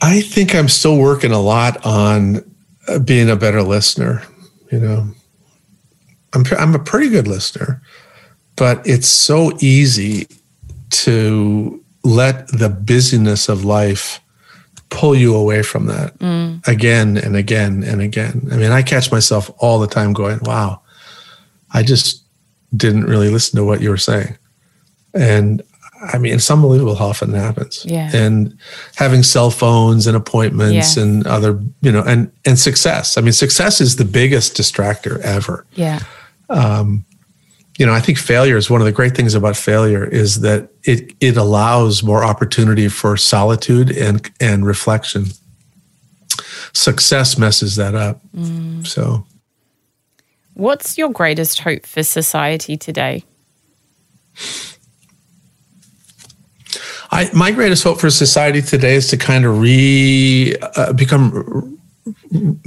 I 0.00 0.20
think 0.20 0.54
I'm 0.54 0.68
still 0.68 0.96
working 0.96 1.32
a 1.32 1.40
lot 1.40 1.84
on 1.84 2.44
uh, 2.86 2.98
being 2.98 3.28
a 3.28 3.36
better 3.36 3.62
listener. 3.62 4.22
You 4.70 4.80
know, 4.80 5.08
I'm 6.34 6.44
I'm 6.58 6.74
a 6.74 6.78
pretty 6.78 7.08
good 7.08 7.26
listener, 7.26 7.82
but 8.56 8.86
it's 8.86 9.08
so 9.08 9.56
easy 9.60 10.28
to 10.90 11.82
let 12.04 12.48
the 12.48 12.68
busyness 12.68 13.48
of 13.48 13.64
life 13.64 14.20
pull 14.90 15.14
you 15.14 15.34
away 15.34 15.62
from 15.62 15.86
that 15.86 16.18
mm. 16.18 16.66
again 16.66 17.16
and 17.16 17.36
again 17.36 17.82
and 17.82 18.00
again. 18.00 18.48
I 18.50 18.56
mean, 18.56 18.72
I 18.72 18.82
catch 18.82 19.12
myself 19.12 19.50
all 19.58 19.78
the 19.78 19.86
time 19.86 20.12
going, 20.12 20.40
wow, 20.42 20.80
I 21.72 21.82
just 21.82 22.24
didn't 22.76 23.04
really 23.04 23.30
listen 23.30 23.56
to 23.58 23.64
what 23.64 23.80
you 23.80 23.90
were 23.90 23.96
saying. 23.96 24.36
And 25.14 25.62
I 26.12 26.18
mean, 26.18 26.34
it's 26.34 26.50
unbelievable 26.50 26.94
how 26.94 27.08
often 27.08 27.34
it 27.34 27.38
happens. 27.38 27.84
Yeah. 27.84 28.10
And 28.14 28.56
having 28.96 29.22
cell 29.22 29.50
phones 29.50 30.06
and 30.06 30.16
appointments 30.16 30.96
yeah. 30.96 31.02
and 31.02 31.26
other, 31.26 31.60
you 31.82 31.90
know, 31.90 32.02
and 32.02 32.30
and 32.44 32.58
success. 32.58 33.18
I 33.18 33.20
mean, 33.20 33.32
success 33.32 33.80
is 33.80 33.96
the 33.96 34.04
biggest 34.04 34.56
distractor 34.56 35.20
ever. 35.20 35.66
Yeah. 35.74 36.00
Um, 36.50 37.04
you 37.78 37.86
know, 37.86 37.92
I 37.92 38.00
think 38.00 38.18
failure 38.18 38.56
is 38.56 38.68
one 38.68 38.80
of 38.80 38.84
the 38.84 38.92
great 38.92 39.16
things 39.16 39.34
about 39.34 39.56
failure 39.56 40.04
is 40.04 40.40
that 40.40 40.68
it 40.82 41.14
it 41.20 41.36
allows 41.36 42.02
more 42.02 42.24
opportunity 42.24 42.88
for 42.88 43.16
solitude 43.16 43.96
and 43.96 44.28
and 44.40 44.66
reflection. 44.66 45.26
Success 46.72 47.38
messes 47.38 47.76
that 47.76 47.94
up. 47.94 48.20
Mm. 48.36 48.84
So, 48.84 49.24
what's 50.54 50.98
your 50.98 51.10
greatest 51.10 51.60
hope 51.60 51.86
for 51.86 52.02
society 52.02 52.76
today? 52.76 53.24
I, 57.10 57.30
my 57.32 57.52
greatest 57.52 57.84
hope 57.84 58.00
for 58.00 58.10
society 58.10 58.60
today 58.60 58.96
is 58.96 59.08
to 59.08 59.16
kind 59.16 59.44
of 59.44 59.60
re 59.60 60.54
uh, 60.74 60.92
become 60.92 61.78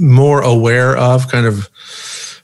more 0.00 0.40
aware 0.40 0.96
of 0.96 1.28
kind 1.28 1.46
of 1.46 1.68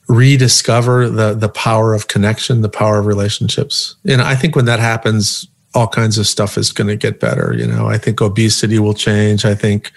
rediscover 0.08 1.08
the 1.08 1.34
the 1.34 1.48
power 1.48 1.94
of 1.94 2.08
connection, 2.08 2.62
the 2.62 2.68
power 2.68 2.98
of 2.98 3.06
relationships. 3.06 3.96
And 4.06 4.22
I 4.22 4.34
think 4.34 4.56
when 4.56 4.64
that 4.64 4.80
happens, 4.80 5.46
all 5.74 5.86
kinds 5.86 6.18
of 6.18 6.26
stuff 6.26 6.56
is 6.56 6.72
going 6.72 6.88
to 6.88 6.96
get 6.96 7.20
better. 7.20 7.54
You 7.56 7.66
know, 7.66 7.86
I 7.86 7.98
think 7.98 8.20
obesity 8.20 8.78
will 8.78 8.94
change. 8.94 9.44
I 9.44 9.54
think, 9.54 9.92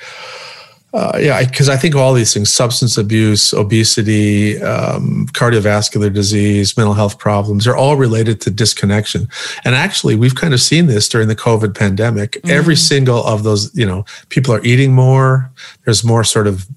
uh, 0.93 1.17
yeah, 1.19 1.43
because 1.43 1.69
I, 1.69 1.75
I, 1.75 1.77
think 1.77 1.95
all 1.95 2.13
these 2.13 2.33
things, 2.33 2.51
substance 2.51 2.97
abuse, 2.97 3.53
obesity, 3.53 4.61
um, 4.61 5.27
cardiovascular 5.31 6.13
disease, 6.13 6.75
mental 6.75 6.93
health 6.93 7.17
problems, 7.17 7.65
are 7.65 7.75
all 7.75 7.95
related 7.95 8.41
to 8.41 8.51
disconnection. 8.51 9.29
And 9.63 9.73
actually, 9.73 10.15
we've 10.15 10.35
kind 10.35 10.53
of 10.53 10.59
seen 10.59 10.87
this 10.87 11.07
during 11.07 11.29
the 11.29 11.35
COVID 11.35 11.73
pandemic. 11.77 12.33
Mm-hmm. 12.33 12.49
Every 12.49 12.75
single 12.75 13.23
of 13.25 13.43
those, 13.43 13.73
you 13.73 13.85
know, 13.85 14.03
people 14.27 14.53
are 14.53 14.63
eating 14.65 14.93
more. 14.93 15.49
There's 15.85 16.03
more 16.03 16.25
sort 16.25 16.47
of 16.47 16.67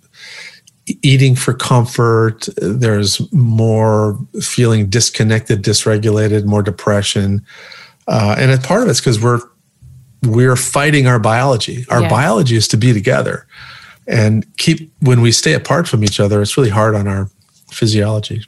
eating 0.86 1.34
for 1.34 1.54
comfort. 1.54 2.48
There's 2.56 3.20
more 3.32 4.18
feeling 4.42 4.88
disconnected, 4.88 5.62
dysregulated, 5.62 6.44
more 6.44 6.62
depression, 6.62 7.44
uh, 8.06 8.36
and 8.38 8.50
a 8.50 8.58
part 8.58 8.82
of 8.82 8.88
it's 8.88 9.00
because 9.00 9.20
we're 9.20 9.40
we're 10.22 10.56
fighting 10.56 11.06
our 11.06 11.18
biology. 11.18 11.84
Our 11.90 12.08
biology 12.08 12.56
is 12.56 12.68
to 12.68 12.76
be 12.76 12.92
together, 12.92 13.46
and 14.06 14.46
keep 14.56 14.92
when 15.00 15.20
we 15.20 15.32
stay 15.32 15.54
apart 15.54 15.88
from 15.88 16.04
each 16.04 16.20
other. 16.20 16.42
It's 16.42 16.56
really 16.56 16.70
hard 16.70 16.94
on 16.94 17.06
our 17.08 17.30
physiology. 17.70 18.44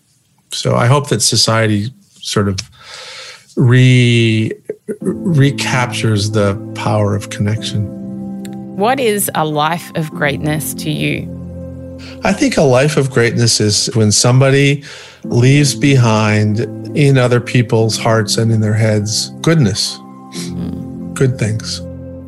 So 0.51 0.77
I 0.77 0.87
hope 0.87 1.09
that 1.09 1.21
society 1.21 1.93
sort 2.21 2.49
of 2.49 2.59
re 3.57 4.53
recaptures 5.01 6.31
the 6.33 6.55
power 6.75 7.15
of 7.15 7.31
connection. 7.31 7.87
What 8.77 9.01
is 9.01 9.31
a 9.35 9.47
life 9.47 9.91
of 9.95 10.11
greatness 10.11 10.75
to 10.75 10.91
you? 10.91 11.46
I 12.25 12.33
think 12.33 12.57
a 12.57 12.63
life 12.63 12.97
of 12.97 13.11
greatness 13.11 13.61
is 13.61 13.87
when 13.95 14.13
somebody 14.13 14.85
leaves 15.25 15.75
behind 15.75 16.61
in 16.97 17.19
other 17.19 17.41
people's 17.41 17.97
hearts 17.99 18.37
and 18.37 18.51
in 18.51 18.61
their 18.61 18.75
heads 18.75 19.31
goodness, 19.41 19.99
good 21.15 21.39
things. 21.39 21.81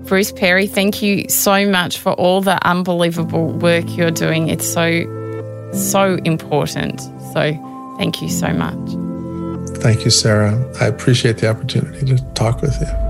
Bruce 0.09 0.33
Perry, 0.33 0.67
thank 0.67 1.03
you 1.03 1.29
so 1.29 1.69
much 1.69 1.99
for 1.99 2.13
all 2.15 2.41
the 2.41 2.65
unbelievable 2.67 3.49
work 3.49 3.85
you're 3.97 4.11
doing. 4.11 4.49
It's 4.49 4.67
so, 4.67 5.03
so 5.73 6.15
important. 6.25 7.01
So, 7.35 7.95
thank 7.99 8.23
you 8.23 8.31
so 8.31 8.49
much. 8.49 8.79
Thank 9.79 10.05
you, 10.05 10.11
Sarah. 10.11 10.57
I 10.81 10.87
appreciate 10.87 11.39
the 11.39 11.49
opportunity 11.49 12.07
to 12.07 12.25
talk 12.33 12.63
with 12.63 12.81
you. 12.81 13.08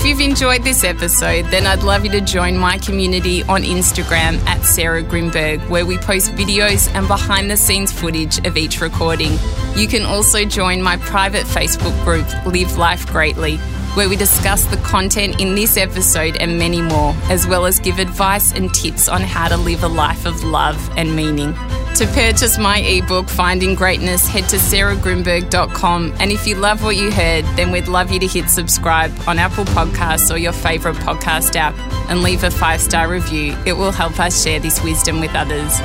If 0.00 0.06
you've 0.06 0.20
enjoyed 0.22 0.62
this 0.62 0.82
episode, 0.82 1.44
then 1.50 1.66
I'd 1.66 1.82
love 1.82 2.06
you 2.06 2.10
to 2.12 2.22
join 2.22 2.56
my 2.56 2.78
community 2.78 3.42
on 3.42 3.64
Instagram 3.64 4.42
at 4.46 4.64
Sarah 4.64 5.02
Grynberg, 5.02 5.68
where 5.68 5.84
we 5.84 5.98
post 5.98 6.32
videos 6.32 6.90
and 6.94 7.06
behind 7.06 7.50
the 7.50 7.56
scenes 7.58 7.92
footage 7.92 8.38
of 8.46 8.56
each 8.56 8.80
recording. 8.80 9.32
You 9.76 9.86
can 9.88 10.06
also 10.06 10.46
join 10.46 10.80
my 10.80 10.96
private 10.96 11.44
Facebook 11.44 11.92
group, 12.02 12.26
Live 12.46 12.78
Life 12.78 13.06
Greatly. 13.08 13.60
Where 13.94 14.08
we 14.08 14.16
discuss 14.16 14.64
the 14.66 14.76
content 14.78 15.40
in 15.40 15.56
this 15.56 15.76
episode 15.76 16.36
and 16.36 16.58
many 16.58 16.80
more, 16.80 17.12
as 17.28 17.46
well 17.46 17.66
as 17.66 17.80
give 17.80 17.98
advice 17.98 18.52
and 18.52 18.72
tips 18.72 19.08
on 19.08 19.20
how 19.20 19.48
to 19.48 19.56
live 19.56 19.82
a 19.82 19.88
life 19.88 20.26
of 20.26 20.44
love 20.44 20.78
and 20.96 21.16
meaning. 21.16 21.54
To 21.96 22.06
purchase 22.14 22.56
my 22.56 22.78
ebook, 22.78 23.28
Finding 23.28 23.74
Greatness, 23.74 24.26
head 24.28 24.48
to 24.50 24.56
sarahgrynberg.com. 24.56 26.14
And 26.20 26.30
if 26.30 26.46
you 26.46 26.54
love 26.54 26.84
what 26.84 26.96
you 26.96 27.10
heard, 27.10 27.44
then 27.56 27.72
we'd 27.72 27.88
love 27.88 28.12
you 28.12 28.20
to 28.20 28.26
hit 28.28 28.48
subscribe 28.48 29.12
on 29.26 29.38
Apple 29.40 29.64
Podcasts 29.64 30.32
or 30.32 30.38
your 30.38 30.52
favourite 30.52 30.96
podcast 30.98 31.56
app 31.56 31.74
and 32.08 32.22
leave 32.22 32.44
a 32.44 32.50
five 32.50 32.80
star 32.80 33.08
review. 33.08 33.56
It 33.66 33.72
will 33.72 33.92
help 33.92 34.20
us 34.20 34.42
share 34.42 34.60
this 34.60 34.82
wisdom 34.84 35.20
with 35.20 35.34
others. 35.34 35.80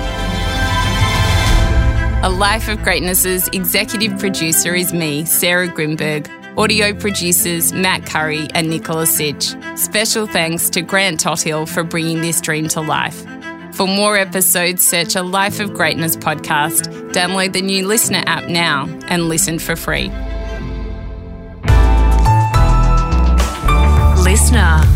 A 2.24 2.30
Life 2.30 2.70
of 2.70 2.82
Greatness's 2.82 3.48
executive 3.50 4.18
producer 4.20 4.74
is 4.74 4.94
me, 4.94 5.26
Sarah 5.26 5.68
Grynberg. 5.68 6.45
Audio 6.58 6.94
producers 6.94 7.74
Matt 7.74 8.06
Curry 8.06 8.48
and 8.54 8.70
Nicola 8.70 9.06
Sitch. 9.06 9.54
Special 9.76 10.26
thanks 10.26 10.70
to 10.70 10.82
Grant 10.82 11.20
Tothill 11.20 11.66
for 11.66 11.84
bringing 11.84 12.22
this 12.22 12.40
dream 12.40 12.70
to 12.70 12.80
life. 12.80 13.26
For 13.74 13.86
more 13.86 14.18
episodes, 14.18 14.82
search 14.82 15.18
a 15.18 15.22
Life 15.22 15.60
of 15.60 15.74
Greatness 15.74 16.16
podcast, 16.16 17.12
download 17.12 17.52
the 17.52 17.62
new 17.62 17.86
Listener 17.86 18.24
app 18.26 18.48
now, 18.48 18.86
and 19.08 19.28
listen 19.28 19.60
for 19.60 19.76
free. 19.76 20.10
Listener. 24.24 24.95